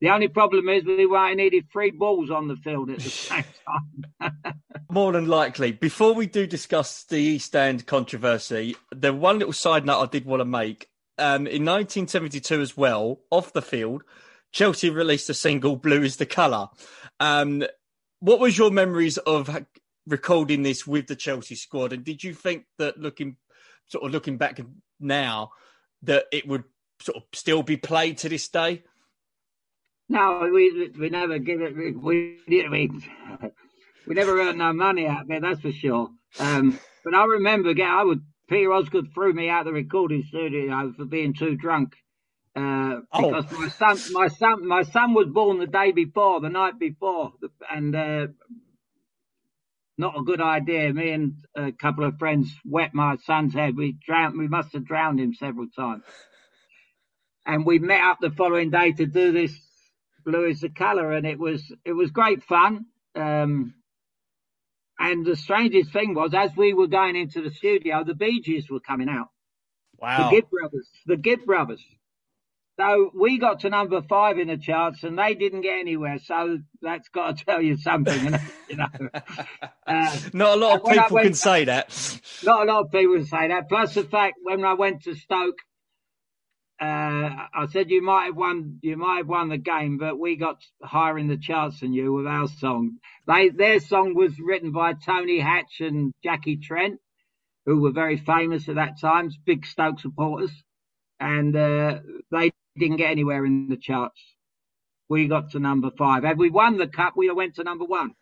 the 0.00 0.08
only 0.08 0.28
problem 0.28 0.68
is 0.70 0.84
we 0.84 1.04
only 1.04 1.34
needed 1.34 1.66
three 1.70 1.90
balls 1.90 2.30
on 2.30 2.48
the 2.48 2.56
field 2.56 2.90
at 2.90 3.00
the 3.00 3.10
same 3.10 3.44
time. 4.20 4.34
More 4.90 5.12
than 5.12 5.26
likely. 5.26 5.72
Before 5.72 6.14
we 6.14 6.26
do 6.26 6.46
discuss 6.46 7.04
the 7.04 7.18
East 7.18 7.54
End 7.54 7.86
controversy, 7.86 8.76
the 8.90 9.12
one 9.12 9.38
little 9.38 9.52
side 9.52 9.84
note 9.84 10.02
I 10.02 10.06
did 10.06 10.24
want 10.24 10.40
to 10.40 10.46
make. 10.46 10.88
Um, 11.18 11.46
in 11.46 11.66
1972 11.66 12.62
as 12.62 12.76
well, 12.78 13.20
off 13.30 13.52
the 13.52 13.60
field, 13.60 14.02
Chelsea 14.52 14.90
released 14.90 15.30
a 15.30 15.34
single 15.34 15.76
"Blue 15.76 16.02
Is 16.02 16.16
the 16.16 16.26
Colour. 16.26 16.68
Um, 17.18 17.64
what 18.20 18.40
was 18.40 18.58
your 18.58 18.70
memories 18.70 19.18
of 19.18 19.64
recording 20.06 20.62
this 20.62 20.86
with 20.86 21.06
the 21.06 21.16
Chelsea 21.16 21.54
squad? 21.54 21.92
And 21.92 22.04
did 22.04 22.22
you 22.22 22.34
think 22.34 22.64
that 22.78 22.98
looking, 22.98 23.36
sort 23.86 24.04
of 24.04 24.12
looking 24.12 24.36
back 24.36 24.60
now, 24.98 25.52
that 26.02 26.24
it 26.32 26.46
would 26.46 26.64
sort 27.00 27.16
of 27.16 27.22
still 27.32 27.62
be 27.62 27.76
played 27.76 28.18
to 28.18 28.28
this 28.28 28.48
day? 28.48 28.82
No, 30.08 30.50
we 30.52 30.90
we 30.98 31.08
never 31.08 31.38
give 31.38 31.60
it. 31.60 31.76
We 31.76 31.92
we, 31.92 32.38
we 32.48 34.14
never 34.14 34.40
earned 34.40 34.58
no 34.58 34.72
money 34.72 35.06
out 35.06 35.28
there. 35.28 35.40
That's 35.40 35.60
for 35.60 35.72
sure. 35.72 36.10
Um, 36.38 36.78
but 37.04 37.14
I 37.14 37.24
remember, 37.24 37.68
again, 37.70 37.90
I 37.90 38.02
would 38.02 38.22
Peter 38.48 38.72
Osgood 38.72 39.14
threw 39.14 39.32
me 39.32 39.48
out 39.48 39.60
of 39.60 39.66
the 39.66 39.72
recording 39.72 40.24
studio 40.28 40.92
for 40.96 41.04
being 41.04 41.32
too 41.32 41.56
drunk. 41.56 41.94
Uh, 42.60 43.00
oh. 43.12 43.30
because 43.30 43.44
oh. 43.52 43.60
my 43.60 43.68
son, 43.68 44.12
my 44.12 44.28
son, 44.28 44.66
my 44.66 44.82
son 44.82 45.14
was 45.14 45.28
born 45.28 45.58
the 45.58 45.66
day 45.66 45.92
before, 45.92 46.40
the 46.40 46.48
night 46.48 46.78
before, 46.78 47.32
and 47.70 47.94
uh, 47.96 48.26
not 49.96 50.18
a 50.18 50.22
good 50.22 50.40
idea. 50.40 50.92
Me 50.92 51.10
and 51.10 51.34
a 51.56 51.72
couple 51.72 52.04
of 52.04 52.18
friends 52.18 52.52
wet 52.64 52.92
my 52.92 53.16
son's 53.24 53.54
head. 53.54 53.76
We 53.76 53.96
drowned. 54.06 54.38
We 54.38 54.48
must 54.48 54.72
have 54.72 54.84
drowned 54.84 55.20
him 55.20 55.34
several 55.34 55.68
times. 55.74 56.02
And 57.46 57.64
we 57.64 57.78
met 57.78 58.02
up 58.02 58.18
the 58.20 58.30
following 58.30 58.70
day 58.70 58.92
to 58.92 59.06
do 59.06 59.32
this 59.32 59.58
blue 60.24 60.44
is 60.46 60.60
the 60.60 60.68
colour, 60.68 61.12
and 61.12 61.26
it 61.26 61.38
was 61.38 61.62
it 61.84 61.92
was 61.92 62.10
great 62.10 62.42
fun. 62.42 62.86
Um, 63.14 63.74
and 64.98 65.24
the 65.24 65.36
strangest 65.36 65.92
thing 65.92 66.14
was, 66.14 66.34
as 66.34 66.50
we 66.56 66.74
were 66.74 66.86
going 66.86 67.16
into 67.16 67.40
the 67.42 67.50
studio, 67.50 68.04
the 68.04 68.14
Bee 68.14 68.42
Gees 68.42 68.68
were 68.70 68.80
coming 68.80 69.08
out. 69.08 69.28
Wow. 69.98 70.28
The 70.28 70.36
Gibb 70.36 70.50
brothers. 70.50 70.88
The 71.06 71.16
Gibb 71.16 71.44
brothers. 71.46 71.82
So 72.80 73.10
we 73.14 73.36
got 73.36 73.60
to 73.60 73.68
number 73.68 74.00
five 74.00 74.38
in 74.38 74.48
the 74.48 74.56
charts, 74.56 75.02
and 75.02 75.18
they 75.18 75.34
didn't 75.34 75.60
get 75.60 75.78
anywhere. 75.80 76.18
So 76.18 76.60
that's 76.80 77.10
got 77.10 77.36
to 77.36 77.44
tell 77.46 77.60
you 77.60 77.76
something, 77.76 78.38
you 78.70 78.76
know. 78.76 78.86
Uh, 79.86 80.18
not 80.32 80.56
a 80.56 80.60
lot 80.60 80.80
of 80.80 80.86
people 80.86 81.14
went, 81.14 81.26
can 81.26 81.34
say 81.34 81.64
that. 81.66 82.20
Not 82.42 82.66
a 82.66 82.72
lot 82.72 82.86
of 82.86 82.90
people 82.90 83.16
can 83.16 83.26
say 83.26 83.48
that. 83.48 83.68
Plus 83.68 83.92
the 83.92 84.04
fact 84.04 84.36
when 84.42 84.64
I 84.64 84.72
went 84.72 85.02
to 85.02 85.14
Stoke, 85.14 85.58
uh, 86.80 87.28
I 87.54 87.66
said 87.70 87.90
you 87.90 88.00
might 88.02 88.26
have 88.26 88.36
won, 88.36 88.78
you 88.80 88.96
might 88.96 89.18
have 89.18 89.28
won 89.28 89.50
the 89.50 89.58
game, 89.58 89.98
but 89.98 90.18
we 90.18 90.36
got 90.36 90.56
higher 90.82 91.18
in 91.18 91.28
the 91.28 91.36
charts 91.36 91.80
than 91.80 91.92
you 91.92 92.14
with 92.14 92.26
our 92.26 92.48
song. 92.48 92.92
They, 93.26 93.50
their 93.50 93.80
song 93.80 94.14
was 94.14 94.40
written 94.40 94.72
by 94.72 94.94
Tony 94.94 95.38
Hatch 95.38 95.80
and 95.80 96.14
Jackie 96.24 96.56
Trent, 96.56 96.98
who 97.66 97.82
were 97.82 97.92
very 97.92 98.16
famous 98.16 98.70
at 98.70 98.76
that 98.76 98.98
time, 98.98 99.30
big 99.44 99.66
Stoke 99.66 100.00
supporters, 100.00 100.52
and 101.20 101.54
uh, 101.54 101.98
they 102.30 102.52
didn't 102.78 102.96
get 102.96 103.10
anywhere 103.10 103.44
in 103.44 103.68
the 103.68 103.76
charts. 103.76 104.20
We 105.08 105.26
got 105.26 105.50
to 105.52 105.58
number 105.58 105.90
five. 105.96 106.24
Had 106.24 106.38
we 106.38 106.50
won 106.50 106.78
the 106.78 106.86
cup, 106.86 107.14
we 107.16 107.30
went 107.30 107.56
to 107.56 107.64
number 107.64 107.84
one. 107.84 108.14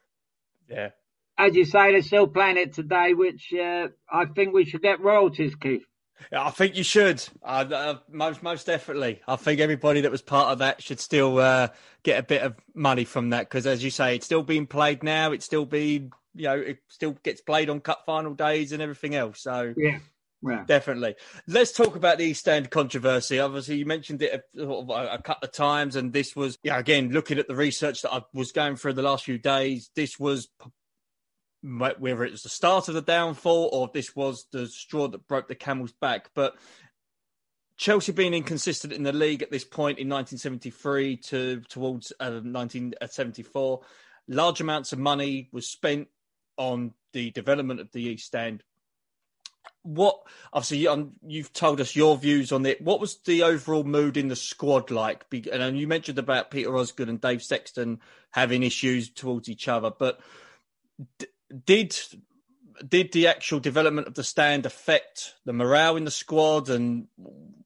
Yeah. 0.69 0.91
As 1.37 1.55
you 1.55 1.65
say, 1.65 1.93
they're 1.93 2.03
still 2.03 2.27
playing 2.27 2.57
it 2.57 2.73
today, 2.73 3.15
which 3.15 3.53
uh, 3.53 3.89
I 4.11 4.25
think 4.25 4.55
we 4.55 4.65
should 4.65 4.83
get 4.83 5.01
royalties, 5.01 5.55
Keith. 5.55 5.85
Yeah, 6.33 6.45
I 6.45 6.51
think 6.51 6.77
you 6.77 6.83
should. 6.83 7.23
Uh, 7.43 7.65
uh, 7.71 7.99
most 8.11 8.43
most 8.43 8.67
definitely. 8.67 9.21
I 9.29 9.37
think 9.37 9.61
everybody 9.61 10.01
that 10.01 10.11
was 10.11 10.23
part 10.23 10.49
of 10.49 10.59
that 10.59 10.83
should 10.83 10.99
still 10.99 11.39
uh, 11.39 11.69
get 12.03 12.19
a 12.19 12.23
bit 12.23 12.43
of 12.43 12.57
money 12.75 13.05
from 13.05 13.31
that 13.31 13.49
because, 13.49 13.67
as 13.67 13.85
you 13.85 13.91
say, 13.91 14.17
it's 14.17 14.27
still 14.27 14.43
being 14.43 14.67
played 14.67 15.03
now. 15.03 15.33
It's 15.33 15.45
still 15.45 15.65
being, 15.65 16.13
you 16.35 16.45
know, 16.45 16.59
it 16.59 16.79
still 16.89 17.13
gets 17.23 17.41
played 17.41 17.71
on 17.71 17.81
cup 17.81 18.03
final 18.05 18.35
days 18.35 18.73
and 18.73 18.83
everything 18.83 19.15
else. 19.15 19.41
So 19.41 19.75
yeah. 19.77 19.99
Yeah. 20.41 20.65
Definitely. 20.67 21.17
Let's 21.49 21.73
talk 21.73 21.97
about 21.97 22.19
the 22.19 22.25
East 22.25 22.47
End 22.49 22.71
controversy. 22.71 23.41
Obviously, 23.41 23.77
you 23.77 23.87
mentioned 23.87 24.23
it 24.23 24.41
a, 24.57 24.65
a, 24.65 25.21
couple 25.21 25.49
of 25.49 25.53
times, 25.53 25.97
and 25.97 26.13
this 26.13 26.37
was, 26.37 26.59
yeah, 26.63 26.79
again, 26.79 27.11
looking 27.11 27.39
at 27.39 27.49
the 27.49 27.57
research 27.57 28.03
that 28.03 28.13
I 28.13 28.23
was 28.33 28.53
going 28.53 28.77
through 28.77 28.93
the 28.93 29.03
last 29.03 29.25
few 29.25 29.39
days, 29.39 29.91
this 29.97 30.19
was 30.19 30.49
whether 31.63 32.25
it 32.25 32.31
was 32.31 32.43
the 32.43 32.49
start 32.49 32.87
of 32.87 32.95
the 32.95 33.03
downfall 33.03 33.69
or 33.73 33.91
this 33.93 34.15
was 34.15 34.47
the 34.53 34.69
straw 34.69 35.09
that 35.09 35.27
broke 35.27 35.49
the 35.49 35.57
camel's 35.57 35.93
back. 35.93 36.31
But 36.35 36.55
Chelsea 37.77 38.13
being 38.13 38.35
inconsistent 38.35 38.93
in 38.93 39.03
the 39.03 39.13
league 39.13 39.43
at 39.43 39.51
this 39.51 39.65
point 39.65 39.99
in 39.99 40.09
1973 40.09 41.17
to 41.17 41.63
towards 41.69 42.13
uh, 42.21 42.41
1974, 42.43 43.81
large 44.29 44.61
amounts 44.61 44.93
of 44.93 44.99
money 44.99 45.49
was 45.53 45.69
spent 45.69 46.09
on 46.57 46.93
the 47.13 47.31
development 47.31 47.81
of 47.81 47.91
the 47.93 48.03
East 48.03 48.35
End. 48.35 48.63
What 49.83 50.21
obviously 50.53 50.87
um, 50.87 51.13
you've 51.27 51.53
told 51.53 51.81
us 51.81 51.97
your 51.97 52.17
views 52.17 52.53
on 52.53 52.67
it. 52.67 52.81
What 52.81 53.01
was 53.01 53.17
the 53.25 53.43
overall 53.43 53.85
mood 53.85 54.17
in 54.17 54.29
the 54.29 54.37
squad 54.37 54.91
like? 54.91 55.25
And 55.53 55.79
you 55.79 55.87
mentioned 55.87 56.19
about 56.19 56.51
Peter 56.51 56.77
Osgood 56.77 57.09
and 57.09 57.21
Dave 57.21 57.43
Sexton 57.43 58.01
having 58.31 58.63
issues 58.63 59.09
towards 59.09 59.49
each 59.49 59.69
other, 59.69 59.91
but 59.91 60.21
did 61.65 61.97
did 62.87 63.13
the 63.13 63.27
actual 63.27 63.61
development 63.61 64.07
of 64.07 64.15
the 64.15 64.25
stand 64.25 64.67
affect 64.67 65.35
the 65.45 65.53
morale 65.53 65.97
in 65.97 66.05
the 66.05 66.11
squad 66.11 66.69
and 66.69 67.09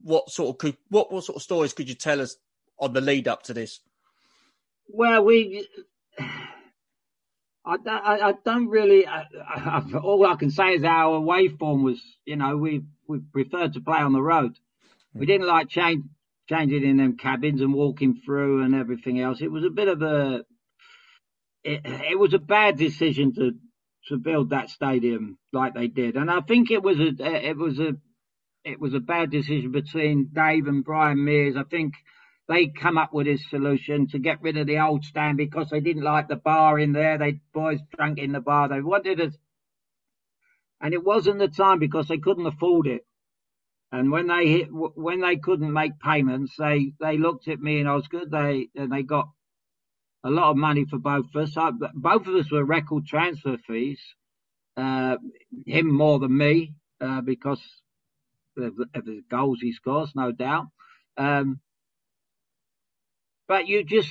what 0.01 0.31
sort 0.31 0.51
of 0.51 0.59
could, 0.59 0.77
what 0.89 1.13
what 1.13 1.25
sort 1.25 1.37
of 1.37 1.43
stories 1.43 1.73
could 1.73 1.89
you 1.89 1.95
tell 1.95 2.21
us 2.21 2.37
on 2.79 2.93
the 2.93 3.01
lead 3.01 3.29
up 3.29 3.43
to 3.43 3.53
this 3.53 3.81
well 4.89 5.25
we 5.25 5.67
I, 7.65 7.77
I, 7.87 8.29
I 8.29 8.33
don't 8.45 8.69
really 8.69 9.07
I, 9.07 9.25
I, 9.47 9.83
all 10.03 10.27
I 10.27 10.37
can 10.37 10.51
say 10.51 10.75
is 10.75 10.85
our 10.85 11.17
away 11.17 11.49
form 11.49 11.85
was 11.85 12.01
you 12.25 12.37
know 12.37 12.57
we 12.57 12.83
we 13.09 13.21
preferred 13.21 13.75
to 13.75 13.81
play 13.81 13.99
on 13.99 14.13
the 14.13 14.23
road 14.23 14.53
we 15.15 15.27
didn't 15.27 15.47
like 15.47 15.69
change 15.69 16.05
changing 16.49 16.85
in 16.85 16.97
them 16.97 17.17
cabins 17.17 17.61
and 17.61 17.73
walking 17.73 18.21
through 18.25 18.63
and 18.63 18.75
everything 18.75 19.21
else 19.21 19.41
it 19.41 19.51
was 19.51 19.65
a 19.65 19.71
bit 19.71 19.89
of 19.89 20.03
a 20.03 20.45
it, 21.65 21.81
it 21.85 22.19
was 22.19 22.35
a 22.35 22.39
bad 22.39 22.77
decision 22.77 23.35
to 23.35 23.53
to 24.09 24.17
build 24.17 24.51
that 24.51 24.71
stadium 24.71 25.39
like 25.53 25.75
they 25.75 25.87
did. 25.87 26.17
And 26.17 26.31
I 26.31 26.41
think 26.41 26.71
it 26.71 26.83
was 26.83 26.99
a 26.99 27.13
it 27.21 27.57
was 27.57 27.79
a 27.79 27.93
it 28.65 28.81
was 28.81 28.95
a 28.95 29.01
bad 29.01 29.31
decision 29.31 29.73
between 29.73 30.31
Dave 30.33 30.67
and 30.67 30.85
Brian 30.85 31.25
Mears. 31.25 31.57
I 31.57 31.65
think 31.65 31.95
they 32.49 32.67
come 32.69 32.99
up 32.99 33.13
with 33.13 33.27
this 33.27 33.49
solution 33.49 34.09
to 34.09 34.19
get 34.19 34.43
rid 34.43 34.57
of 34.57 34.67
the 34.67 34.79
old 34.79 35.05
stand 35.05 35.37
because 35.37 35.71
they 35.71 35.81
didn't 35.81 36.03
like 36.03 36.29
the 36.29 36.37
bar 36.37 36.79
in 36.79 36.93
there. 36.93 37.17
They 37.19 37.41
boys 37.55 37.81
drank 37.97 38.19
in 38.19 38.33
the 38.33 38.41
bar. 38.41 38.69
They 38.69 38.81
wanted 38.81 39.21
it, 39.21 39.35
and 40.81 40.93
it 40.93 41.05
wasn't 41.05 41.39
the 41.39 41.49
time 41.49 41.79
because 41.79 42.09
they 42.09 42.19
couldn't 42.19 42.47
afford 42.47 42.87
it. 42.87 43.07
And 43.93 44.11
when 44.11 44.27
they 44.27 44.47
hit, 44.47 44.69
when 44.71 45.21
they 45.21 45.37
couldn't 45.37 45.73
make 45.73 46.01
payments, 46.01 46.55
they 46.59 46.93
they 47.01 47.19
looked 47.19 47.47
at 47.49 47.61
me 47.61 47.79
and 47.79 47.89
Osgood. 47.89 48.31
They 48.31 48.69
and 48.75 48.91
they 48.91 49.03
got 49.03 49.29
a 50.25 50.31
lot 50.31 50.51
of 50.51 50.57
money 50.57 50.85
for 50.89 50.99
both 50.99 51.27
of 51.35 51.43
us. 51.43 51.57
I, 51.57 51.71
both 51.95 52.27
of 52.27 52.35
us 52.35 52.51
were 52.51 52.65
record 52.65 53.07
transfer 53.07 53.59
fees. 53.67 54.01
Uh, 54.77 55.19
him 55.67 55.93
more 55.93 56.19
than 56.19 56.35
me 56.37 56.73
uh, 57.01 57.21
because 57.21 57.61
of, 58.57 58.73
of, 58.95 59.05
the 59.05 59.23
goals 59.31 59.59
he 59.61 59.73
scores, 59.73 60.13
no 60.15 60.33
doubt. 60.33 60.69
Um, 61.19 61.61
but 63.53 63.69
you 63.69 63.85
just, 63.85 64.09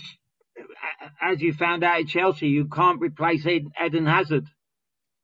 as 1.20 1.42
you 1.42 1.52
found 1.54 1.84
out 1.84 2.02
at 2.02 2.08
Chelsea, 2.08 2.48
you 2.48 2.66
can't 2.66 3.02
replace 3.02 3.44
Eden 3.48 4.06
Hazard. 4.06 4.46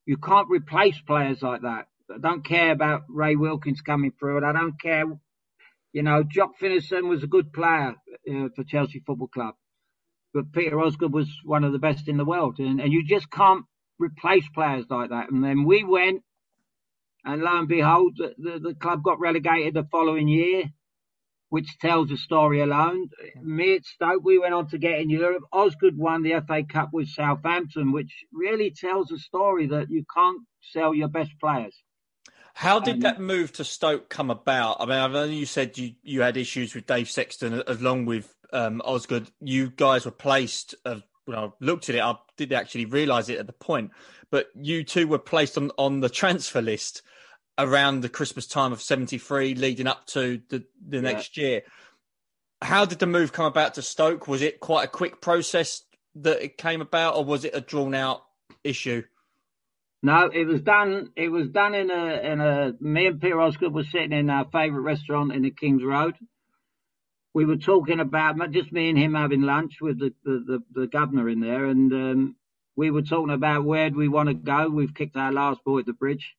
You 0.08 0.18
can't 0.18 0.50
replace 0.50 1.00
players 1.06 1.44
like 1.44 1.62
that. 1.62 1.88
I 2.12 2.18
don't 2.20 2.44
care 2.44 2.72
about 2.72 3.04
Ray 3.10 3.36
Wilkins 3.36 3.82
coming 3.82 4.12
through, 4.20 4.38
and 4.38 4.46
I 4.46 4.54
don't 4.54 4.82
care. 4.82 5.04
You 5.94 6.02
know, 6.02 6.24
Jock 6.24 6.58
Finnieston 6.60 7.08
was 7.08 7.22
a 7.22 7.28
good 7.28 7.54
player 7.54 7.94
uh, 8.28 8.48
for 8.56 8.64
Chelsea 8.64 9.04
Football 9.06 9.28
Club 9.28 9.54
but 10.34 10.52
Peter 10.52 10.80
Osgood 10.80 11.14
was 11.14 11.28
one 11.44 11.64
of 11.64 11.72
the 11.72 11.80
best 11.80 12.08
in 12.08 12.18
the 12.18 12.26
world, 12.26 12.60
and, 12.60 12.80
and 12.80 12.92
you 12.92 13.04
just 13.06 13.30
can't 13.32 13.66
replace 14.00 14.48
players 14.54 14.86
like 14.90 15.10
that. 15.10 15.32
And 15.32 15.44
then 15.44 15.64
we 15.66 15.84
went, 15.84 16.22
and 17.24 17.42
lo 17.42 17.60
and 17.60 17.68
behold, 17.68 18.14
the, 18.18 18.34
the, 18.38 18.60
the 18.60 18.76
club 18.76 19.04
got 19.04 19.20
relegated 19.20 19.74
the 19.74 19.88
following 19.92 20.28
year. 20.28 20.66
Which 21.50 21.78
tells 21.80 22.12
a 22.12 22.18
story 22.18 22.62
alone. 22.62 23.10
Me 23.42 23.76
at 23.76 23.86
Stoke, 23.86 24.24
we 24.24 24.38
went 24.38 24.54
on 24.54 24.68
to 24.70 24.78
get 24.78 25.00
in 25.00 25.10
Europe. 25.10 25.44
Osgood 25.52 25.98
won 25.98 26.24
the 26.24 26.42
FA 26.46 26.64
Cup 26.64 26.90
with 26.92 27.08
Southampton, 27.10 27.92
which 27.92 28.12
really 28.34 28.72
tells 28.72 29.12
a 29.12 29.18
story 29.18 29.68
that 29.68 29.90
you 29.90 30.04
can't 30.14 30.42
sell 30.62 30.94
your 30.94 31.08
best 31.08 31.32
players. 31.40 31.76
How 32.54 32.80
did 32.80 32.96
um, 32.96 33.00
that 33.02 33.22
move 33.22 33.54
to 33.54 33.64
Stoke 33.64 34.10
come 34.10 34.32
about? 34.32 34.78
I 34.80 34.86
mean, 34.86 34.98
I 34.98 35.08
know 35.08 35.24
you 35.26 35.46
said 35.46 35.78
you, 35.78 35.94
you 36.02 36.22
had 36.22 36.38
issues 36.38 36.74
with 36.74 36.88
Dave 36.88 37.10
Sexton 37.10 37.62
along 37.68 38.06
with 38.06 38.34
um, 38.52 38.82
Osgood. 38.84 39.30
You 39.40 39.70
guys 39.70 40.06
were 40.06 40.12
placed, 40.12 40.74
uh, 40.84 41.02
when 41.26 41.38
I 41.38 41.50
looked 41.62 41.90
at 41.90 41.96
it, 41.96 42.02
I 42.02 42.16
didn't 42.36 42.58
actually 42.58 42.86
realise 42.86 43.30
it 43.30 43.38
at 43.38 43.48
the 43.48 43.54
point, 43.54 43.92
but 44.32 44.48
you 44.56 44.84
two 44.84 45.08
were 45.08 45.20
placed 45.20 45.58
on, 45.58 45.72
on 45.78 46.00
the 46.00 46.10
transfer 46.10 46.62
list 46.62 47.04
around 47.58 48.02
the 48.02 48.10
Christmas 48.10 48.48
time 48.48 48.72
of 48.72 48.82
73 48.82 49.56
leading 49.56 49.88
up 49.88 50.06
to 50.08 50.42
the, 50.50 50.64
the 50.88 50.98
yeah. 50.98 51.02
next 51.02 51.38
year. 51.38 51.62
How 52.62 52.86
did 52.86 53.00
the 53.00 53.08
move 53.08 53.34
come 53.34 53.46
about 53.46 53.76
to 53.76 53.82
Stoke? 53.82 54.28
Was 54.28 54.42
it 54.42 54.60
quite 54.60 54.86
a 54.86 54.88
quick 54.88 55.22
process 55.22 55.84
that 56.16 56.44
it 56.44 56.58
came 56.58 56.82
about 56.82 57.16
or 57.16 57.26
was 57.26 57.46
it 57.46 57.56
a 57.56 57.62
drawn 57.62 57.94
out 57.94 58.24
issue? 58.64 59.04
No, 60.04 60.30
it 60.34 60.46
was 60.46 60.62
done. 60.62 61.12
It 61.16 61.30
was 61.30 61.50
done 61.50 61.74
in 61.74 61.90
a 61.90 62.32
in 62.32 62.40
a. 62.40 62.74
Me 62.80 63.08
and 63.08 63.20
Peter 63.20 63.42
Osgood 63.42 63.74
were 63.74 63.84
sitting 63.84 64.12
in 64.12 64.30
our 64.30 64.46
favourite 64.46 64.84
restaurant 64.84 65.34
in 65.34 65.42
the 65.42 65.52
King's 65.52 65.84
Road. 65.84 66.16
We 67.34 67.46
were 67.46 67.58
talking 67.58 68.00
about 68.00 68.52
just 68.52 68.72
me 68.72 68.90
and 68.90 68.98
him 68.98 69.16
having 69.16 69.42
lunch 69.42 69.82
with 69.82 70.00
the 70.00 70.14
the, 70.24 70.62
the, 70.74 70.82
the 70.82 70.88
governor 70.88 71.28
in 71.30 71.40
there, 71.40 71.66
and 71.66 71.92
um, 71.92 72.36
we 72.76 72.92
were 72.92 73.02
talking 73.02 73.34
about 73.34 73.66
where 73.66 73.90
do 73.90 73.98
we 73.98 74.08
want 74.08 74.30
to 74.30 74.36
go. 74.36 74.70
We've 74.70 74.94
kicked 74.94 75.18
our 75.18 75.32
last 75.32 75.64
ball 75.64 75.80
at 75.80 75.88
the 75.88 75.94
bridge. 75.94 76.36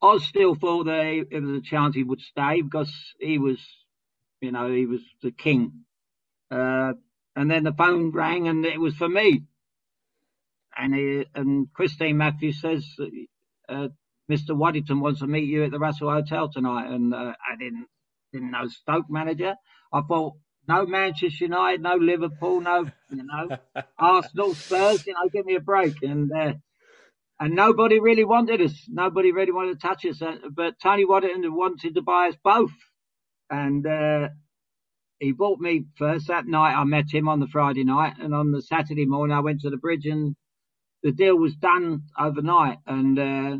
I 0.00 0.18
still 0.18 0.54
thought 0.54 0.84
that 0.84 1.26
it 1.30 1.42
was 1.42 1.58
a 1.58 1.62
chance 1.62 1.94
he 1.94 2.04
would 2.04 2.20
stay 2.20 2.62
because 2.62 2.92
he 3.18 3.38
was, 3.38 3.58
you 4.40 4.52
know, 4.52 4.70
he 4.72 4.86
was 4.86 5.00
the 5.22 5.32
king. 5.32 5.84
Uh, 6.50 6.92
and 7.34 7.50
then 7.50 7.64
the 7.64 7.72
phone 7.72 8.12
rang 8.12 8.48
and 8.48 8.64
it 8.64 8.80
was 8.80 8.94
for 8.94 9.08
me. 9.08 9.44
And 10.76 10.94
he, 10.94 11.24
and 11.34 11.72
Christine 11.72 12.16
Matthews 12.16 12.60
says, 12.60 12.84
uh, 13.68 13.88
Mr. 14.30 14.56
Waddington 14.56 15.00
wants 15.00 15.20
to 15.20 15.26
meet 15.26 15.44
you 15.48 15.64
at 15.64 15.70
the 15.70 15.78
Russell 15.78 16.10
Hotel 16.12 16.48
tonight. 16.48 16.90
And 16.90 17.14
uh, 17.14 17.32
I 17.52 17.56
didn't 17.58 17.86
didn't 18.32 18.50
know 18.50 18.68
Stoke 18.68 19.08
manager. 19.08 19.54
I 19.92 20.02
thought 20.02 20.34
no 20.68 20.84
Manchester 20.84 21.44
United, 21.44 21.80
no 21.80 21.96
Liverpool, 21.96 22.60
no 22.60 22.86
you 23.10 23.24
know 23.24 23.56
Arsenal, 23.98 24.54
Spurs. 24.54 25.06
You 25.06 25.14
know, 25.14 25.28
give 25.32 25.46
me 25.46 25.56
a 25.56 25.60
break. 25.60 26.02
And 26.02 26.30
uh, 26.30 26.52
and 27.40 27.54
nobody 27.54 28.00
really 28.00 28.24
wanted 28.24 28.60
us. 28.60 28.74
Nobody 28.88 29.32
really 29.32 29.52
wanted 29.52 29.80
to 29.80 29.86
touch 29.86 30.04
us. 30.04 30.20
Uh, 30.20 30.36
but 30.50 30.74
Tony 30.82 31.04
Waddington 31.04 31.54
wanted 31.54 31.94
to 31.94 32.02
buy 32.02 32.28
us 32.28 32.36
both, 32.42 32.72
and 33.50 33.86
uh, 33.86 34.28
he 35.18 35.32
bought 35.32 35.60
me 35.60 35.84
first 35.96 36.28
that 36.28 36.46
night. 36.46 36.74
I 36.74 36.84
met 36.84 37.12
him 37.12 37.28
on 37.28 37.40
the 37.40 37.48
Friday 37.48 37.84
night, 37.84 38.14
and 38.18 38.34
on 38.34 38.52
the 38.52 38.62
Saturday 38.62 39.06
morning 39.06 39.36
I 39.36 39.40
went 39.40 39.60
to 39.62 39.70
the 39.70 39.76
bridge, 39.76 40.06
and 40.06 40.36
the 41.02 41.12
deal 41.12 41.36
was 41.36 41.54
done 41.54 42.02
overnight. 42.18 42.78
And 42.86 43.18
uh, 43.18 43.56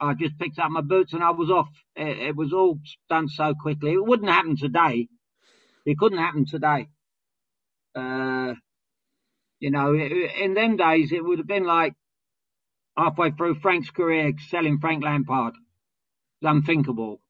I 0.00 0.14
just 0.14 0.38
picked 0.38 0.58
up 0.58 0.70
my 0.70 0.80
boots 0.80 1.12
and 1.12 1.22
I 1.22 1.30
was 1.30 1.50
off. 1.50 1.68
It, 1.96 2.18
it, 2.28 2.36
was 2.36 2.52
all 2.52 2.78
done 3.08 3.28
so 3.28 3.54
quickly. 3.60 3.92
It 3.92 4.04
wouldn't 4.04 4.30
happen 4.30 4.56
today. 4.56 5.08
It 5.84 5.98
couldn't 5.98 6.18
happen 6.18 6.46
today. 6.46 6.88
Uh, 7.94 8.54
you 9.58 9.70
know, 9.70 9.94
in 9.94 10.54
them 10.54 10.76
days, 10.76 11.12
it 11.12 11.22
would 11.22 11.38
have 11.38 11.46
been 11.46 11.64
like 11.64 11.94
halfway 13.00 13.30
through 13.30 13.60
Frank's 13.60 13.90
career 13.90 14.32
selling 14.48 14.78
Frank 14.78 15.02
Lampard. 15.02 15.54
It's 15.54 16.50
unthinkable. 16.50 17.20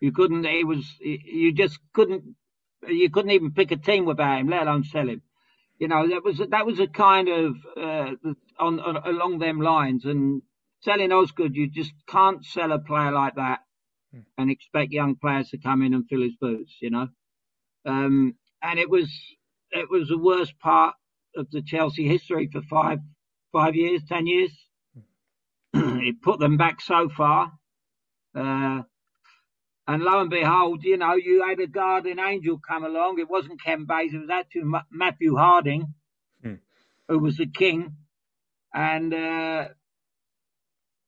You 0.00 0.12
couldn't, 0.12 0.44
he 0.44 0.64
was, 0.64 0.84
you 1.00 1.52
just 1.52 1.78
couldn't, 1.92 2.34
you 2.88 3.08
couldn't 3.10 3.30
even 3.30 3.52
pick 3.52 3.70
a 3.70 3.76
team 3.76 4.04
without 4.04 4.40
him, 4.40 4.48
let 4.48 4.62
alone 4.66 4.84
sell 4.84 5.08
him. 5.08 5.22
You 5.78 5.88
know, 5.88 6.08
that 6.08 6.24
was, 6.24 6.38
that 6.50 6.66
was 6.66 6.80
a 6.80 6.88
kind 6.88 7.28
of, 7.28 7.56
uh, 7.76 8.10
on, 8.58 8.80
on, 8.80 8.96
along 8.96 9.38
them 9.38 9.60
lines 9.60 10.04
and 10.04 10.42
selling 10.82 11.12
Osgood, 11.12 11.54
you 11.54 11.68
just 11.68 11.92
can't 12.08 12.44
sell 12.44 12.72
a 12.72 12.78
player 12.78 13.12
like 13.12 13.36
that 13.36 13.60
hmm. 14.12 14.20
and 14.36 14.50
expect 14.50 14.92
young 14.92 15.14
players 15.14 15.50
to 15.50 15.58
come 15.58 15.82
in 15.82 15.94
and 15.94 16.08
fill 16.08 16.22
his 16.22 16.36
boots, 16.40 16.72
you 16.80 16.90
know. 16.90 17.08
Um, 17.86 18.34
and 18.62 18.78
it 18.78 18.90
was, 18.90 19.08
it 19.70 19.88
was 19.90 20.08
the 20.08 20.18
worst 20.18 20.58
part 20.58 20.94
of 21.36 21.50
the 21.50 21.62
Chelsea 21.62 22.08
history 22.08 22.48
for 22.52 22.62
five, 22.62 22.98
five 23.52 23.76
years, 23.76 24.02
ten 24.08 24.26
years. 24.26 24.50
it 25.74 26.22
put 26.22 26.38
them 26.38 26.56
back 26.56 26.80
so 26.80 27.08
far. 27.08 27.52
Uh, 28.34 28.82
and 29.86 30.02
lo 30.02 30.20
and 30.20 30.30
behold, 30.30 30.84
you 30.84 30.96
know, 30.96 31.14
you 31.14 31.44
had 31.46 31.60
a 31.60 31.66
guardian 31.66 32.20
angel 32.20 32.58
come 32.66 32.84
along. 32.84 33.18
It 33.18 33.28
wasn't 33.28 33.62
Ken 33.62 33.84
Bates, 33.84 34.14
it 34.14 34.20
was 34.20 34.30
actually 34.30 34.70
Matthew 34.90 35.36
Harding, 35.36 35.94
hmm. 36.42 36.54
who 37.08 37.18
was 37.18 37.36
the 37.36 37.46
king. 37.46 37.96
And 38.72 39.12
uh, 39.12 39.68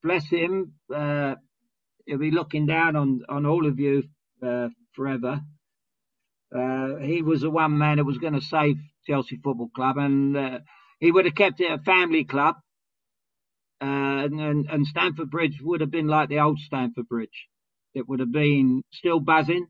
bless 0.03 0.29
him, 0.29 0.75
uh, 0.95 1.37
he'll 2.05 2.19
be 2.19 2.31
looking 2.31 2.67
down 2.67 2.97
on, 2.97 3.23
on 3.29 3.47
all 3.47 3.67
of 3.67 3.79
you 3.79 4.05
uh, 4.43 4.69
forever. 4.93 5.41
Uh, 6.55 6.97
he 6.97 7.23
was 7.23 7.41
the 7.41 7.51
one 7.51 7.79
man 7.79 7.97
that 7.97 8.05
was 8.05 8.19
going 8.19 8.35
to 8.35 8.41
save 8.41 8.77
Chelsea 9.07 9.41
Football 9.43 9.71
Club, 9.75 9.99
and 9.99 10.37
uh, 10.37 10.59
he 11.01 11.11
would 11.11 11.25
have 11.25 11.35
kept 11.35 11.61
it 11.61 11.71
a 11.71 11.79
family 11.79 12.25
club. 12.25 12.57
Uh, 13.81 14.25
and, 14.25 14.66
and, 14.70 14.87
Stamford 14.87 15.31
Bridge 15.31 15.59
would 15.61 15.81
have 15.81 15.91
been 15.91 16.07
like 16.07 16.29
the 16.29 16.39
old 16.39 16.59
Stamford 16.59 17.09
Bridge. 17.09 17.49
It 17.95 18.09
would 18.09 18.20
have 18.20 18.33
been 18.33 18.83
still 18.93 19.20
buzzing. 19.20 19.66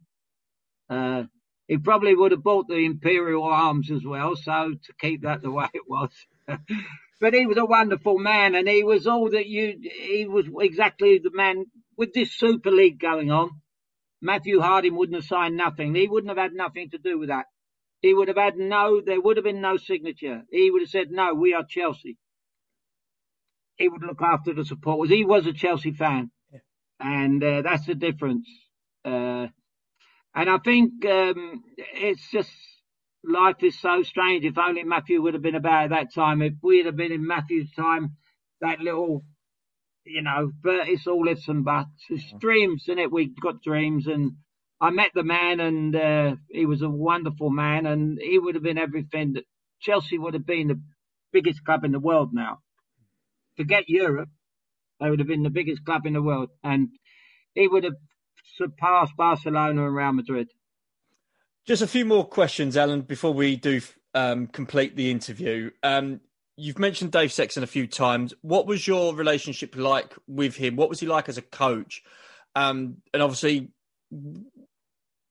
Uh, 0.88 1.24
he 1.66 1.78
probably 1.78 2.14
would 2.14 2.32
have 2.32 2.42
bought 2.42 2.68
the 2.68 2.84
Imperial 2.84 3.44
Arms 3.44 3.90
as 3.90 4.04
well, 4.04 4.36
so 4.36 4.74
to 4.84 4.92
keep 5.00 5.22
that 5.22 5.42
the 5.42 5.50
way 5.50 5.66
it 5.72 5.88
was. 5.88 6.10
but 7.20 7.34
he 7.34 7.46
was 7.46 7.56
a 7.56 7.64
wonderful 7.64 8.18
man, 8.18 8.54
and 8.54 8.68
he 8.68 8.84
was 8.84 9.06
all 9.06 9.30
that 9.30 9.46
you. 9.46 9.78
He 9.82 10.26
was 10.26 10.46
exactly 10.60 11.18
the 11.18 11.30
man 11.32 11.64
with 11.96 12.12
this 12.12 12.34
Super 12.34 12.70
League 12.70 13.00
going 13.00 13.30
on. 13.30 13.50
Matthew 14.20 14.60
Harding 14.60 14.96
wouldn't 14.96 15.16
have 15.16 15.24
signed 15.24 15.56
nothing. 15.56 15.94
He 15.94 16.08
wouldn't 16.08 16.30
have 16.30 16.42
had 16.42 16.54
nothing 16.54 16.90
to 16.90 16.98
do 16.98 17.18
with 17.18 17.30
that. 17.30 17.46
He 18.00 18.12
would 18.12 18.28
have 18.28 18.36
had 18.36 18.56
no. 18.56 19.00
There 19.00 19.20
would 19.20 19.38
have 19.38 19.44
been 19.44 19.62
no 19.62 19.78
signature. 19.78 20.42
He 20.50 20.70
would 20.70 20.82
have 20.82 20.90
said, 20.90 21.10
"No, 21.10 21.32
we 21.32 21.54
are 21.54 21.64
Chelsea." 21.64 22.18
He 23.84 23.88
would 23.90 24.02
look 24.02 24.22
after 24.22 24.54
the 24.54 24.64
supporters. 24.64 25.14
He 25.14 25.24
was 25.26 25.46
a 25.46 25.52
Chelsea 25.52 25.92
fan, 25.92 26.30
yeah. 26.50 26.60
and 27.00 27.44
uh, 27.44 27.60
that's 27.62 27.84
the 27.84 27.94
difference. 27.94 28.48
Uh, 29.04 29.48
and 30.34 30.48
I 30.48 30.58
think 30.64 31.04
um, 31.04 31.62
it's 31.76 32.30
just 32.30 32.50
life 33.22 33.62
is 33.62 33.78
so 33.78 34.02
strange. 34.02 34.44
If 34.44 34.56
only 34.56 34.84
Matthew 34.84 35.20
would 35.20 35.34
have 35.34 35.42
been 35.42 35.54
about 35.54 35.84
at 35.84 35.90
that 35.90 36.14
time. 36.14 36.40
If 36.40 36.54
we'd 36.62 36.86
have 36.86 36.96
been 36.96 37.12
in 37.12 37.26
Matthew's 37.26 37.70
time, 37.72 38.16
that 38.62 38.80
little, 38.80 39.22
you 40.06 40.22
know. 40.22 40.50
But 40.62 40.88
it's 40.88 41.06
all 41.06 41.28
ifs 41.28 41.48
and 41.48 41.62
buts. 41.62 41.90
It's 42.08 42.32
yeah. 42.32 42.38
dreams, 42.40 42.84
isn't 42.86 42.98
it? 42.98 43.12
We've 43.12 43.38
got 43.38 43.62
dreams, 43.62 44.06
and 44.06 44.32
I 44.80 44.90
met 44.90 45.10
the 45.14 45.24
man, 45.24 45.60
and 45.60 45.94
uh, 45.94 46.36
he 46.50 46.64
was 46.64 46.80
a 46.80 46.88
wonderful 46.88 47.50
man, 47.50 47.84
and 47.84 48.18
he 48.18 48.38
would 48.38 48.54
have 48.54 48.64
been 48.64 48.78
everything 48.78 49.34
that 49.34 49.44
Chelsea 49.78 50.16
would 50.16 50.32
have 50.32 50.46
been 50.46 50.68
the 50.68 50.80
biggest 51.34 51.62
club 51.66 51.84
in 51.84 51.92
the 51.92 52.00
world 52.00 52.30
now 52.32 52.60
forget 53.56 53.88
Europe, 53.88 54.28
they 55.00 55.10
would 55.10 55.18
have 55.18 55.28
been 55.28 55.42
the 55.42 55.50
biggest 55.50 55.84
club 55.84 56.06
in 56.06 56.12
the 56.14 56.22
world, 56.22 56.50
and 56.62 56.88
he 57.54 57.68
would 57.68 57.84
have 57.84 57.96
surpassed 58.56 59.16
Barcelona 59.16 59.86
and 59.86 59.94
Real 59.94 60.12
Madrid. 60.12 60.48
Just 61.66 61.82
a 61.82 61.86
few 61.86 62.04
more 62.04 62.26
questions, 62.26 62.76
Alan, 62.76 63.02
before 63.02 63.32
we 63.32 63.56
do 63.56 63.80
um, 64.14 64.46
complete 64.46 64.96
the 64.96 65.10
interview. 65.10 65.70
Um, 65.82 66.20
you've 66.56 66.78
mentioned 66.78 67.12
Dave 67.12 67.32
Sexton 67.32 67.62
a 67.62 67.66
few 67.66 67.86
times. 67.86 68.34
What 68.42 68.66
was 68.66 68.86
your 68.86 69.14
relationship 69.14 69.74
like 69.76 70.14
with 70.26 70.56
him? 70.56 70.76
What 70.76 70.88
was 70.88 71.00
he 71.00 71.06
like 71.06 71.28
as 71.28 71.38
a 71.38 71.42
coach? 71.42 72.02
Um, 72.54 72.98
and 73.12 73.22
obviously, 73.22 73.70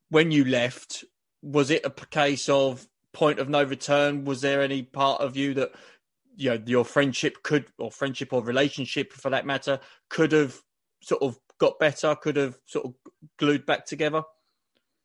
when 0.10 0.32
you 0.32 0.46
left, 0.46 1.04
was 1.42 1.70
it 1.70 1.86
a 1.86 1.90
case 1.90 2.50
of 2.50 2.88
point 3.14 3.40
of 3.40 3.48
no 3.48 3.64
return? 3.64 4.26
Was 4.26 4.42
there 4.42 4.62
any 4.62 4.82
part 4.82 5.22
of 5.22 5.38
you 5.38 5.54
that 5.54 5.72
you 6.36 6.50
know 6.50 6.64
your 6.66 6.86
friendship 6.86 7.44
could 7.44 7.66
or 7.78 7.92
friendship 7.92 8.34
or 8.34 8.44
relationship 8.44 9.14
for 9.14 9.30
that 9.30 9.46
matter 9.46 9.80
could 10.10 10.32
have 10.32 10.60
sort 11.02 11.22
of 11.22 11.38
got 11.60 11.80
better 11.80 12.16
could 12.16 12.36
have 12.36 12.58
sort 12.66 12.86
of 12.86 12.94
glued 13.38 13.66
back 13.66 13.86
together? 13.86 14.24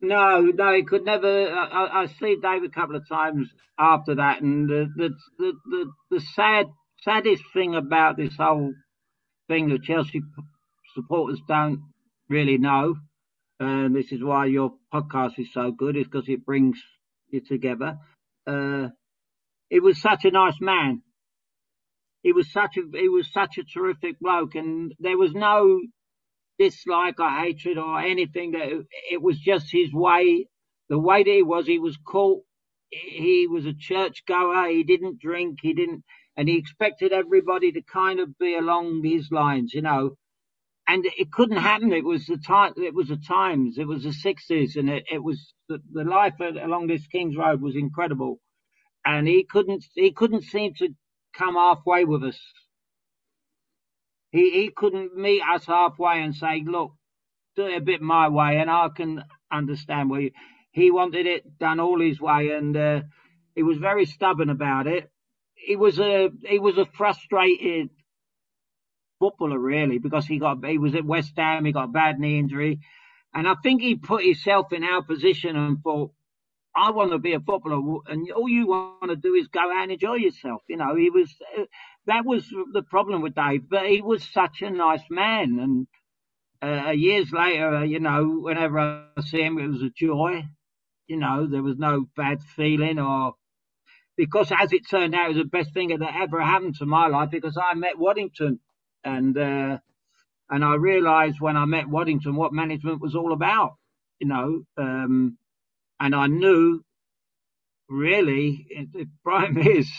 No 0.00 0.40
no 0.40 0.68
it 0.72 0.86
could 0.86 1.04
never 1.04 1.48
i, 1.50 2.02
I 2.02 2.06
see 2.06 2.36
dave 2.40 2.62
a 2.62 2.68
couple 2.68 2.96
of 2.96 3.08
times 3.08 3.48
after 3.78 4.14
that 4.16 4.42
and 4.42 4.68
the 4.68 4.88
the, 4.96 5.10
the 5.38 5.52
the 5.66 5.92
the 6.10 6.20
sad 6.20 6.66
saddest 7.02 7.42
thing 7.52 7.74
about 7.74 8.16
this 8.16 8.36
whole 8.36 8.72
thing 9.48 9.68
that 9.70 9.82
chelsea 9.82 10.20
supporters 10.94 11.40
don't 11.48 11.80
really 12.28 12.58
know 12.58 12.94
and 13.60 13.94
this 13.94 14.12
is 14.12 14.22
why 14.22 14.46
your 14.46 14.72
podcast 14.92 15.38
is 15.38 15.52
so 15.52 15.72
good 15.72 15.96
is 15.96 16.04
because 16.04 16.28
it 16.28 16.44
brings 16.46 16.78
you 17.30 17.40
together 17.40 17.98
uh, 18.46 18.88
it 19.70 19.82
was 19.82 20.00
such 20.00 20.24
a 20.24 20.30
nice 20.30 20.60
man 20.60 21.02
he 22.22 22.32
was 22.32 22.50
such 22.52 22.76
a 22.76 22.82
he 22.98 23.08
was 23.08 23.32
such 23.32 23.58
a 23.58 23.64
terrific 23.64 24.18
bloke, 24.20 24.54
and 24.54 24.92
there 24.98 25.18
was 25.18 25.32
no 25.34 25.80
dislike 26.58 27.20
or 27.20 27.30
hatred 27.30 27.78
or 27.78 28.00
anything. 28.00 28.52
That 28.52 28.84
it 29.10 29.22
was 29.22 29.38
just 29.38 29.72
his 29.72 29.92
way 29.92 30.48
the 30.88 30.98
way 30.98 31.22
that 31.22 31.30
he 31.30 31.42
was, 31.42 31.66
he 31.66 31.78
was 31.78 31.98
caught. 32.04 32.42
He 32.90 33.46
was 33.46 33.66
a 33.66 33.74
church 33.74 34.24
goer. 34.26 34.68
He 34.68 34.82
didn't 34.82 35.20
drink. 35.20 35.58
He 35.62 35.74
didn't, 35.74 36.04
and 36.36 36.48
he 36.48 36.56
expected 36.56 37.12
everybody 37.12 37.72
to 37.72 37.82
kind 37.82 38.20
of 38.20 38.38
be 38.38 38.56
along 38.56 39.04
his 39.04 39.30
lines, 39.30 39.74
you 39.74 39.82
know. 39.82 40.16
And 40.88 41.04
it 41.04 41.30
couldn't 41.30 41.58
happen. 41.58 41.92
It 41.92 42.04
was 42.04 42.24
the 42.26 42.38
time. 42.38 42.72
It 42.78 42.94
was 42.94 43.08
the 43.08 43.18
times. 43.18 43.76
It 43.76 43.86
was 43.86 44.04
the 44.04 44.12
sixties, 44.12 44.76
and 44.76 44.88
it, 44.88 45.04
it 45.12 45.22
was 45.22 45.52
the, 45.68 45.80
the 45.92 46.04
life 46.04 46.34
along 46.40 46.86
this 46.86 47.06
King's 47.08 47.36
Road 47.36 47.60
was 47.60 47.76
incredible. 47.76 48.40
And 49.04 49.28
he 49.28 49.44
couldn't. 49.44 49.84
He 49.94 50.12
couldn't 50.12 50.44
seem 50.44 50.74
to 50.76 50.88
come 51.36 51.54
halfway 51.54 52.04
with 52.04 52.24
us. 52.24 52.38
He 54.30 54.50
he 54.50 54.70
couldn't 54.74 55.16
meet 55.16 55.42
us 55.42 55.66
halfway 55.66 56.22
and 56.22 56.34
say, 56.34 56.62
"Look, 56.66 56.92
do 57.56 57.66
it 57.66 57.76
a 57.76 57.80
bit 57.80 58.02
my 58.02 58.28
way," 58.28 58.58
and 58.58 58.70
I 58.70 58.88
can 58.94 59.24
understand 59.50 60.10
where 60.10 60.20
you, 60.20 60.30
he 60.70 60.90
wanted 60.90 61.26
it 61.26 61.58
done 61.58 61.80
all 61.80 62.00
his 62.00 62.20
way, 62.20 62.50
and 62.50 62.76
uh, 62.76 63.00
he 63.54 63.62
was 63.62 63.78
very 63.78 64.04
stubborn 64.04 64.50
about 64.50 64.86
it. 64.86 65.10
He 65.54 65.76
was 65.76 65.98
a 65.98 66.30
he 66.46 66.58
was 66.58 66.76
a 66.78 66.86
frustrated 66.86 67.90
footballer 69.18 69.58
really 69.58 69.98
because 69.98 70.26
he 70.26 70.38
got 70.38 70.64
he 70.64 70.78
was 70.78 70.94
at 70.94 71.04
West 71.04 71.32
Ham, 71.36 71.64
he 71.64 71.72
got 71.72 71.84
a 71.84 71.88
bad 71.88 72.18
knee 72.20 72.38
injury, 72.38 72.80
and 73.34 73.48
I 73.48 73.54
think 73.62 73.82
he 73.82 73.96
put 73.96 74.24
himself 74.24 74.72
in 74.72 74.84
our 74.84 75.02
position 75.02 75.56
and 75.56 75.82
thought, 75.82 76.12
I 76.78 76.90
want 76.90 77.10
to 77.12 77.18
be 77.18 77.34
a 77.34 77.40
footballer, 77.40 78.00
and 78.06 78.30
all 78.32 78.48
you 78.48 78.68
want 78.68 79.10
to 79.10 79.16
do 79.16 79.34
is 79.34 79.48
go 79.48 79.60
out 79.60 79.82
and 79.82 79.92
enjoy 79.92 80.14
yourself. 80.14 80.62
You 80.68 80.76
know, 80.76 80.94
he 80.94 81.10
was 81.10 81.34
that 82.06 82.24
was 82.24 82.46
the 82.72 82.82
problem 82.82 83.22
with 83.22 83.34
Dave, 83.34 83.68
but 83.68 83.86
he 83.86 84.00
was 84.00 84.22
such 84.22 84.62
a 84.62 84.70
nice 84.70 85.02
man, 85.10 85.58
and 85.58 85.86
uh, 86.62 86.90
years 86.90 87.32
later, 87.32 87.84
you 87.84 88.00
know, 88.00 88.40
whenever 88.40 88.78
I 88.78 89.20
see 89.22 89.42
him, 89.42 89.58
it 89.58 89.68
was 89.68 89.82
a 89.82 89.90
joy. 89.90 90.44
You 91.06 91.16
know, 91.16 91.46
there 91.46 91.62
was 91.62 91.78
no 91.78 92.06
bad 92.16 92.42
feeling 92.56 92.98
or 92.98 93.34
because 94.16 94.52
as 94.52 94.72
it 94.72 94.88
turned 94.90 95.14
out, 95.14 95.26
it 95.26 95.36
was 95.36 95.36
the 95.38 95.44
best 95.44 95.72
thing 95.72 95.96
that 95.96 96.14
ever 96.20 96.40
happened 96.42 96.74
to 96.76 96.86
my 96.86 97.06
life 97.06 97.30
because 97.30 97.56
I 97.56 97.74
met 97.74 97.98
Waddington 97.98 98.58
and, 99.04 99.38
uh, 99.38 99.78
and 100.50 100.64
I 100.64 100.74
realized 100.74 101.40
when 101.40 101.56
I 101.56 101.64
met 101.66 101.88
Waddington 101.88 102.34
what 102.34 102.52
management 102.52 103.00
was 103.00 103.14
all 103.14 103.32
about, 103.32 103.76
you 104.18 104.26
know, 104.26 104.64
um, 104.76 105.38
and 106.00 106.14
I 106.14 106.26
knew 106.26 106.82
really 107.88 108.66
the 108.92 109.06
problem 109.24 109.58
is 109.66 109.90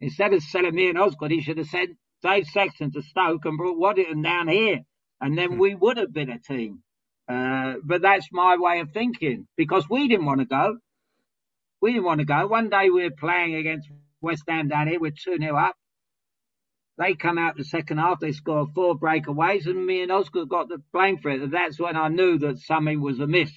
instead 0.00 0.32
of 0.32 0.42
selling 0.42 0.74
me 0.74 0.88
and 0.88 0.98
Osgood, 0.98 1.30
he 1.30 1.42
should 1.42 1.58
have 1.58 1.68
sent 1.68 1.96
Dave 2.22 2.46
Sexton 2.46 2.92
to 2.92 3.02
Stoke 3.02 3.44
and 3.44 3.56
brought 3.56 3.78
Waddington 3.78 4.22
down 4.22 4.48
here 4.48 4.80
and 5.20 5.36
then 5.36 5.52
hmm. 5.52 5.58
we 5.58 5.74
would 5.74 5.96
have 5.96 6.12
been 6.12 6.30
a 6.30 6.38
team. 6.38 6.82
Uh, 7.28 7.74
but 7.84 8.02
that's 8.02 8.28
my 8.32 8.56
way 8.58 8.80
of 8.80 8.90
thinking 8.92 9.46
because 9.56 9.88
we 9.88 10.08
didn't 10.08 10.26
want 10.26 10.40
to 10.40 10.46
go. 10.46 10.78
We 11.80 11.92
didn't 11.92 12.04
want 12.04 12.20
to 12.20 12.26
go. 12.26 12.46
One 12.46 12.70
day 12.70 12.90
we 12.90 13.04
were 13.04 13.10
playing 13.16 13.54
against 13.54 13.88
West 14.20 14.42
Ham 14.48 14.68
down 14.68 14.88
here. 14.88 14.98
We're 14.98 15.12
2 15.12 15.38
0 15.38 15.56
up. 15.56 15.76
They 16.98 17.14
come 17.14 17.38
out 17.38 17.56
the 17.56 17.64
second 17.64 17.98
half. 17.98 18.20
They 18.20 18.32
score 18.32 18.66
four 18.74 18.98
breakaways, 18.98 19.66
and 19.66 19.86
me 19.86 20.02
and 20.02 20.12
Oscar 20.12 20.44
got 20.44 20.68
the 20.68 20.82
blame 20.92 21.18
for 21.18 21.30
it. 21.30 21.40
And 21.40 21.52
that's 21.52 21.78
when 21.78 21.96
I 21.96 22.08
knew 22.08 22.38
that 22.38 22.58
something 22.58 23.00
was 23.00 23.20
amiss 23.20 23.52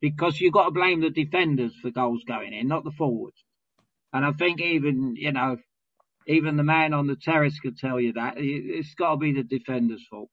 because 0.00 0.40
you've 0.40 0.52
got 0.52 0.66
to 0.66 0.70
blame 0.70 1.00
the 1.00 1.10
defenders 1.10 1.74
for 1.80 1.90
goals 1.90 2.22
going 2.26 2.52
in, 2.52 2.68
not 2.68 2.84
the 2.84 2.92
forwards. 2.92 3.36
And 4.12 4.24
I 4.24 4.32
think 4.32 4.60
even, 4.60 5.16
you 5.16 5.32
know, 5.32 5.58
even 6.26 6.56
the 6.56 6.64
man 6.64 6.92
on 6.94 7.06
the 7.06 7.16
terrace 7.16 7.58
could 7.58 7.78
tell 7.78 8.00
you 8.00 8.12
that. 8.14 8.34
It's 8.36 8.94
got 8.94 9.12
to 9.12 9.16
be 9.16 9.32
the 9.32 9.42
defenders' 9.42 10.06
fault. 10.10 10.28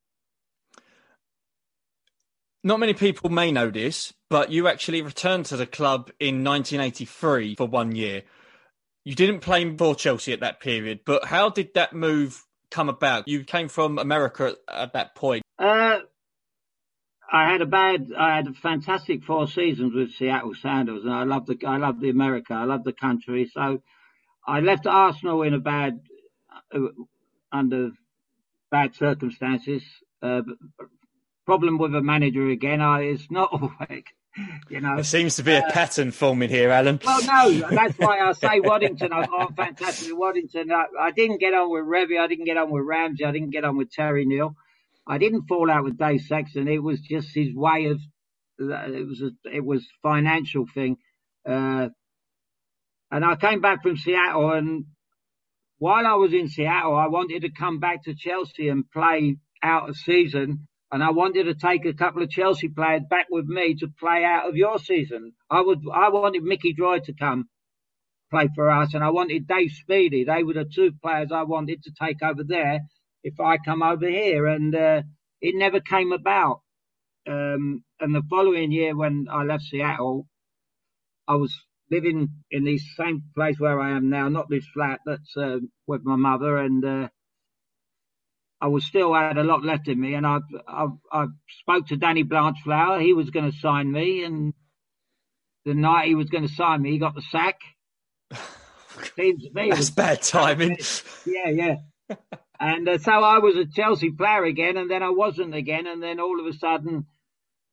Not 2.63 2.80
many 2.80 2.93
people 2.93 3.30
may 3.30 3.51
know 3.51 3.70
this, 3.70 4.13
but 4.30 4.51
you 4.51 4.68
actually 4.68 5.01
returned 5.01 5.45
to 5.47 5.57
the 5.57 5.68
club 5.68 6.09
in 6.20 6.43
1983 6.43 7.55
for 7.55 7.68
one 7.68 7.95
year. 7.95 8.24
You 9.03 9.13
didn't 9.13 9.41
play 9.41 9.76
for 9.78 9.93
Chelsea 9.93 10.34
at 10.34 10.39
that 10.39 10.59
period, 10.59 11.01
but 11.05 11.26
how 11.26 11.49
did 11.49 11.76
that 11.76 11.93
move 11.93 12.43
come 12.72 12.89
about? 12.89 13.28
You 13.28 13.43
came 13.43 13.68
from 13.68 13.99
America 13.99 14.55
at, 14.68 14.76
at 14.76 14.93
that 14.93 15.13
point. 15.13 15.43
Uh, 15.59 15.99
I 17.32 17.51
had 17.51 17.61
a 17.61 17.65
bad, 17.65 18.11
I 18.17 18.36
had 18.36 18.47
a 18.47 18.53
fantastic 18.53 19.23
four 19.23 19.47
seasons 19.47 19.93
with 19.93 20.13
Seattle 20.13 20.53
Sounders, 20.53 21.03
and 21.03 21.13
I 21.13 21.23
love 21.23 21.45
the, 21.45 21.57
I 21.65 21.78
love 21.78 21.99
the 21.99 22.09
America, 22.09 22.53
I 22.53 22.65
love 22.65 22.84
the 22.84 22.93
country. 22.93 23.49
So 23.53 23.82
I 24.47 24.59
left 24.59 24.86
Arsenal 24.86 25.41
in 25.41 25.53
a 25.53 25.59
bad, 25.59 26.01
uh, 26.73 26.80
under 27.51 27.91
bad 28.69 28.95
circumstances. 28.95 29.84
Uh, 30.21 30.41
problem 31.45 31.78
with 31.78 31.95
a 31.95 32.01
manager 32.01 32.49
again. 32.49 32.82
I, 32.82 33.01
it's 33.03 33.30
not 33.30 33.49
always, 33.53 34.03
you 34.69 34.82
know. 34.82 34.95
There 34.95 35.03
seems 35.03 35.36
to 35.38 35.43
be 35.43 35.53
a 35.53 35.65
uh, 35.65 35.71
pattern 35.71 36.11
forming 36.11 36.49
here, 36.49 36.69
Alan. 36.69 36.99
Well, 37.03 37.23
no, 37.26 37.69
that's 37.69 37.97
why 37.97 38.19
I 38.19 38.34
say 38.34 38.59
Waddington. 38.59 39.13
I 39.13 39.26
got 39.26 39.55
fantastic 39.55 40.09
with 40.09 40.17
Waddington. 40.17 40.71
I, 40.71 40.86
I, 40.99 41.11
didn't 41.11 41.39
get 41.39 41.53
on 41.53 41.71
with 41.71 41.84
Revie. 41.84 42.19
I 42.19 42.28
didn't 42.28 42.45
get 42.45 42.57
on 42.57 42.71
with 42.71 42.84
Ramsey. 42.84 43.26
I 43.26 43.32
didn't 43.32 43.51
get 43.51 43.63
on 43.63 43.78
with 43.78 43.91
Terry 43.91 44.26
Neill. 44.26 44.55
I 45.08 45.18
didn't 45.18 45.47
fall 45.47 45.70
out 45.70 45.84
with 45.84 45.97
Dave 45.97 46.22
Sexton. 46.22 46.68
It 46.68 46.82
was 46.82 46.99
just 47.01 47.30
his 47.34 47.53
way 47.53 47.86
of. 47.86 47.99
It 48.58 49.08
was 49.08 49.22
a, 49.22 49.32
it 49.53 49.66
was 49.66 49.86
financial 50.01 50.66
thing, 50.74 50.97
uh, 51.47 51.89
and 53.12 53.26
I 53.26 53.36
came 53.36 53.62
back 53.62 53.84
from 53.84 53.97
Seattle 53.97 54.51
and. 54.51 54.86
While 55.78 56.08
I 56.08 56.14
was 56.14 56.34
in 56.34 56.47
Seattle, 56.47 56.95
I 56.95 57.08
wanted 57.08 57.41
to 57.41 57.51
come 57.51 57.80
back 57.80 58.06
to 58.06 58.16
Chelsea 58.16 58.70
and 58.70 58.89
play 58.89 59.36
out 59.62 59.89
a 59.89 59.93
season 59.93 60.70
and 60.95 61.03
I 61.03 61.12
wanted 61.12 61.43
to 61.45 61.56
take 61.56 61.86
a 61.86 61.93
couple 61.93 62.24
of 62.24 62.30
Chelsea 62.30 62.70
players 62.70 63.01
back 63.10 63.28
with 63.30 63.45
me 63.45 63.76
to 63.76 63.88
play 63.99 64.24
out 64.24 64.47
of 64.47 64.56
your 64.56 64.80
season. 64.80 65.34
I 65.49 65.60
would, 65.60 65.80
I 65.93 66.08
wanted 66.08 66.43
Mickey 66.43 66.74
Droy 66.74 67.03
to 67.03 67.14
come 67.14 67.49
play 68.32 68.47
for 68.56 68.70
us, 68.70 68.93
and 68.93 69.03
I 69.03 69.10
wanted 69.10 69.45
Dave 69.47 69.72
Speedie. 69.72 70.26
They 70.26 70.43
were 70.43 70.53
the 70.53 70.66
two 70.74 70.91
players 71.03 71.32
I 71.34 71.43
wanted 71.43 71.84
to 71.84 71.91
take 71.99 72.24
over 72.24 72.43
there 72.45 72.80
if 73.26 73.39
I 73.39 73.57
come 73.57 73.82
over 73.82 74.07
here, 74.07 74.45
and 74.45 74.73
uh, 74.76 75.01
it 75.41 75.55
never 75.55 75.80
came 75.80 76.13
about. 76.13 76.61
Um, 77.28 77.84
and 77.99 78.13
the 78.13 78.21
following 78.30 78.71
year, 78.71 78.95
when 78.95 79.26
I 79.32 79.43
left 79.43 79.63
Seattle, 79.63 80.28
I 81.28 81.34
was 81.36 81.51
living 81.89 82.30
in 82.51 82.63
the 82.65 82.78
same 82.78 83.23
place 83.36 83.59
where 83.59 83.80
I 83.80 83.97
am 83.97 84.11
now, 84.11 84.30
not 84.30 84.47
this 84.47 84.67
flat 84.71 84.99
that's 85.07 85.36
uh, 85.36 85.57
with 85.88 86.01
my 86.03 86.15
mother, 86.15 86.57
and 86.59 86.86
uh, 86.86 87.07
I 88.61 88.67
was 88.67 88.86
still 88.86 89.15
had 89.15 89.39
a 89.39 89.43
lot 89.43 89.65
left 89.65 89.88
in 89.88 89.99
me, 89.99 90.13
and 90.13 90.28
I 90.28 90.38
I, 90.67 90.86
I 91.11 91.26
spoke 91.61 91.88
to 91.88 91.97
Danny 91.97 92.23
Blanchflower. 92.23 92.99
He 92.99 93.13
was 93.13 93.32
going 93.32 93.51
to 93.51 93.57
sign 93.57 93.91
me, 93.91 94.23
and 94.23 94.53
the 95.65 95.73
night 95.73 96.09
he 96.09 96.15
was 96.15 96.30
going 96.30 96.47
to 96.47 96.53
sign 96.53 96.84
me, 96.84 96.91
he 96.91 96.99
got 96.99 97.15
the 97.15 97.23
sack. 97.23 97.59
Seems 99.15 99.43
to 99.45 99.49
me 99.51 99.71
that's 99.71 99.89
bad 99.89 100.21
timing. 100.21 100.78
Yeah, 101.26 101.49
yeah. 101.49 101.76
and 102.60 102.88
uh, 102.88 102.97
so 102.97 103.12
I 103.12 103.39
was 103.39 103.56
a 103.56 103.66
Chelsea 103.66 104.12
player 104.12 104.43
again, 104.43 104.78
and 104.78 104.89
then 104.89 105.03
I 105.03 105.10
wasn't 105.10 105.53
again, 105.53 105.88
and 105.88 106.01
then 106.01 106.20
all 106.20 106.39
of 106.39 106.45
a 106.45 106.53
sudden, 106.53 107.06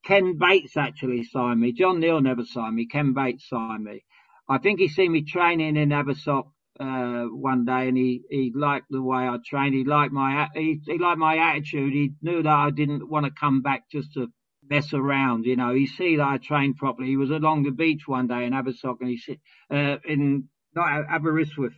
Ken 0.04 0.36
Bates 0.38 0.76
actually 0.76 1.24
signed 1.24 1.60
me. 1.60 1.72
John 1.72 2.00
Neal 2.00 2.20
never 2.20 2.44
signed 2.44 2.74
me. 2.74 2.86
Ken 2.86 3.12
Bates 3.12 3.48
signed 3.48 3.84
me. 3.84 4.04
I 4.48 4.58
think 4.58 4.80
he 4.80 4.88
seen 4.88 5.12
me 5.12 5.22
training 5.22 5.76
in 5.76 5.90
Abersoch 5.90 6.48
uh, 6.80 7.24
one 7.24 7.64
day, 7.64 7.88
and 7.88 7.96
he, 7.96 8.22
he 8.28 8.52
liked 8.54 8.86
the 8.90 9.02
way 9.02 9.28
I 9.28 9.36
trained. 9.44 9.74
He 9.74 9.84
liked 9.84 10.12
my 10.12 10.48
he, 10.54 10.80
he 10.84 10.98
liked 10.98 11.18
my 11.18 11.36
attitude. 11.36 11.92
He 11.92 12.12
knew 12.20 12.42
that 12.42 12.52
I 12.52 12.70
didn't 12.70 13.08
want 13.08 13.26
to 13.26 13.32
come 13.32 13.62
back 13.62 13.84
just 13.90 14.14
to 14.14 14.28
mess 14.68 14.92
around. 14.92 15.44
You 15.44 15.56
know, 15.56 15.72
he 15.74 15.86
see 15.86 16.16
that 16.16 16.26
I 16.26 16.38
trained 16.38 16.76
properly. 16.76 17.08
He 17.08 17.16
was 17.16 17.30
along 17.30 17.62
the 17.62 17.70
beach 17.70 18.02
one 18.06 18.26
day 18.26 18.44
in 18.44 18.52
Abersoch, 18.52 18.96
and 19.00 19.10
he 19.10 19.38
uh, 19.70 19.98
in 20.04 20.48
not 20.74 21.04
Aberystwyth, 21.08 21.76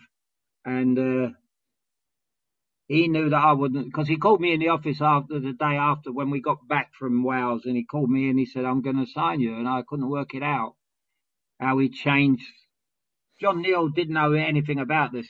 and 0.64 0.98
uh, 0.98 1.28
he 2.88 3.08
knew 3.08 3.30
that 3.30 3.36
I 3.36 3.52
wouldn't 3.52 3.86
because 3.86 4.08
he 4.08 4.16
called 4.16 4.40
me 4.40 4.52
in 4.54 4.60
the 4.60 4.68
office 4.68 5.00
after 5.02 5.40
the 5.40 5.52
day 5.52 5.76
after 5.76 6.12
when 6.12 6.30
we 6.30 6.40
got 6.40 6.68
back 6.68 6.92
from 6.98 7.24
Wales, 7.24 7.62
and 7.66 7.76
he 7.76 7.84
called 7.84 8.10
me 8.10 8.30
and 8.30 8.38
he 8.38 8.46
said, 8.46 8.64
"I'm 8.64 8.82
going 8.82 8.98
to 9.04 9.06
sign 9.12 9.40
you," 9.40 9.54
and 9.56 9.68
I 9.68 9.82
couldn't 9.88 10.10
work 10.10 10.34
it 10.34 10.42
out 10.42 10.74
how 11.60 11.78
he 11.78 11.88
changed 11.90 12.46
John 13.40 13.62
Neal 13.62 13.88
didn't 13.88 14.14
know 14.14 14.32
anything 14.32 14.78
about 14.78 15.12
this. 15.12 15.28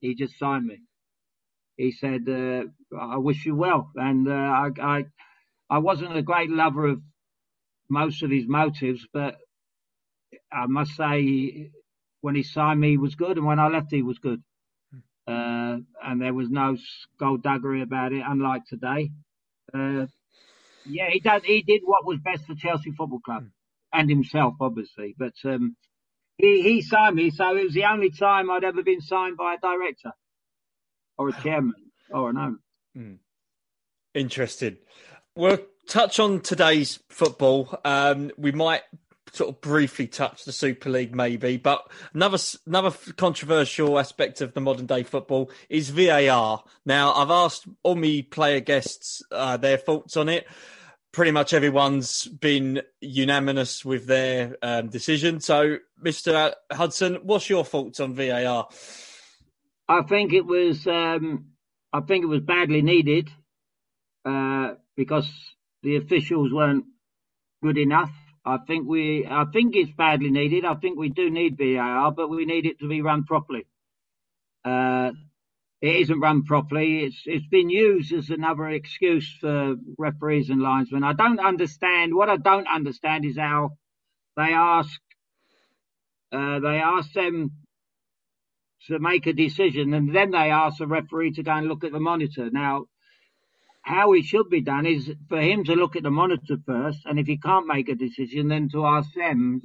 He 0.00 0.14
just 0.14 0.38
signed 0.38 0.66
me. 0.66 0.78
He 1.76 1.92
said, 1.92 2.22
uh, 2.28 2.64
"I 2.98 3.18
wish 3.18 3.46
you 3.46 3.54
well," 3.54 3.90
and 3.96 4.28
uh, 4.28 4.32
I, 4.32 4.68
I, 4.80 5.04
I 5.70 5.78
wasn't 5.78 6.16
a 6.16 6.22
great 6.22 6.50
lover 6.50 6.86
of 6.88 7.02
most 7.90 8.22
of 8.22 8.30
his 8.30 8.46
motives, 8.48 9.06
but 9.12 9.36
I 10.52 10.66
must 10.66 10.92
say, 10.96 11.70
when 12.22 12.34
he 12.34 12.42
signed 12.42 12.80
me, 12.80 12.90
he 12.90 12.98
was 12.98 13.14
good, 13.14 13.36
and 13.38 13.46
when 13.46 13.58
I 13.60 13.68
left, 13.68 13.92
he 13.92 14.02
was 14.02 14.18
good. 14.18 14.42
Uh, 15.26 15.78
and 16.02 16.20
there 16.20 16.34
was 16.34 16.48
no 16.50 16.76
skullduggery 17.14 17.82
about 17.82 18.12
it, 18.12 18.22
unlike 18.26 18.64
today. 18.66 19.10
Uh, 19.72 20.06
yeah, 20.84 21.08
he 21.10 21.20
did. 21.20 21.44
He 21.44 21.62
did 21.62 21.82
what 21.84 22.06
was 22.06 22.18
best 22.18 22.46
for 22.46 22.54
Chelsea 22.54 22.90
Football 22.90 23.20
Club 23.20 23.44
and 23.92 24.08
himself, 24.08 24.54
obviously. 24.60 25.14
But 25.18 25.34
um, 25.44 25.76
he, 26.38 26.62
he 26.62 26.82
signed 26.82 27.16
me, 27.16 27.30
so 27.30 27.56
it 27.56 27.64
was 27.64 27.74
the 27.74 27.84
only 27.84 28.10
time 28.10 28.50
I'd 28.50 28.64
ever 28.64 28.82
been 28.82 29.00
signed 29.00 29.36
by 29.36 29.54
a 29.54 29.58
director 29.58 30.12
or 31.18 31.28
a 31.28 31.42
chairman 31.42 31.74
or 32.10 32.30
an 32.30 32.38
owner. 32.38 32.58
Mm. 32.96 33.18
Interesting. 34.14 34.78
We'll 35.36 35.58
touch 35.86 36.18
on 36.18 36.40
today's 36.40 36.98
football. 37.08 37.78
Um, 37.84 38.30
we 38.36 38.52
might 38.52 38.82
sort 39.32 39.50
of 39.50 39.60
briefly 39.60 40.06
touch 40.06 40.44
the 40.44 40.52
Super 40.52 40.90
League, 40.90 41.14
maybe. 41.14 41.56
But 41.56 41.90
another 42.14 42.38
another 42.66 42.92
controversial 43.16 43.98
aspect 43.98 44.40
of 44.40 44.54
the 44.54 44.60
modern 44.60 44.86
day 44.86 45.02
football 45.02 45.50
is 45.68 45.90
VAR. 45.90 46.64
Now, 46.84 47.12
I've 47.12 47.30
asked 47.30 47.66
all 47.82 47.94
my 47.94 48.24
player 48.30 48.60
guests 48.60 49.22
uh, 49.30 49.56
their 49.56 49.76
thoughts 49.76 50.16
on 50.16 50.28
it. 50.28 50.46
Pretty 51.12 51.32
much 51.32 51.52
everyone's 51.52 52.26
been 52.26 52.82
unanimous 53.00 53.84
with 53.84 54.06
their 54.06 54.56
um, 54.62 54.88
decision. 54.88 55.40
So, 55.40 55.78
Mr. 56.00 56.54
Hudson, 56.70 57.16
what's 57.24 57.50
your 57.50 57.64
thoughts 57.64 57.98
on 57.98 58.14
VAR? 58.14 58.68
I 59.88 60.02
think 60.02 60.32
it 60.32 60.46
was 60.46 60.86
um, 60.86 61.46
I 61.92 62.00
think 62.00 62.22
it 62.22 62.28
was 62.28 62.40
badly 62.40 62.82
needed 62.82 63.28
uh, 64.24 64.74
because 64.96 65.28
the 65.82 65.96
officials 65.96 66.52
weren't 66.52 66.84
good 67.62 67.78
enough. 67.78 68.12
I 68.44 68.58
think 68.66 68.88
we, 68.88 69.26
I 69.26 69.44
think 69.52 69.76
it's 69.76 69.92
badly 69.92 70.30
needed. 70.30 70.64
I 70.64 70.74
think 70.74 70.98
we 70.98 71.10
do 71.10 71.30
need 71.30 71.58
VAR, 71.58 72.10
but 72.12 72.28
we 72.28 72.44
need 72.46 72.66
it 72.66 72.78
to 72.80 72.88
be 72.88 73.02
run 73.02 73.24
properly. 73.24 73.66
Uh, 74.64 75.12
it 75.80 75.96
isn't 75.96 76.20
run 76.20 76.44
properly. 76.44 77.04
It's 77.04 77.22
it's 77.24 77.46
been 77.46 77.70
used 77.70 78.12
as 78.12 78.28
another 78.28 78.68
excuse 78.68 79.36
for 79.40 79.76
referees 79.96 80.50
and 80.50 80.60
linesmen. 80.60 81.04
I 81.04 81.14
don't 81.14 81.40
understand. 81.40 82.14
What 82.14 82.28
I 82.28 82.36
don't 82.36 82.68
understand 82.68 83.24
is 83.24 83.38
how 83.38 83.70
they 84.36 84.52
ask 84.52 85.00
uh, 86.32 86.60
they 86.60 86.78
ask 86.80 87.12
them 87.12 87.52
to 88.88 88.98
make 88.98 89.26
a 89.26 89.32
decision, 89.32 89.94
and 89.94 90.14
then 90.14 90.30
they 90.32 90.50
ask 90.50 90.78
the 90.78 90.86
referee 90.86 91.32
to 91.32 91.42
go 91.42 91.52
and 91.52 91.66
look 91.66 91.84
at 91.84 91.92
the 91.92 92.00
monitor. 92.00 92.50
Now, 92.50 92.84
how 93.82 94.12
it 94.12 94.24
should 94.24 94.50
be 94.50 94.60
done 94.60 94.86
is 94.86 95.10
for 95.28 95.40
him 95.40 95.64
to 95.64 95.74
look 95.74 95.96
at 95.96 96.02
the 96.02 96.10
monitor 96.10 96.56
first, 96.66 97.00
and 97.06 97.18
if 97.18 97.26
he 97.26 97.38
can't 97.38 97.66
make 97.66 97.88
a 97.88 97.94
decision, 97.94 98.48
then 98.48 98.68
to 98.70 98.86
ask 98.86 99.12
them. 99.14 99.60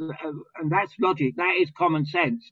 And 0.55 0.71
that's 0.71 0.93
logic. 0.99 1.35
That 1.35 1.55
is 1.59 1.71
common 1.77 2.05
sense. 2.05 2.49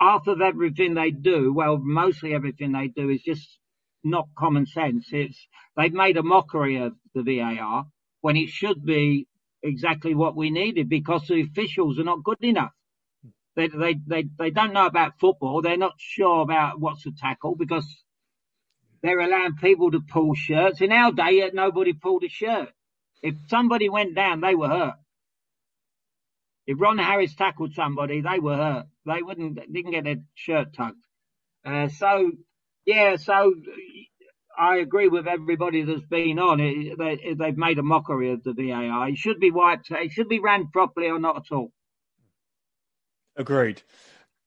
Of 0.00 0.40
everything 0.40 0.94
they 0.94 1.10
do, 1.12 1.52
well, 1.54 1.78
mostly 1.78 2.34
everything 2.34 2.72
they 2.72 2.88
do 2.88 3.08
is 3.08 3.22
just 3.22 3.58
not 4.02 4.28
common 4.36 4.66
sense. 4.66 5.08
It's 5.12 5.48
they've 5.76 5.92
made 5.92 6.16
a 6.16 6.22
mockery 6.22 6.76
of 6.76 6.94
the 7.14 7.22
VAR 7.22 7.86
when 8.20 8.36
it 8.36 8.48
should 8.48 8.84
be 8.84 9.26
exactly 9.62 10.14
what 10.14 10.36
we 10.36 10.50
needed 10.50 10.88
because 10.88 11.26
the 11.26 11.40
officials 11.40 11.98
are 11.98 12.04
not 12.04 12.22
good 12.22 12.42
enough. 12.42 12.72
They, 13.56 13.68
they, 13.68 13.94
they, 14.06 14.24
they 14.38 14.50
don't 14.50 14.72
know 14.74 14.86
about 14.86 15.18
football. 15.20 15.62
They're 15.62 15.76
not 15.76 15.94
sure 15.96 16.42
about 16.42 16.80
what's 16.80 17.06
a 17.06 17.12
tackle 17.12 17.54
because 17.56 17.86
they're 19.04 19.20
allowing 19.20 19.56
people 19.56 19.90
to 19.90 20.00
pull 20.00 20.34
shirts. 20.34 20.80
In 20.80 20.90
our 20.90 21.12
day, 21.12 21.50
nobody 21.52 21.92
pulled 21.92 22.24
a 22.24 22.28
shirt. 22.30 22.70
If 23.22 23.34
somebody 23.48 23.90
went 23.90 24.14
down, 24.14 24.40
they 24.40 24.54
were 24.54 24.68
hurt. 24.68 24.94
If 26.66 26.80
Ron 26.80 26.96
Harris 26.96 27.34
tackled 27.34 27.74
somebody, 27.74 28.22
they 28.22 28.38
were 28.38 28.56
hurt. 28.56 28.86
They 29.04 29.20
wouldn't 29.20 29.56
didn't 29.70 29.90
get 29.90 30.04
their 30.04 30.16
shirt 30.34 30.72
tugged. 30.72 30.96
Uh, 31.66 31.88
so 31.88 32.32
yeah, 32.86 33.16
so 33.16 33.54
I 34.58 34.76
agree 34.76 35.08
with 35.08 35.28
everybody 35.28 35.82
that's 35.82 36.06
been 36.06 36.38
on 36.38 36.60
it. 36.60 36.96
They, 36.96 37.34
they've 37.34 37.58
made 37.58 37.78
a 37.78 37.82
mockery 37.82 38.32
of 38.32 38.42
the 38.42 38.54
VAR. 38.54 39.10
It 39.10 39.18
should 39.18 39.38
be 39.38 39.50
wiped. 39.50 39.90
It 39.90 40.12
should 40.12 40.30
be 40.30 40.40
ran 40.40 40.68
properly 40.72 41.08
or 41.08 41.18
not 41.18 41.36
at 41.36 41.54
all. 41.54 41.72
Agreed. 43.36 43.82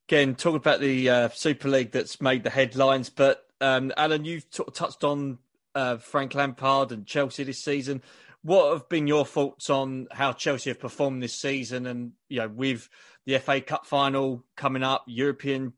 Again, 0.10 0.34
talking 0.34 0.58
about 0.58 0.80
the 0.80 1.10
uh, 1.10 1.30
Super 1.30 1.70
League 1.70 1.92
that's 1.92 2.20
made 2.20 2.44
the 2.44 2.50
headlines, 2.50 3.12
but 3.12 3.47
um, 3.62 3.92
Alan, 3.98 4.26
you've 4.26 4.50
t- 4.50 4.64
touched 4.74 5.04
on 5.04 5.40
uh, 5.76 5.98
Frank 5.98 6.36
Lampard 6.36 6.92
and 6.92 7.06
Chelsea 7.06 7.44
this 7.44 7.64
season. 7.64 8.02
What 8.44 8.74
have 8.74 8.90
been 8.90 9.08
your 9.08 9.26
thoughts 9.26 9.70
on 9.70 10.08
how 10.12 10.34
Chelsea 10.34 10.70
have 10.70 10.80
performed 10.80 11.22
this 11.22 11.36
season, 11.36 11.86
and 11.86 12.14
you 12.30 12.40
know, 12.40 12.48
with 12.48 12.90
the 13.26 13.40
FA 13.40 13.62
Cup 13.62 13.86
final 13.86 14.44
coming 14.56 14.84
up, 14.84 15.04
European 15.08 15.74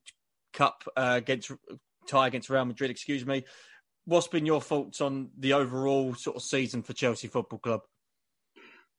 Cup 0.54 0.84
uh, 0.96 1.16
against 1.18 1.52
tie 2.08 2.28
against 2.28 2.50
Real 2.50 2.66
Madrid, 2.66 2.92
excuse 2.92 3.26
me. 3.26 3.46
What's 4.06 4.28
been 4.28 4.46
your 4.46 4.62
thoughts 4.62 5.02
on 5.02 5.30
the 5.38 5.54
overall 5.54 6.16
sort 6.16 6.36
of 6.36 6.42
season 6.42 6.82
for 6.82 6.94
Chelsea 6.94 7.28
Football 7.28 7.60
Club? 7.60 7.82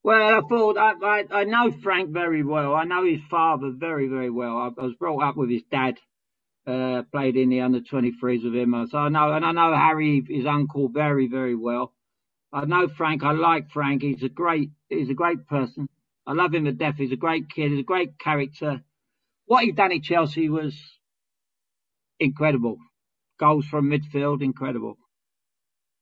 Well, 0.03 0.39
I 0.39 0.41
thought 0.47 0.77
I, 0.77 0.93
I, 1.03 1.25
I 1.31 1.43
know 1.43 1.71
Frank 1.71 2.09
very 2.09 2.43
well. 2.43 2.73
I 2.73 2.85
know 2.85 3.05
his 3.05 3.19
father 3.29 3.71
very 3.75 4.07
very 4.07 4.29
well. 4.29 4.57
I, 4.57 4.81
I 4.81 4.85
was 4.85 4.95
brought 4.95 5.23
up 5.23 5.37
with 5.37 5.49
his 5.49 5.63
dad 5.69 5.99
uh, 6.67 7.03
played 7.11 7.35
in 7.35 7.49
the 7.49 7.61
under 7.61 7.79
23s 7.81 8.43
with 8.43 8.55
him. 8.55 8.87
So 8.89 8.97
I 8.97 9.09
know, 9.09 9.33
and 9.33 9.45
I 9.45 9.51
know 9.51 9.75
Harry, 9.75 10.23
his 10.27 10.45
uncle, 10.45 10.89
very, 10.89 11.27
very 11.27 11.55
well. 11.55 11.93
I 12.53 12.65
know 12.65 12.87
Frank. 12.87 13.23
I 13.23 13.31
like 13.31 13.71
Frank. 13.71 14.01
He's 14.01 14.23
a 14.23 14.29
great, 14.29 14.71
he's 14.89 15.09
a 15.09 15.13
great 15.15 15.47
person. 15.47 15.87
I 16.27 16.33
love 16.33 16.53
him 16.53 16.65
to 16.65 16.71
death. 16.71 16.95
He's 16.97 17.11
a 17.11 17.17
great 17.17 17.49
kid. 17.49 17.71
He's 17.71 17.79
a 17.79 17.83
great 17.83 18.19
character. 18.19 18.81
What 19.45 19.63
he 19.63 19.71
done 19.71 19.91
at 19.91 20.03
Chelsea 20.03 20.49
was 20.49 20.75
incredible. 22.19 22.77
Goals 23.39 23.65
from 23.65 23.89
midfield, 23.89 24.43
incredible. 24.43 24.97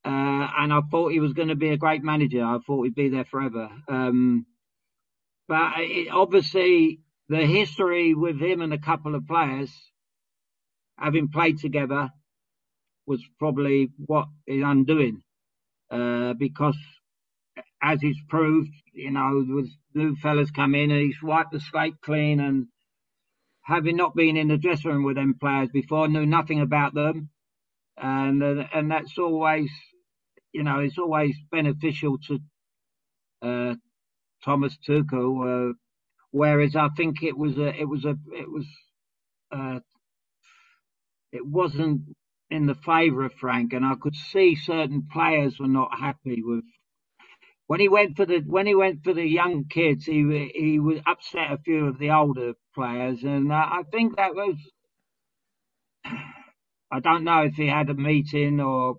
Uh, 0.05 0.47
and 0.57 0.73
I 0.73 0.79
thought 0.91 1.11
he 1.11 1.19
was 1.19 1.33
going 1.33 1.49
to 1.49 1.55
be 1.55 1.69
a 1.69 1.77
great 1.77 2.03
manager. 2.03 2.43
I 2.43 2.57
thought 2.65 2.83
he'd 2.83 2.95
be 2.95 3.09
there 3.09 3.25
forever. 3.25 3.69
Um, 3.87 4.45
but 5.47 5.73
it, 5.77 6.09
obviously, 6.11 7.01
the 7.29 7.45
history 7.45 8.13
with 8.13 8.39
him 8.39 8.61
and 8.61 8.73
a 8.73 8.79
couple 8.79 9.15
of 9.15 9.27
players 9.27 9.71
having 10.99 11.29
played 11.29 11.59
together 11.59 12.09
was 13.05 13.23
probably 13.39 13.89
what 14.05 14.27
is 14.47 14.63
undoing. 14.63 15.21
Uh, 15.89 16.33
because 16.33 16.77
as 17.81 17.99
he's 18.01 18.19
proved, 18.27 18.69
you 18.93 19.11
know, 19.11 19.43
with 19.47 19.69
new 19.95 20.15
fellas 20.17 20.51
come 20.51 20.75
in 20.75 20.91
and 20.91 21.01
he's 21.01 21.21
wiped 21.23 21.51
the 21.51 21.59
slate 21.59 21.95
clean 22.01 22.39
and 22.39 22.67
having 23.63 23.95
not 23.95 24.15
been 24.15 24.37
in 24.37 24.47
the 24.47 24.57
dressing 24.57 24.91
room 24.91 25.03
with 25.03 25.15
them 25.15 25.35
players 25.39 25.69
before, 25.71 26.07
knew 26.07 26.25
nothing 26.25 26.61
about 26.61 26.93
them. 26.93 27.29
And, 27.97 28.43
uh, 28.43 28.63
and 28.73 28.91
that's 28.91 29.17
always, 29.17 29.69
you 30.53 30.63
know, 30.63 30.79
it's 30.79 30.97
always 30.97 31.35
beneficial 31.51 32.17
to, 32.27 32.39
uh, 33.41 33.75
Thomas 34.43 34.77
Tuchel, 34.87 35.71
uh, 35.71 35.73
whereas 36.31 36.75
I 36.75 36.89
think 36.95 37.23
it 37.23 37.37
was 37.37 37.57
a, 37.57 37.67
it 37.79 37.87
was 37.87 38.05
a, 38.05 38.15
it 38.33 38.49
was, 38.49 38.65
uh, 39.51 39.79
it 41.31 41.45
wasn't 41.45 42.01
in 42.49 42.65
the 42.65 42.75
favour 42.75 43.25
of 43.25 43.33
Frank, 43.33 43.73
and 43.73 43.85
I 43.85 43.95
could 44.01 44.15
see 44.15 44.55
certain 44.55 45.07
players 45.11 45.59
were 45.59 45.67
not 45.67 45.99
happy 45.99 46.41
with. 46.43 46.65
When 47.67 47.79
he 47.79 47.89
went 47.89 48.17
for 48.17 48.25
the 48.25 48.39
when 48.45 48.67
he 48.67 48.75
went 48.75 49.03
for 49.03 49.13
the 49.13 49.25
young 49.25 49.65
kids, 49.69 50.05
he 50.05 50.51
he 50.55 50.79
was 50.79 50.99
upset 51.07 51.51
a 51.51 51.57
few 51.59 51.87
of 51.87 51.99
the 51.99 52.11
older 52.11 52.53
players, 52.75 53.23
and 53.23 53.51
uh, 53.51 53.55
I 53.55 53.83
think 53.91 54.17
that 54.17 54.35
was. 54.35 54.55
I 56.91 56.99
don't 57.01 57.23
know 57.25 57.43
if 57.43 57.55
he 57.55 57.67
had 57.67 57.89
a 57.89 57.93
meeting 57.95 58.61
or 58.61 58.95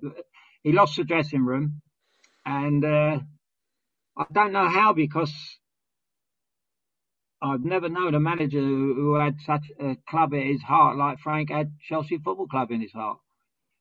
he 0.62 0.72
lost 0.72 0.96
the 0.96 1.04
dressing 1.04 1.44
room, 1.44 1.82
and 2.46 2.84
uh, 2.84 3.20
I 4.18 4.24
don't 4.32 4.52
know 4.52 4.68
how 4.68 4.92
because 4.94 5.32
I've 7.42 7.64
never 7.64 7.88
known 7.88 8.14
a 8.14 8.20
manager 8.20 8.60
who 8.60 9.14
had 9.14 9.40
such 9.46 9.64
a 9.80 9.96
club 10.06 10.34
at 10.34 10.42
his 10.42 10.62
heart 10.62 10.98
like 10.98 11.20
Frank 11.20 11.50
had 11.50 11.72
Chelsea 11.88 12.18
Football 12.18 12.46
Club 12.46 12.70
in 12.70 12.82
his 12.82 12.92
heart. 12.92 13.18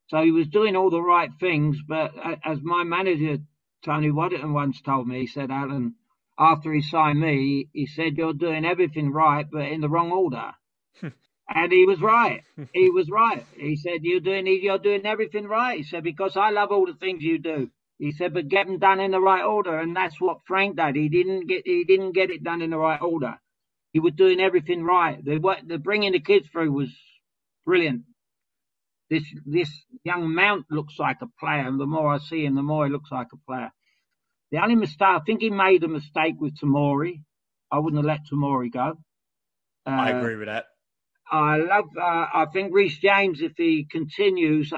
So 0.07 0.24
he 0.24 0.32
was 0.32 0.47
doing 0.47 0.78
all 0.78 0.89
the 0.89 1.01
right 1.01 1.30
things, 1.41 1.78
but 1.86 2.14
as 2.45 2.62
my 2.62 2.86
manager 2.86 3.38
Tony 3.84 4.12
Waddington 4.12 4.53
once 4.53 4.82
told 4.82 5.10
me, 5.10 5.20
he 5.20 5.28
said, 5.28 5.51
Alan, 5.51 5.95
after 6.38 6.72
he 6.72 6.82
signed 6.82 7.20
me, 7.20 7.68
he 7.74 7.86
said, 7.86 8.18
"You're 8.18 8.34
doing 8.34 8.64
everything 8.64 9.12
right, 9.12 9.45
but 9.51 9.68
in 9.68 9.82
the 9.82 9.89
wrong 9.89 10.12
order." 10.12 10.53
and 11.49 11.72
he 11.72 11.86
was 11.86 12.01
right. 12.01 12.43
He 12.74 12.89
was 12.97 13.10
right. 13.10 13.45
He 13.57 13.76
said, 13.76 14.03
"You're 14.03 14.22
doing 14.22 14.47
you're 14.47 14.80
doing 14.80 15.05
everything 15.05 15.47
right." 15.47 15.78
He 15.80 15.84
said, 15.84 16.05
"Because 16.05 16.38
I 16.38 16.51
love 16.51 16.72
all 16.72 16.86
the 16.86 16.93
things 16.93 17.24
you 17.24 17.39
do." 17.39 17.70
He 17.97 18.14
said, 18.14 18.34
"But 18.34 18.47
get 18.47 18.68
them 18.68 18.80
done 18.80 19.01
in 19.01 19.12
the 19.12 19.20
right 19.20 19.43
order," 19.43 19.78
and 19.78 19.93
that's 19.93 20.22
what 20.22 20.45
Frank 20.47 20.78
did. 20.78 20.95
He 20.95 21.10
didn't 21.10 21.47
get 21.47 21.64
he 21.66 21.84
didn't 21.84 22.14
get 22.14 22.32
it 22.32 22.41
done 22.41 22.62
in 22.62 22.70
the 22.70 22.78
right 22.78 23.01
order 23.01 23.38
he 23.92 24.00
was 24.00 24.14
doing 24.14 24.40
everything 24.40 24.84
right. 24.84 25.24
The, 25.24 25.38
what, 25.38 25.68
the 25.68 25.78
bringing 25.78 26.12
the 26.14 26.20
kids 26.20 26.48
through 26.52 26.72
was 26.72 26.90
brilliant. 27.66 28.04
This 29.10 29.24
this 29.46 29.70
young 30.04 30.36
Mount 30.36 30.66
looks 30.70 31.00
like 31.00 31.18
a 31.22 31.28
player, 31.40 31.68
and 31.68 31.80
the 31.80 31.88
more 31.88 32.14
I 32.14 32.20
see 32.20 32.46
him, 32.46 32.54
the 32.54 32.62
more 32.62 32.86
he 32.86 32.92
looks 32.92 33.12
like 33.12 33.28
a 33.34 33.38
player. 33.38 33.72
The 34.52 34.60
only 34.62 34.76
mistake, 34.76 35.02
I 35.02 35.20
think 35.26 35.42
he 35.42 35.50
made 35.50 35.84
a 35.84 35.88
mistake 35.88 36.36
with 36.40 36.56
Tomori. 36.60 37.22
I 37.72 37.80
wouldn't 37.80 38.04
have 38.04 38.06
let 38.06 38.28
Tomori 38.32 38.72
go. 38.72 39.00
Uh, 39.86 39.90
I 39.90 40.10
agree 40.12 40.36
with 40.36 40.48
that. 40.48 40.66
I 41.32 41.58
love. 41.58 41.86
Uh, 41.98 42.28
I 42.34 42.46
think 42.54 42.74
Reece 42.74 43.00
James, 43.00 43.42
if 43.42 43.54
he 43.58 43.88
continues 43.90 44.72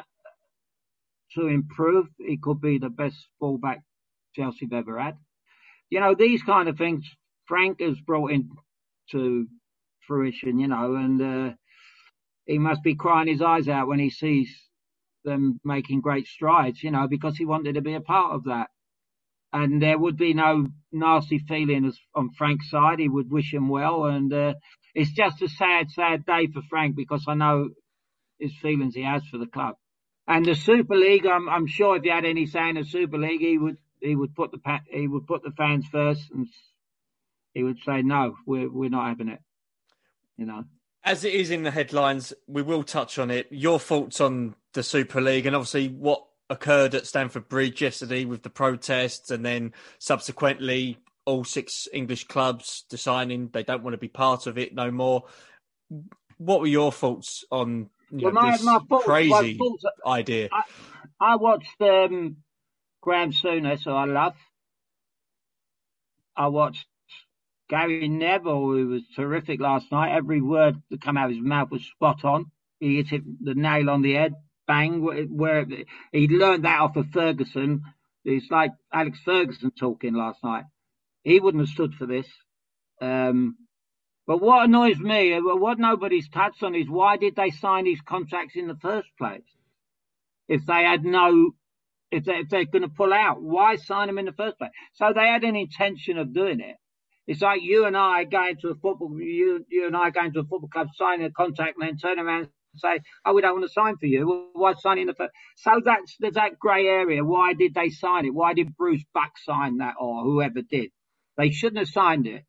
to 1.36 1.47
improve, 1.47 2.07
he 2.18 2.38
could 2.38 2.62
be 2.62 2.78
the 2.78 2.89
best 2.89 3.18
fullback 3.39 3.82
Chelsea 4.36 4.66
have 4.72 4.74
ever 4.74 4.99
had. 4.99 5.18
You 5.89 5.99
know, 5.99 6.16
these 6.16 6.41
kind 6.43 6.70
of 6.70 6.78
things 6.78 7.05
Frank 7.47 7.82
has 7.82 7.99
brought 7.99 8.32
in 8.32 8.49
to 9.12 9.47
fruition, 10.07 10.59
you 10.59 10.68
know, 10.68 10.95
and 10.95 11.22
uh, 11.22 11.55
he 12.45 12.59
must 12.59 12.84
be 12.84 12.95
crying 12.95 13.28
his 13.30 13.41
eyes 13.41 13.68
out 13.70 13.88
when 13.88 13.99
he 13.99 14.09
sees 14.12 14.49
them 15.26 15.59
making 15.64 16.01
great 16.01 16.28
strides, 16.28 16.84
you 16.84 16.91
know, 16.91 17.07
because 17.07 17.38
he 17.38 17.45
wanted 17.45 17.76
to 17.76 17.82
be 17.82 17.95
a 17.95 18.01
part 18.01 18.34
of 18.36 18.45
that. 18.45 18.68
and 19.53 19.82
there 19.82 19.97
would 19.97 20.18
be 20.18 20.34
no 20.34 20.68
nasty 20.91 21.39
feeling 21.47 21.91
on 22.16 22.30
Frank's 22.38 22.70
side. 22.70 22.99
He 22.99 23.09
would 23.09 23.32
wish 23.32 23.53
him 23.53 23.70
well, 23.70 24.05
and 24.05 24.32
uh, 24.34 24.53
it's 24.95 25.12
just 25.12 25.41
a 25.41 25.49
sad, 25.49 25.91
sad 25.91 26.26
day 26.26 26.47
for 26.53 26.62
Frank 26.70 26.95
because 26.95 27.26
I 27.28 27.34
know 27.36 27.70
his 28.39 28.53
feelings 28.62 28.95
he 28.95 29.03
has 29.03 29.24
for 29.32 29.38
the 29.39 29.47
club. 29.47 29.76
And 30.28 30.45
the 30.45 30.55
Super 30.55 30.95
League, 30.95 31.26
I'm, 31.26 31.49
I'm 31.49 31.68
sure 31.68 31.97
if 31.97 32.03
he 32.03 32.09
had 32.09 32.26
any 32.26 32.45
say 32.45 32.70
in 32.70 32.76
the 32.76 32.84
Super 32.86 33.18
League, 33.18 33.41
he 33.41 33.57
would 33.57 33.78
he 34.01 34.16
would 34.16 34.36
put 34.36 34.51
the 34.51 34.59
he 34.91 35.07
would 35.07 35.28
put 35.28 35.43
the 35.43 35.51
fans 35.57 35.86
first, 35.91 36.24
and 36.34 36.47
he 37.53 37.63
would 37.63 37.79
say 37.85 38.01
no, 38.01 38.35
we're 38.45 38.69
we're 38.71 38.89
not 38.89 39.07
having 39.07 39.29
it. 39.29 39.39
You 40.37 40.45
know. 40.45 40.63
As 41.03 41.23
it 41.23 41.33
is 41.33 41.49
in 41.49 41.63
the 41.63 41.71
headlines, 41.71 42.31
we 42.47 42.61
will 42.61 42.83
touch 42.83 43.17
on 43.17 43.31
it. 43.31 43.47
Your 43.49 43.79
thoughts 43.79 44.21
on 44.21 44.55
the 44.73 44.83
Super 44.83 45.19
League 45.19 45.47
and 45.47 45.55
obviously 45.55 45.87
what 45.87 46.23
occurred 46.51 46.93
at 46.93 47.07
Stamford 47.07 47.49
Bridge 47.49 47.81
yesterday 47.81 48.25
with 48.25 48.43
the 48.43 48.49
protests, 48.49 49.31
and 49.31 49.43
then 49.43 49.73
subsequently 49.99 50.97
all 51.25 51.43
six 51.43 51.87
English 51.93 52.25
clubs 52.25 52.85
deciding 52.89 53.49
they 53.49 53.63
don't 53.63 53.83
want 53.83 53.93
to 53.93 53.99
be 53.99 54.07
part 54.07 54.47
of 54.47 54.57
it 54.57 54.75
no 54.75 54.91
more. 54.91 55.23
What 56.37 56.59
were 56.59 56.67
your 56.67 56.91
thoughts 56.91 57.45
on 57.51 57.89
you 58.11 58.25
well, 58.25 58.33
know, 58.33 58.41
my, 58.41 58.51
this 58.51 58.63
my 58.63 58.79
thoughts, 58.89 59.05
crazy 59.05 59.57
thoughts, 59.57 59.85
idea? 60.05 60.49
I, 60.51 60.63
I 61.19 61.35
watched 61.37 61.81
um, 61.81 62.37
Graham 63.01 63.31
Souness, 63.31 63.85
who 63.85 63.91
I 63.91 64.05
love. 64.05 64.35
I 66.35 66.47
watched 66.47 66.85
Gary 67.72 68.09
Neville, 68.09 68.67
who 68.67 68.88
was 68.89 69.03
terrific 69.15 69.61
last 69.61 69.89
night. 69.93 70.13
Every 70.13 70.41
word 70.41 70.76
that 70.89 71.01
came 71.01 71.15
out 71.15 71.30
of 71.30 71.36
his 71.36 71.43
mouth 71.43 71.72
was 71.72 71.84
spot 71.86 72.26
on. 72.26 72.51
He 72.82 72.97
hit 72.97 73.13
it, 73.13 73.24
the 73.41 73.55
nail 73.55 73.89
on 73.89 74.01
the 74.01 74.13
head 74.13 74.34
bang, 74.67 75.01
where 75.01 75.65
he 76.11 76.28
learned 76.28 76.65
that 76.65 76.82
off 76.82 76.97
of 76.97 77.07
Ferguson. 77.11 77.84
It's 78.26 78.51
like 78.51 78.72
Alex 78.93 79.19
Ferguson 79.24 79.72
talking 79.72 80.13
last 80.13 80.43
night. 80.43 80.65
He 81.24 81.39
wouldn't 81.39 81.61
have 81.61 81.69
stood 81.69 81.93
for 81.93 82.05
this. 82.05 82.28
Um, 83.01 83.55
but 84.28 84.41
what 84.41 84.65
annoys 84.65 84.99
me, 84.99 85.39
what 85.41 85.80
nobody's 85.80 86.30
touched 86.30 86.63
on, 86.63 86.76
is 86.76 86.89
why 86.89 87.15
did 87.15 87.38
they 87.38 87.51
sign 87.51 87.86
these 87.86 88.01
contracts 88.01 88.55
in 88.55 88.67
the 88.67 88.78
first 88.82 89.07
place? 89.17 89.41
If 90.49 90.65
they 90.65 90.84
had 90.84 91.05
no, 91.05 91.51
if, 92.11 92.26
they, 92.26 92.34
if 92.34 92.49
they're 92.49 92.65
going 92.65 92.84
to 92.84 92.89
pull 92.89 93.13
out, 93.13 93.41
why 93.41 93.78
sign 93.78 94.07
them 94.07 94.17
in 94.17 94.26
the 94.26 94.34
first 94.34 94.57
place? 94.57 94.72
So 94.93 95.13
they 95.15 95.28
had 95.28 95.43
an 95.43 95.55
intention 95.55 96.17
of 96.17 96.34
doing 96.34 96.59
it. 96.59 96.76
It's 97.32 97.41
like 97.41 97.61
you 97.61 97.86
and 97.86 97.95
I 97.95 98.25
going 98.25 98.57
to 98.57 98.71
a 98.71 98.75
football, 98.75 99.17
you, 99.17 99.65
you 99.69 99.88
and 99.88 99.95
I 99.95 100.09
going 100.09 100.34
to 100.34 100.41
a 100.41 100.43
football 100.43 100.67
club, 100.67 100.89
signing 100.95 101.25
a 101.25 101.32
contract, 101.32 101.77
and 101.79 101.88
then 101.88 101.97
turn 101.97 102.19
around 102.19 102.41
and 102.41 102.49
say, 102.75 102.99
oh, 103.23 103.34
we 103.34 103.41
don't 103.41 103.53
want 103.53 103.63
to 103.63 103.71
sign 103.71 103.95
for 103.95 104.05
you. 104.05 104.49
why 104.51 104.73
sign 104.73 104.97
in 104.97 105.07
the 105.07 105.13
first? 105.13 105.32
So 105.55 105.79
that's 105.82 106.17
there's 106.19 106.34
that 106.34 106.59
grey 106.59 106.88
area. 106.88 107.23
Why 107.23 107.53
did 107.53 107.73
they 107.73 107.88
sign 107.88 108.25
it? 108.25 108.34
Why 108.34 108.53
did 108.53 108.75
Bruce 108.75 109.05
Buck 109.13 109.32
sign 109.45 109.77
that 109.77 109.93
or 109.97 110.23
whoever 110.25 110.61
did? 110.61 110.91
They 111.38 111.51
shouldn't 111.51 111.79
have 111.79 111.88
signed 111.88 112.27
it. 112.27 112.43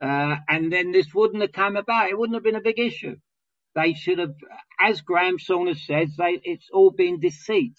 Uh, 0.00 0.36
and 0.48 0.72
then 0.72 0.92
this 0.92 1.12
wouldn't 1.12 1.42
have 1.42 1.50
come 1.50 1.74
about. 1.74 2.08
It 2.08 2.16
wouldn't 2.16 2.36
have 2.36 2.44
been 2.44 2.54
a 2.54 2.60
big 2.60 2.78
issue. 2.78 3.16
They 3.74 3.94
should 3.94 4.20
have, 4.20 4.34
as 4.78 5.00
Graham 5.00 5.38
Souness 5.38 5.84
says, 5.86 6.14
they, 6.16 6.40
it's 6.44 6.68
all 6.72 6.92
been 6.92 7.18
deceit. 7.18 7.74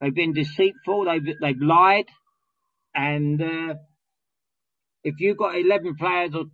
They've 0.00 0.14
been 0.14 0.32
deceitful. 0.32 1.04
They've, 1.04 1.34
they've 1.42 1.60
lied. 1.60 2.06
And, 2.94 3.42
uh, 3.42 3.74
if 5.06 5.20
you've 5.20 5.36
got 5.36 5.56
11 5.56 5.94
players 5.94 6.34
or 6.34 6.46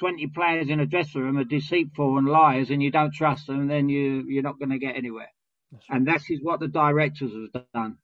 20 0.00 0.26
players 0.34 0.68
in 0.68 0.80
a 0.80 0.86
dressing 0.86 1.22
room 1.22 1.38
are 1.38 1.44
deceitful 1.44 2.18
and 2.18 2.26
liars 2.26 2.70
and 2.70 2.82
you 2.82 2.90
don't 2.90 3.14
trust 3.14 3.46
them, 3.46 3.68
then 3.68 3.88
you, 3.88 4.24
you're 4.28 4.42
not 4.42 4.58
going 4.58 4.70
to 4.70 4.78
get 4.78 4.96
anywhere. 4.96 5.28
That's 5.70 5.88
right. 5.88 5.96
And 5.96 6.08
that 6.08 6.22
is 6.28 6.40
what 6.42 6.58
the 6.58 6.66
directors 6.66 7.30
have 7.54 7.64
done. 7.72 7.98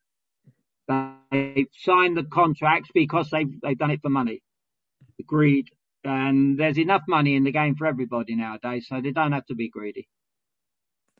They've 1.32 1.66
signed 1.72 2.16
the 2.16 2.22
contracts 2.22 2.90
because 2.94 3.30
they've, 3.30 3.60
they've 3.62 3.76
done 3.76 3.90
it 3.90 4.00
for 4.00 4.10
money. 4.10 4.42
Agreed. 5.18 5.68
And 6.04 6.56
there's 6.56 6.78
enough 6.78 7.02
money 7.08 7.34
in 7.34 7.42
the 7.42 7.50
game 7.50 7.74
for 7.74 7.86
everybody 7.86 8.36
nowadays, 8.36 8.86
so 8.88 9.00
they 9.00 9.10
don't 9.10 9.32
have 9.32 9.46
to 9.46 9.56
be 9.56 9.70
greedy. 9.70 10.06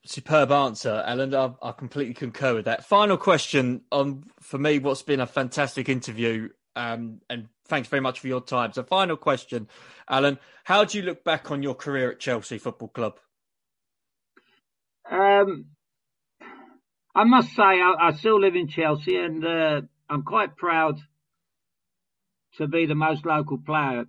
Superb 0.06 0.52
answer, 0.52 1.02
Alan. 1.04 1.34
I, 1.34 1.50
I 1.60 1.72
completely 1.72 2.14
concur 2.14 2.54
with 2.54 2.66
that. 2.66 2.84
Final 2.84 3.16
question 3.16 3.80
on 3.90 4.24
for 4.40 4.58
me, 4.58 4.78
what's 4.78 5.02
been 5.02 5.20
a 5.20 5.26
fantastic 5.26 5.88
interview 5.88 6.50
um, 6.76 7.20
and 7.30 7.48
thanks 7.66 7.88
very 7.88 8.00
much 8.00 8.20
for 8.20 8.28
your 8.28 8.40
time. 8.40 8.72
So, 8.72 8.82
final 8.82 9.16
question, 9.16 9.68
Alan. 10.08 10.38
How 10.64 10.84
do 10.84 10.98
you 10.98 11.04
look 11.04 11.24
back 11.24 11.50
on 11.50 11.62
your 11.62 11.74
career 11.74 12.12
at 12.12 12.20
Chelsea 12.20 12.58
Football 12.58 12.88
Club? 12.88 13.18
Um, 15.10 15.66
I 17.14 17.24
must 17.24 17.50
say, 17.54 17.62
I, 17.62 17.94
I, 18.00 18.12
still 18.12 18.40
live 18.40 18.56
in 18.56 18.68
Chelsea, 18.68 19.16
and 19.16 19.44
uh, 19.44 19.82
I'm 20.08 20.22
quite 20.22 20.56
proud 20.56 20.98
to 22.56 22.66
be 22.66 22.86
the 22.86 22.94
most 22.94 23.26
local 23.26 23.58
player 23.58 24.06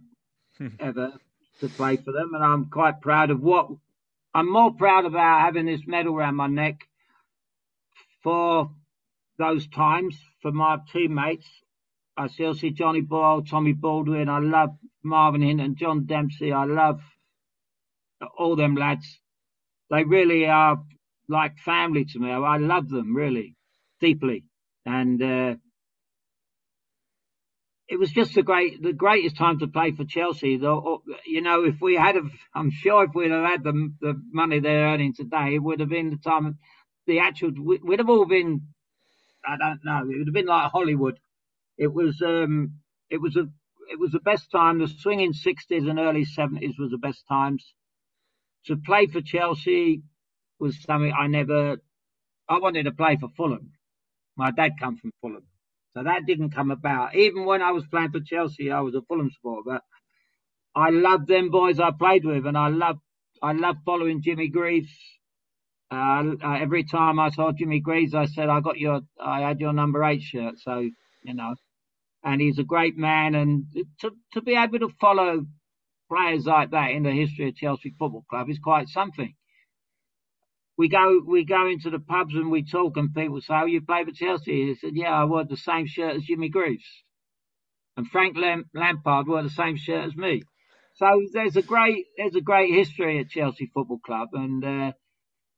ever 0.79 1.13
to 1.59 1.69
play 1.69 1.97
for 1.97 2.11
them, 2.11 2.31
and 2.33 2.43
I'm 2.43 2.65
quite 2.69 3.01
proud 3.01 3.29
of 3.29 3.41
what 3.41 3.69
I'm 4.33 4.51
more 4.51 4.73
proud 4.73 5.05
about 5.05 5.41
having 5.41 5.65
this 5.65 5.81
medal 5.85 6.15
around 6.15 6.35
my 6.35 6.47
neck 6.47 6.87
for 8.23 8.71
those 9.37 9.67
times 9.67 10.17
for 10.41 10.51
my 10.51 10.77
teammates 10.91 11.47
I 12.17 12.27
still 12.27 12.53
see 12.53 12.71
Johnny 12.71 13.01
Boyle, 13.01 13.43
Tommy 13.43 13.73
Baldwin. 13.73 14.29
I 14.29 14.39
love 14.39 14.69
Marvin 15.03 15.41
Hinton, 15.41 15.65
and 15.65 15.77
John 15.77 16.05
Dempsey. 16.05 16.51
I 16.51 16.63
love 16.63 17.01
all 18.37 18.55
them 18.55 18.75
lads. 18.75 19.19
They 19.89 20.03
really 20.03 20.45
are 20.45 20.81
like 21.27 21.57
family 21.57 22.05
to 22.05 22.19
me. 22.19 22.31
I 22.31 22.57
love 22.57 22.89
them 22.89 23.15
really 23.15 23.55
deeply, 23.99 24.45
and 24.85 25.21
uh, 25.21 25.55
it 27.87 27.99
was 27.99 28.11
just 28.11 28.33
the 28.33 28.43
great, 28.43 28.81
the 28.81 28.93
greatest 28.93 29.37
time 29.37 29.59
to 29.59 29.67
play 29.67 29.91
for 29.91 30.05
Chelsea. 30.05 30.57
Though, 30.57 31.03
you 31.25 31.41
know, 31.41 31.65
if 31.65 31.75
we 31.81 31.95
had, 31.95 32.15
have, 32.15 32.31
I'm 32.53 32.71
sure 32.71 33.03
if 33.03 33.11
we'd 33.13 33.31
have 33.31 33.45
had 33.45 33.63
the 33.63 33.93
the 33.99 34.13
money 34.31 34.59
they're 34.59 34.87
earning 34.87 35.13
today, 35.13 35.55
it 35.55 35.59
would 35.63 35.81
have 35.81 35.89
been 35.89 36.11
the 36.11 36.17
time. 36.17 36.57
The 37.07 37.19
actual, 37.19 37.51
we'd 37.61 37.99
have 37.99 38.09
all 38.09 38.25
been. 38.25 38.61
I 39.47 39.57
don't 39.57 39.81
know. 39.83 40.09
It 40.09 40.17
would 40.17 40.27
have 40.27 40.33
been 40.33 40.47
like 40.47 40.71
Hollywood 40.71 41.19
it 41.77 41.93
was 41.93 42.21
um, 42.21 42.75
it 43.09 43.21
was 43.21 43.35
a 43.35 43.47
it 43.91 43.99
was 43.99 44.11
the 44.11 44.19
best 44.19 44.51
time. 44.51 44.79
The 44.79 44.87
swinging 44.87 45.33
sixties 45.33 45.85
and 45.85 45.99
early 45.99 46.25
seventies 46.25 46.75
was 46.79 46.91
the 46.91 46.97
best 46.97 47.23
times. 47.27 47.73
To 48.67 48.77
play 48.77 49.07
for 49.07 49.21
Chelsea 49.21 50.01
was 50.59 50.81
something 50.81 51.13
I 51.13 51.27
never. 51.27 51.77
I 52.49 52.59
wanted 52.59 52.83
to 52.83 52.91
play 52.91 53.17
for 53.17 53.29
Fulham. 53.35 53.71
My 54.37 54.51
dad 54.51 54.73
come 54.79 54.97
from 54.97 55.11
Fulham, 55.21 55.47
so 55.95 56.03
that 56.03 56.25
didn't 56.25 56.51
come 56.51 56.71
about. 56.71 57.15
Even 57.15 57.45
when 57.45 57.61
I 57.61 57.71
was 57.71 57.85
playing 57.87 58.11
for 58.11 58.19
Chelsea, 58.19 58.71
I 58.71 58.81
was 58.81 58.95
a 58.95 59.01
Fulham 59.01 59.31
supporter. 59.31 59.63
But 59.65 59.81
I 60.75 60.89
loved 60.89 61.27
them 61.27 61.49
boys 61.51 61.79
I 61.79 61.91
played 61.91 62.25
with, 62.25 62.45
and 62.45 62.57
I 62.57 62.69
loved 62.69 62.99
I 63.41 63.53
loved 63.53 63.79
following 63.85 64.21
Jimmy 64.21 64.49
Greaves. 64.49 64.91
Uh, 65.91 66.33
uh, 66.43 66.57
every 66.59 66.83
time 66.83 67.19
I 67.19 67.29
saw 67.29 67.51
Jimmy 67.51 67.79
Greaves, 67.79 68.13
I 68.15 68.25
said 68.25 68.49
I 68.49 68.59
got 68.61 68.77
your 68.79 69.01
I 69.19 69.41
had 69.41 69.59
your 69.59 69.73
number 69.73 70.03
eight 70.03 70.21
shirt. 70.21 70.59
So 70.59 70.79
you 71.23 71.33
know, 71.33 71.55
and 72.25 72.41
he's 72.41 72.59
a 72.59 72.63
great 72.65 72.97
man. 72.97 73.35
And 73.35 73.65
to, 74.01 74.11
to 74.33 74.41
be 74.41 74.55
able 74.55 74.79
to 74.79 74.89
follow 74.99 75.45
players 76.11 76.45
like 76.45 76.71
that 76.71 76.91
in 76.91 77.03
the 77.03 77.11
history 77.11 77.49
of 77.49 77.55
Chelsea 77.55 77.95
Football 77.97 78.25
Club 78.29 78.49
is 78.49 78.59
quite 78.59 78.89
something. 78.89 79.35
We 80.77 80.89
go 80.89 81.21
we 81.25 81.45
go 81.45 81.67
into 81.67 81.89
the 81.89 81.99
pubs 81.99 82.35
and 82.35 82.51
we 82.51 82.63
talk, 82.63 82.97
and 82.97 83.13
people 83.13 83.41
say, 83.41 83.53
"Oh, 83.55 83.65
you 83.65 83.81
play 83.81 84.03
for 84.03 84.11
Chelsea?" 84.11 84.67
He 84.67 84.75
said, 84.75 84.95
"Yeah, 84.95 85.13
I 85.13 85.25
wore 85.25 85.45
the 85.45 85.57
same 85.57 85.87
shirt 85.87 86.15
as 86.15 86.23
Jimmy 86.23 86.49
Greaves." 86.49 86.85
And 87.97 88.07
Frank 88.07 88.37
Lam- 88.37 88.69
Lampard 88.73 89.27
wore 89.27 89.43
the 89.43 89.49
same 89.49 89.77
shirt 89.77 90.05
as 90.05 90.15
me. 90.15 90.43
So 90.95 91.07
there's 91.33 91.57
a 91.57 91.61
great 91.61 92.05
there's 92.17 92.35
a 92.35 92.41
great 92.41 92.73
history 92.73 93.19
at 93.19 93.29
Chelsea 93.29 93.71
Football 93.73 93.99
Club, 94.05 94.29
and 94.33 94.65
uh, 94.65 94.91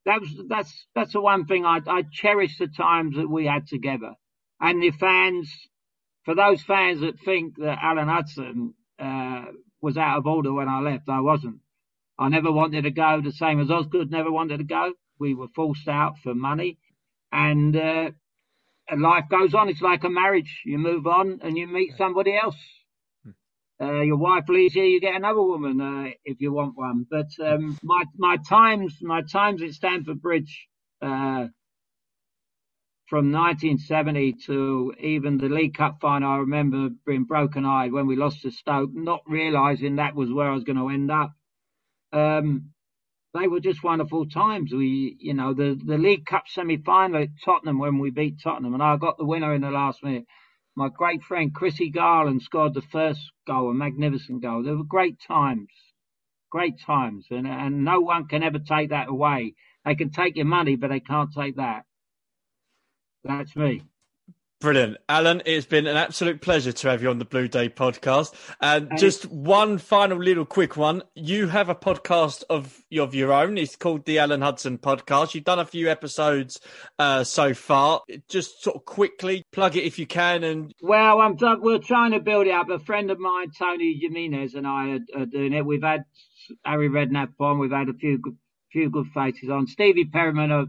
that 0.05 0.22
was 0.22 0.30
that's 0.49 0.88
that's 0.95 1.13
the 1.13 1.22
one 1.22 1.45
thing 1.45 1.65
I 1.65 1.82
I 1.88 2.03
cherish 2.11 2.57
the 2.57 2.68
times 2.68 3.15
that 3.18 3.30
we 3.30 3.45
had 3.47 3.68
together, 3.68 4.13
and 4.61 4.84
the 4.84 4.91
fans 4.91 5.51
for 6.28 6.36
those 6.36 6.61
fans 6.61 6.99
that 6.99 7.21
think 7.23 7.55
that 7.57 7.80
Alan 7.82 8.09
Hudson 8.09 8.73
uh, 8.99 9.45
was 9.82 9.95
out 9.97 10.17
of 10.17 10.28
order 10.28 10.51
when 10.51 10.67
I 10.67 10.82
left, 10.82 11.07
I 11.07 11.21
wasn't. 11.21 11.59
I 12.19 12.28
never 12.28 12.51
wanted 12.51 12.82
to 12.82 12.91
go, 12.91 13.21
the 13.23 13.32
same 13.32 13.61
as 13.61 13.71
Osgood 13.71 14.11
never 14.11 14.30
wanted 14.30 14.57
to 14.57 14.65
go. 14.65 14.91
We 15.19 15.34
were 15.34 15.47
forced 15.55 15.88
out 15.88 16.15
for 16.21 16.36
money, 16.36 16.80
and, 17.32 17.73
uh, 17.78 18.11
life 18.93 19.25
goes 19.30 19.53
on. 19.53 19.69
It's 19.69 19.82
like 19.82 20.03
a 20.03 20.09
marriage. 20.09 20.63
You 20.65 20.78
move 20.80 21.07
on 21.07 21.39
and 21.43 21.57
you 21.57 21.65
meet 21.65 21.93
somebody 21.97 22.38
else. 22.38 22.57
Uh, 23.80 24.01
your 24.01 24.17
wife 24.17 24.45
leaves 24.49 24.75
you, 24.75 24.84
you 24.84 24.99
get 24.99 25.15
another 25.15 25.41
woman 25.41 25.80
uh, 25.80 26.09
if 26.25 26.41
you 26.41 26.51
want 26.51 26.75
one. 26.75 27.05
But 27.09 27.28
um, 27.41 27.78
my 27.84 28.03
my 28.17 28.38
times 28.49 28.97
my 29.01 29.21
times 29.32 29.61
at 29.61 29.71
Stamford 29.71 30.21
Bridge 30.21 30.67
uh, 31.01 31.47
from 33.08 33.32
1970 33.32 34.34
to 34.47 34.93
even 34.99 35.38
the 35.38 35.47
League 35.47 35.76
Cup 35.76 35.99
final, 36.01 36.30
I 36.30 36.38
remember 36.38 36.89
being 37.05 37.24
broken 37.24 37.66
eyed 37.66 37.93
when 37.93 38.05
we 38.05 38.18
lost 38.18 38.41
to 38.41 38.51
Stoke, 38.51 38.89
not 38.93 39.22
realising 39.26 39.95
that 39.95 40.16
was 40.16 40.32
where 40.32 40.49
I 40.49 40.53
was 40.53 40.66
going 40.66 40.78
to 40.78 40.89
end 40.89 41.10
up. 41.10 41.32
Um, 42.12 42.72
they 43.34 43.47
were 43.47 43.62
just 43.62 43.84
wonderful 43.84 44.28
times. 44.28 44.74
We, 44.74 45.16
you 45.20 45.34
know, 45.34 45.53
the, 45.53 45.80
the 45.86 45.97
League 45.97 46.26
Cup 46.26 46.43
semi 46.47 46.78
final 46.78 47.22
at 47.22 47.30
Tottenham 47.45 47.80
when 47.80 47.99
we 47.99 48.10
beat 48.10 48.41
Tottenham, 48.43 48.74
and 48.74 48.84
I 48.84 48.97
got 48.97 49.18
the 49.18 49.26
winner 49.26 49.53
in 49.53 49.62
the 49.62 49.72
last 49.72 50.03
minute. 50.03 50.26
my 50.76 50.89
great 50.89 51.24
friend 51.24 51.53
Chrissy 51.53 51.89
Garland 51.89 52.41
scored 52.41 52.74
the 52.74 52.82
first 52.82 53.22
goal, 53.45 53.70
a 53.70 53.74
magnificent 53.74 54.41
goal. 54.41 54.64
They 54.64 54.72
were 54.72 54.84
great 54.84 55.18
times, 55.26 55.70
great 56.51 56.80
times, 56.86 57.28
and 57.32 57.47
and 57.47 57.86
no 57.86 58.01
one 58.01 58.28
can 58.28 58.43
ever 58.43 58.60
take 58.60 58.89
that 58.89 59.08
away. 59.08 59.53
They 59.86 59.95
can 59.95 60.10
take 60.10 60.36
your 60.36 60.45
money, 60.45 60.76
but 60.76 60.89
they 60.89 60.99
can't 60.99 61.32
take 61.34 61.55
that. 61.55 61.86
That's 63.24 63.55
me. 63.55 63.84
Brilliant. 64.59 64.97
Alan, 65.07 65.43
it's 65.45 65.68
been 65.68 65.86
an 65.86 65.97
absolute 65.97 66.41
pleasure 66.41 66.72
to 66.72 66.89
have 66.89 67.03
you 67.03 67.11
on 67.11 67.20
the 67.20 67.26
Blue 67.26 67.47
Day 67.47 67.70
podcast. 67.70 68.34
And 68.59 68.89
just 68.97 69.28
one 69.28 69.78
final 69.78 70.18
little 70.18 70.45
quick 70.45 70.76
one. 70.76 71.03
You 71.13 71.47
have 71.47 71.70
a 71.70 71.76
podcast 71.76 72.43
of, 72.49 72.84
of 72.97 73.13
your 73.13 73.32
own. 73.32 73.59
It's 73.59 73.76
called 73.76 74.05
the 74.05 74.18
Alan 74.18 74.41
Hudson 74.41 74.80
Podcast. 74.80 75.36
You've 75.36 75.43
done 75.43 75.59
a 75.59 75.65
few 75.65 75.91
episodes 75.91 76.59
uh, 76.97 77.24
so 77.24 77.53
far. 77.53 78.01
Just 78.30 78.63
sort 78.63 78.78
of 78.78 78.86
quickly 78.86 79.43
plug 79.51 79.76
it 79.76 79.84
if 79.84 79.99
you 79.99 80.07
can. 80.07 80.43
And 80.43 80.74
Well, 80.82 81.22
I'm 81.22 81.38
we're 81.61 81.78
trying 81.78 82.13
to 82.13 82.20
build 82.20 82.47
it 82.47 82.51
up. 82.51 82.70
A 82.70 82.80
friend 82.80 83.11
of 83.11 83.20
mine, 83.20 83.51
Tony 83.51 83.93
Jimenez, 84.01 84.55
and 84.55 84.65
I 84.65 84.97
are, 85.13 85.22
are 85.22 85.26
doing 85.28 85.53
it. 85.53 85.68
We've 85.68 85.84
had 85.84 86.03
Harry 86.65 86.89
Redknapp 86.89 87.34
on. 87.39 87.59
We've 87.59 87.70
had 87.70 87.89
a 87.89 87.93
few 87.93 88.18
good, 88.18 88.38
few 88.72 88.89
good 88.89 89.05
faces 89.13 89.51
on. 89.51 89.68
Stevie 89.68 90.05
Perryman, 90.05 90.51
uh, 90.51 90.65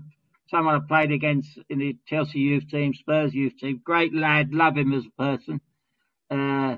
someone 0.48 0.74
I 0.74 0.80
played 0.86 1.12
against 1.12 1.58
in 1.68 1.78
the 1.78 1.96
Chelsea 2.06 2.40
youth 2.40 2.68
team, 2.68 2.94
Spurs 2.94 3.34
youth 3.34 3.56
team. 3.58 3.80
Great 3.84 4.14
lad, 4.14 4.52
love 4.52 4.76
him 4.76 4.92
as 4.92 5.04
a 5.06 5.22
person. 5.22 5.60
Uh, 6.30 6.76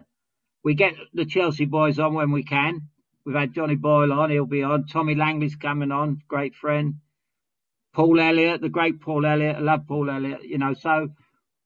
we 0.63 0.75
get 0.75 0.95
the 1.15 1.25
Chelsea 1.25 1.65
boys 1.65 1.99
on 1.99 2.15
when 2.15 2.33
we 2.33 2.43
can. 2.43 2.89
We've 3.25 3.37
had 3.37 3.55
Johnny 3.55 3.77
Boyle 3.77 4.13
on, 4.13 4.31
he'll 4.31 4.47
be 4.47 4.63
on. 4.63 4.87
Tommy 4.87 5.15
Langley's 5.15 5.57
coming 5.57 5.93
on, 5.93 6.23
great 6.27 6.55
friend. 6.55 6.97
Paul 7.93 8.21
Elliott, 8.21 8.61
the 8.61 8.69
great 8.69 9.01
Paul 9.01 9.27
Elliott, 9.27 9.57
I 9.57 9.61
love 9.61 9.87
Paul 9.87 10.11
Elliott, 10.11 10.45
you 10.45 10.59
know. 10.59 10.75
So 10.75 11.09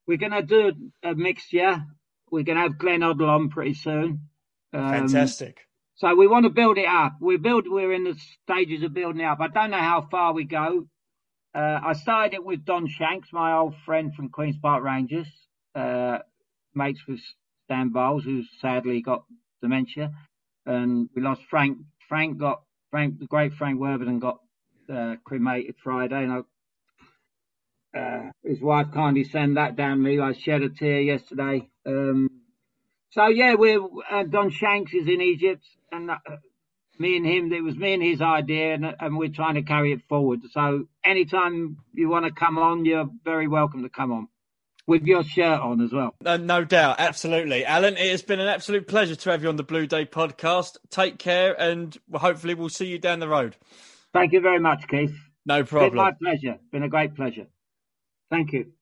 we're 0.06 0.18
going 0.18 0.32
to 0.32 0.42
do 0.42 0.72
a, 1.02 1.14
mixture. 1.14 1.84
We're 2.30 2.44
going 2.44 2.56
to 2.56 2.62
have 2.62 2.78
Glenn 2.78 3.00
Hoddle 3.00 3.28
on 3.28 3.50
pretty 3.50 3.74
soon. 3.74 4.28
Um, 4.72 4.90
Fantastic. 4.90 5.60
So 5.96 6.14
we 6.14 6.26
want 6.26 6.44
to 6.44 6.50
build 6.50 6.78
it 6.78 6.88
up. 6.88 7.16
We 7.20 7.36
build. 7.36 7.66
We're 7.68 7.92
in 7.92 8.04
the 8.04 8.18
stages 8.42 8.82
of 8.82 8.94
building 8.94 9.20
it 9.20 9.26
up. 9.26 9.38
I 9.40 9.48
don't 9.48 9.70
know 9.70 9.78
how 9.78 10.08
far 10.10 10.32
we 10.32 10.44
go. 10.44 10.88
Uh, 11.54 11.78
I 11.84 11.92
started 11.92 12.34
it 12.34 12.44
with 12.44 12.64
Don 12.64 12.88
Shanks, 12.88 13.32
my 13.32 13.52
old 13.52 13.76
friend 13.86 14.12
from 14.12 14.28
Queens 14.28 14.56
Park 14.60 14.82
Rangers, 14.82 15.28
uh, 15.76 16.18
mates 16.74 17.06
with 17.06 17.20
Stan 17.64 17.90
Bowles, 17.90 18.24
who 18.24 18.42
sadly 18.60 19.00
got 19.02 19.24
dementia, 19.62 20.12
and 20.66 21.08
we 21.14 21.22
lost 21.22 21.42
Frank. 21.48 21.78
Frank 22.08 22.38
got 22.38 22.62
Frank, 22.90 23.20
the 23.20 23.26
great 23.26 23.54
Frank 23.54 23.78
Worthington 23.78 24.18
got 24.18 24.40
uh, 24.92 25.14
cremated 25.24 25.76
Friday, 25.82 26.24
and 26.24 26.44
I, 27.94 27.98
uh, 27.98 28.30
his 28.42 28.60
wife 28.60 28.88
kindly 28.92 29.22
sent 29.22 29.54
that 29.54 29.76
down 29.76 30.02
me. 30.02 30.18
I 30.18 30.32
shed 30.32 30.62
a 30.62 30.70
tear 30.70 31.00
yesterday. 31.02 31.70
Um, 31.86 32.28
so 33.10 33.28
yeah, 33.28 33.54
we're 33.54 33.80
uh, 34.10 34.24
Don 34.24 34.50
Shanks 34.50 34.92
is 34.92 35.06
in 35.06 35.20
Egypt, 35.20 35.64
and 35.92 36.10
uh, 36.10 36.16
me 36.98 37.16
and 37.16 37.26
him, 37.26 37.52
it 37.52 37.62
was 37.62 37.76
me 37.76 37.94
and 37.94 38.02
his 38.02 38.20
idea, 38.20 38.74
and, 38.74 38.94
and, 38.98 39.16
we're 39.16 39.28
trying 39.28 39.54
to 39.54 39.62
carry 39.62 39.92
it 39.92 40.00
forward. 40.08 40.40
So 40.52 40.86
anytime 41.04 41.78
you 41.92 42.08
want 42.08 42.26
to 42.26 42.32
come 42.32 42.58
on, 42.58 42.84
you're 42.84 43.08
very 43.24 43.48
welcome 43.48 43.82
to 43.82 43.88
come 43.88 44.12
on. 44.12 44.28
With 44.86 45.04
your 45.04 45.24
shirt 45.24 45.60
on 45.60 45.80
as 45.80 45.92
well. 45.92 46.14
Uh, 46.24 46.36
no 46.36 46.62
doubt, 46.62 46.96
absolutely. 46.98 47.64
Alan, 47.64 47.96
it 47.96 48.10
has 48.10 48.20
been 48.20 48.38
an 48.38 48.48
absolute 48.48 48.86
pleasure 48.86 49.16
to 49.16 49.30
have 49.30 49.42
you 49.42 49.48
on 49.48 49.56
the 49.56 49.62
Blue 49.62 49.86
Day 49.86 50.04
podcast. 50.04 50.76
Take 50.90 51.18
care, 51.18 51.58
and 51.58 51.96
hopefully 52.12 52.52
we'll 52.52 52.68
see 52.68 52.86
you 52.86 52.98
down 52.98 53.18
the 53.18 53.28
road. 53.28 53.56
Thank 54.12 54.32
you 54.32 54.40
very 54.40 54.60
much, 54.60 54.86
Keith. 54.86 55.16
No 55.46 55.64
problem. 55.64 55.92
Been 55.92 55.96
my 55.96 56.12
pleasure. 56.12 56.58
Been 56.70 56.82
a 56.82 56.88
great 56.90 57.14
pleasure. 57.14 57.46
Thank 58.30 58.52
you. 58.52 58.73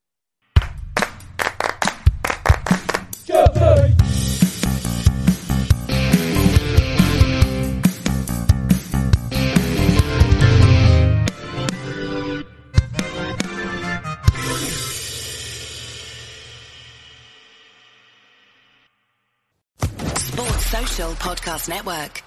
Podcast 21.14 21.68
Network. 21.68 22.22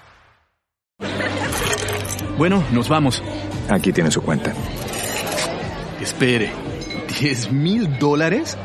Bueno, 2.38 2.62
nos 2.72 2.88
vamos. 2.88 3.22
Aquí 3.68 3.92
tiene 3.92 4.10
su 4.10 4.22
cuenta. 4.22 4.52
Espere, 6.00 6.50
¿10 7.08 7.50
mil 7.50 7.98
dólares? 7.98 8.56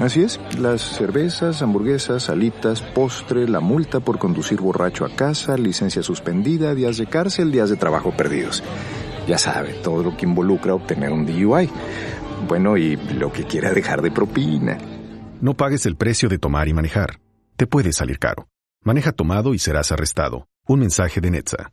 Así 0.00 0.22
es, 0.22 0.40
las 0.58 0.82
cervezas, 0.82 1.62
hamburguesas, 1.62 2.28
alitas, 2.28 2.82
postre, 2.82 3.48
la 3.48 3.60
multa 3.60 4.00
por 4.00 4.18
conducir 4.18 4.60
borracho 4.60 5.04
a 5.04 5.10
casa, 5.10 5.56
licencia 5.56 6.02
suspendida, 6.02 6.74
días 6.74 6.96
de 6.98 7.06
cárcel, 7.06 7.52
días 7.52 7.70
de 7.70 7.76
trabajo 7.76 8.12
perdidos. 8.16 8.62
Ya 9.26 9.38
sabe, 9.38 9.74
todo 9.82 10.02
lo 10.02 10.16
que 10.16 10.26
involucra 10.26 10.74
obtener 10.74 11.12
un 11.12 11.24
DUI. 11.24 11.70
Bueno, 12.46 12.76
y 12.76 12.96
lo 12.96 13.32
que 13.32 13.44
quiera 13.44 13.72
dejar 13.72 14.02
de 14.02 14.10
propina. 14.10 14.78
No 15.40 15.54
pagues 15.54 15.86
el 15.86 15.96
precio 15.96 16.28
de 16.28 16.38
tomar 16.38 16.68
y 16.68 16.74
manejar. 16.74 17.20
Te 17.56 17.66
puede 17.66 17.92
salir 17.92 18.18
caro. 18.18 18.48
Maneja 18.84 19.12
tomado 19.12 19.54
y 19.54 19.58
serás 19.58 19.92
arrestado. 19.92 20.46
Un 20.68 20.80
mensaje 20.80 21.22
de 21.22 21.30
Netza. 21.30 21.72